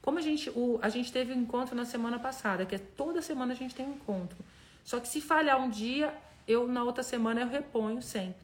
Como 0.00 0.18
a 0.18 0.22
gente, 0.22 0.48
o, 0.50 0.78
a 0.80 0.88
gente 0.88 1.12
teve 1.12 1.34
um 1.34 1.42
encontro 1.42 1.76
na 1.76 1.84
semana 1.84 2.18
passada, 2.18 2.64
que 2.64 2.74
é 2.74 2.78
toda 2.78 3.20
semana 3.20 3.52
a 3.52 3.56
gente 3.56 3.74
tem 3.74 3.86
um 3.86 3.92
encontro. 3.92 4.38
Só 4.82 5.00
que 5.00 5.08
se 5.08 5.20
falhar 5.20 5.60
um 5.60 5.68
dia, 5.68 6.16
eu 6.48 6.66
na 6.66 6.82
outra 6.82 7.02
semana 7.02 7.42
eu 7.42 7.48
reponho 7.48 8.00
sempre. 8.00 8.42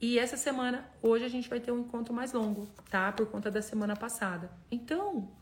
E 0.00 0.18
essa 0.18 0.36
semana, 0.36 0.88
hoje 1.02 1.24
a 1.24 1.28
gente 1.28 1.48
vai 1.48 1.58
ter 1.58 1.72
um 1.72 1.80
encontro 1.80 2.14
mais 2.14 2.32
longo, 2.32 2.68
tá? 2.88 3.10
Por 3.10 3.26
conta 3.26 3.50
da 3.50 3.60
semana 3.60 3.96
passada. 3.96 4.50
Então, 4.70 5.32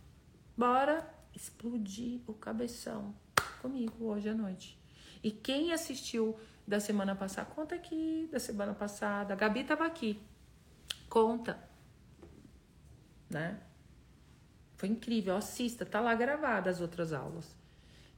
bora 0.56 1.06
explodir 1.34 2.20
o 2.26 2.32
cabeção 2.32 3.14
comigo 3.60 4.06
hoje 4.06 4.30
à 4.30 4.34
noite. 4.34 4.78
E 5.22 5.30
quem 5.30 5.72
assistiu 5.72 6.38
da 6.66 6.80
semana 6.80 7.14
passada, 7.14 7.50
conta 7.50 7.74
aqui 7.74 8.28
da 8.32 8.40
semana 8.40 8.72
passada. 8.72 9.34
A 9.34 9.36
Gabi 9.36 9.62
tava 9.62 9.84
aqui. 9.84 10.18
Conta. 11.08 11.58
Né? 13.28 13.60
Foi 14.76 14.88
incrível, 14.88 15.36
assista, 15.36 15.84
tá 15.84 16.00
lá 16.00 16.14
gravada 16.14 16.70
as 16.70 16.80
outras 16.80 17.12
aulas. 17.12 17.54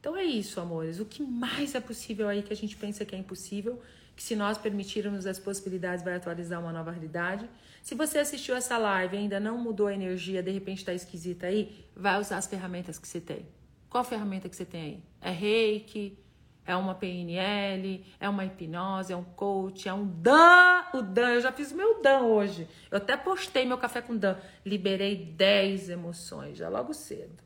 Então 0.00 0.16
é 0.16 0.24
isso, 0.24 0.60
amores. 0.60 1.00
O 1.00 1.04
que 1.04 1.22
mais 1.22 1.74
é 1.74 1.80
possível 1.80 2.28
aí 2.28 2.42
que 2.42 2.52
a 2.52 2.56
gente 2.56 2.76
pensa 2.76 3.04
que 3.04 3.14
é 3.14 3.18
impossível, 3.18 3.82
que 4.18 4.22
se 4.24 4.34
nós 4.34 4.58
permitirmos 4.58 5.26
as 5.26 5.38
possibilidades 5.38 6.04
vai 6.04 6.16
atualizar 6.16 6.60
uma 6.60 6.72
nova 6.72 6.90
realidade. 6.90 7.48
Se 7.80 7.94
você 7.94 8.18
assistiu 8.18 8.56
essa 8.56 8.76
live 8.76 9.14
e 9.14 9.20
ainda 9.20 9.38
não 9.38 9.56
mudou 9.56 9.86
a 9.86 9.94
energia, 9.94 10.42
de 10.42 10.50
repente 10.50 10.78
está 10.78 10.92
esquisita 10.92 11.46
aí, 11.46 11.86
vai 11.94 12.18
usar 12.18 12.38
as 12.38 12.48
ferramentas 12.48 12.98
que 12.98 13.06
você 13.06 13.20
tem. 13.20 13.46
Qual 13.88 14.02
ferramenta 14.02 14.48
que 14.48 14.56
você 14.56 14.64
tem 14.64 14.82
aí? 14.82 15.02
É 15.20 15.30
reiki? 15.30 16.18
É 16.66 16.74
uma 16.74 16.96
PNL? 16.96 18.04
É 18.18 18.28
uma 18.28 18.44
hipnose? 18.44 19.12
É 19.12 19.16
um 19.16 19.22
coach? 19.22 19.88
É 19.88 19.94
um 19.94 20.04
Dan? 20.04 20.82
O 20.94 21.00
Dan, 21.00 21.34
eu 21.34 21.40
já 21.40 21.52
fiz 21.52 21.70
meu 21.70 22.02
Dan 22.02 22.22
hoje. 22.22 22.68
Eu 22.90 22.98
até 22.98 23.16
postei 23.16 23.64
meu 23.64 23.78
café 23.78 24.02
com 24.02 24.16
Dan. 24.16 24.36
Liberei 24.66 25.14
10 25.14 25.90
emoções 25.90 26.58
já 26.58 26.68
logo 26.68 26.92
cedo. 26.92 27.38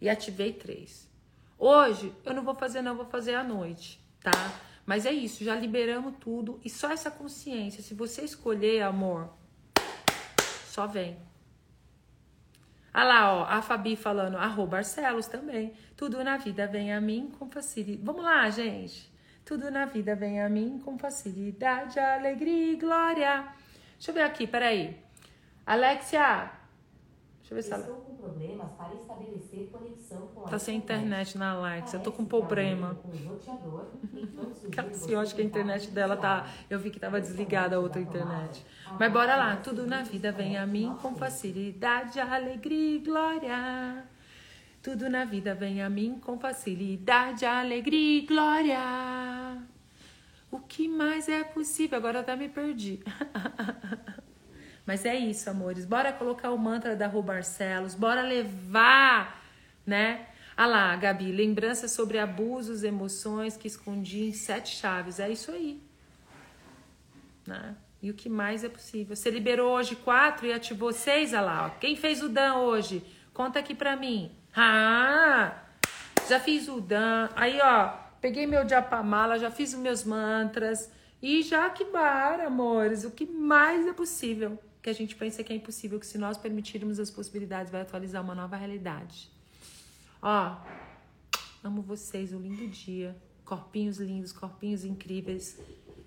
E 0.00 0.08
ativei 0.08 0.52
três. 0.52 1.08
Hoje 1.56 2.12
eu 2.24 2.34
não 2.34 2.42
vou 2.42 2.56
fazer, 2.56 2.82
não, 2.82 2.96
vou 2.96 3.06
fazer 3.06 3.36
à 3.36 3.44
noite, 3.44 4.04
tá? 4.20 4.65
Mas 4.86 5.04
é 5.04 5.10
isso, 5.10 5.42
já 5.42 5.56
liberamos 5.56 6.14
tudo 6.20 6.60
e 6.64 6.70
só 6.70 6.92
essa 6.92 7.10
consciência. 7.10 7.82
Se 7.82 7.92
você 7.92 8.22
escolher, 8.22 8.82
amor, 8.82 9.28
só 10.66 10.86
vem. 10.86 11.18
Ah 12.94 13.04
lá, 13.04 13.34
ó, 13.34 13.44
a 13.44 13.60
Fabi 13.60 13.96
falando, 13.96 14.36
arroba 14.36 14.76
Barcelos 14.76 15.26
também. 15.26 15.74
Tudo 15.96 16.22
na 16.24 16.38
vida 16.38 16.66
vem 16.66 16.94
a 16.94 17.00
mim 17.00 17.30
com 17.38 17.50
facilidade. 17.50 18.02
Vamos 18.02 18.24
lá, 18.24 18.48
gente. 18.48 19.12
Tudo 19.44 19.70
na 19.70 19.84
vida 19.84 20.14
vem 20.14 20.40
a 20.40 20.48
mim 20.48 20.80
com 20.82 20.96
facilidade, 20.96 21.98
alegria 21.98 22.72
e 22.72 22.76
glória. 22.76 23.46
Deixa 23.94 24.10
eu 24.10 24.14
ver 24.14 24.22
aqui, 24.22 24.46
peraí. 24.46 24.96
Alexia, 25.66 26.50
deixa 27.46 27.52
eu 27.52 27.56
ver 27.56 27.62
se 27.62 27.72
ela... 27.72 27.82
Estou 27.82 27.96
com 27.96 28.16
problemas 28.16 28.72
para 28.72 28.94
estabelecer 28.94 29.68
conexão 29.70 30.26
com 30.34 30.46
a 30.46 30.48
Tá 30.48 30.58
sem 30.58 30.76
internet 30.76 31.38
na 31.38 31.52
Alexa, 31.52 31.96
eu 31.96 32.02
tô 32.02 32.10
com 32.10 32.24
problema. 32.24 32.98
eu 35.08 35.20
acho 35.20 35.34
que 35.36 35.42
a 35.42 35.44
internet 35.44 35.90
dela 35.90 36.16
tá... 36.16 36.48
Eu 36.68 36.80
vi 36.80 36.90
que 36.90 36.98
tava 36.98 37.20
desligada 37.20 37.76
a 37.76 37.78
outra 37.78 38.00
internet. 38.00 38.66
Mas 38.98 39.12
bora 39.12 39.36
lá. 39.36 39.56
Tudo 39.56 39.86
na 39.86 40.02
vida 40.02 40.32
vem 40.32 40.56
a 40.56 40.66
mim 40.66 40.96
com 41.00 41.14
facilidade, 41.14 42.18
alegria 42.18 42.96
e 42.96 42.98
glória. 42.98 44.04
Tudo 44.82 45.08
na 45.08 45.24
vida 45.24 45.54
vem 45.54 45.82
a 45.82 45.88
mim 45.88 46.18
com 46.18 46.38
facilidade, 46.38 47.44
alegria 47.44 48.22
e 48.22 48.26
glória. 48.26 49.62
O 50.50 50.58
que 50.60 50.88
mais 50.88 51.28
é 51.28 51.44
possível? 51.44 51.98
Agora 51.98 52.20
até 52.20 52.34
me 52.34 52.48
perdi. 52.48 53.00
Mas 54.86 55.04
é 55.04 55.16
isso, 55.16 55.50
amores. 55.50 55.84
Bora 55.84 56.12
colocar 56.12 56.50
o 56.50 56.58
mantra 56.58 56.94
da 56.94 57.08
Rô 57.08 57.20
Barcelos, 57.20 57.94
bora 57.94 58.22
levar, 58.22 59.42
né? 59.84 60.28
Ah 60.56 60.66
lá, 60.66 60.96
Gabi, 60.96 61.32
lembrança 61.32 61.88
sobre 61.88 62.18
abusos, 62.18 62.82
emoções 62.84 63.56
que 63.56 63.66
escondi 63.66 64.28
em 64.28 64.32
sete 64.32 64.76
chaves. 64.76 65.18
É 65.18 65.28
isso 65.28 65.50
aí. 65.50 65.82
Né? 67.46 67.76
E 68.00 68.10
o 68.10 68.14
que 68.14 68.28
mais 68.28 68.64
é 68.64 68.68
possível? 68.68 69.14
Você 69.14 69.30
liberou 69.30 69.72
hoje 69.72 69.96
quatro 69.96 70.46
e 70.46 70.52
ativou 70.52 70.92
seis, 70.92 71.32
olha 71.32 71.42
lá. 71.42 71.66
Ó. 71.66 71.78
Quem 71.78 71.96
fez 71.96 72.22
o 72.22 72.28
Dan 72.28 72.54
hoje? 72.54 73.04
Conta 73.34 73.58
aqui 73.58 73.74
pra 73.74 73.96
mim. 73.96 74.34
Ah, 74.54 75.62
já 76.28 76.40
fiz 76.40 76.68
o 76.68 76.80
Dan. 76.80 77.28
Aí, 77.36 77.60
ó, 77.60 77.88
peguei 78.20 78.46
meu 78.46 78.66
Japamala, 78.66 79.38
já 79.38 79.50
fiz 79.50 79.74
os 79.74 79.78
meus 79.78 80.04
mantras. 80.04 80.90
E 81.20 81.42
já 81.42 81.68
que 81.68 81.84
bar, 81.84 82.40
amores, 82.40 83.04
o 83.04 83.10
que 83.10 83.26
mais 83.26 83.86
é 83.86 83.92
possível? 83.92 84.58
Que 84.86 84.90
a 84.90 84.94
gente 84.94 85.16
pensa 85.16 85.42
que 85.42 85.52
é 85.52 85.56
impossível, 85.56 85.98
que 85.98 86.06
se 86.06 86.16
nós 86.16 86.38
permitirmos 86.38 87.00
as 87.00 87.10
possibilidades, 87.10 87.72
vai 87.72 87.80
atualizar 87.80 88.22
uma 88.22 88.36
nova 88.36 88.54
realidade. 88.54 89.28
Ó, 90.22 90.58
amo 91.64 91.82
vocês, 91.82 92.32
um 92.32 92.38
lindo 92.38 92.68
dia. 92.68 93.20
Corpinhos 93.44 93.98
lindos, 93.98 94.30
corpinhos 94.30 94.84
incríveis. 94.84 95.58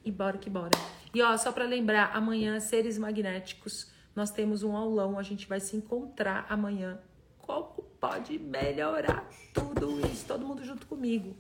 E 0.06 0.10
bora 0.10 0.38
que 0.38 0.50
bora. 0.50 0.72
E 1.14 1.22
ó, 1.22 1.36
só 1.36 1.52
para 1.52 1.66
lembrar, 1.66 2.16
amanhã, 2.16 2.58
seres 2.62 2.98
magnéticos, 2.98 3.92
nós 4.16 4.32
temos 4.32 4.64
um 4.64 4.74
aulão, 4.78 5.20
a 5.20 5.24
gente 5.24 5.46
vai 5.46 5.60
se 5.60 5.76
encontrar 5.76 6.46
amanhã. 6.50 7.02
Como 7.40 7.84
pode 8.00 8.40
melhorar 8.40 9.30
tudo 9.54 10.00
isso. 10.08 10.26
Todo 10.26 10.46
mundo 10.46 10.64
junto 10.64 10.88
comigo, 10.88 11.36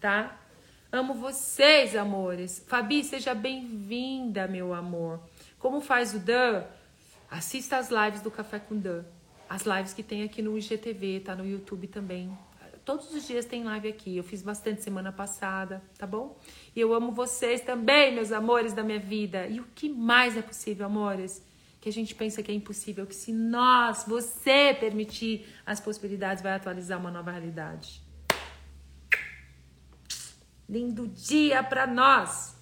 tá? 0.00 0.36
Amo 0.90 1.14
vocês, 1.14 1.94
amores. 1.94 2.64
Fabi, 2.66 3.04
seja 3.04 3.36
bem-vinda, 3.36 4.48
meu 4.48 4.74
amor. 4.74 5.22
Como 5.62 5.80
faz 5.80 6.12
o 6.12 6.18
Dan? 6.18 6.64
Assista 7.30 7.76
as 7.76 7.88
lives 7.88 8.20
do 8.20 8.32
Café 8.32 8.58
com 8.58 8.76
Dan. 8.76 9.04
As 9.48 9.62
lives 9.62 9.94
que 9.94 10.02
tem 10.02 10.24
aqui 10.24 10.42
no 10.42 10.58
IGTV, 10.58 11.20
tá 11.20 11.36
no 11.36 11.46
YouTube 11.46 11.86
também. 11.86 12.36
Todos 12.84 13.14
os 13.14 13.24
dias 13.28 13.44
tem 13.44 13.62
live 13.62 13.86
aqui. 13.86 14.16
Eu 14.16 14.24
fiz 14.24 14.42
bastante 14.42 14.82
semana 14.82 15.12
passada, 15.12 15.80
tá 15.96 16.04
bom? 16.04 16.36
E 16.74 16.80
eu 16.80 16.92
amo 16.92 17.12
vocês 17.12 17.60
também, 17.60 18.12
meus 18.12 18.32
amores 18.32 18.72
da 18.72 18.82
minha 18.82 18.98
vida. 18.98 19.46
E 19.46 19.60
o 19.60 19.64
que 19.72 19.88
mais 19.88 20.36
é 20.36 20.42
possível, 20.42 20.84
amores? 20.86 21.40
que 21.80 21.88
a 21.88 21.92
gente 21.92 22.14
pensa 22.14 22.44
que 22.44 22.52
é 22.52 22.54
impossível, 22.54 23.04
que 23.04 23.14
se 23.14 23.32
nós, 23.32 24.04
você 24.06 24.72
permitir 24.72 25.44
as 25.66 25.80
possibilidades, 25.80 26.40
vai 26.40 26.52
atualizar 26.52 26.96
uma 26.96 27.10
nova 27.10 27.32
realidade. 27.32 28.00
Lindo 30.68 31.08
dia 31.08 31.60
para 31.60 31.84
nós! 31.84 32.61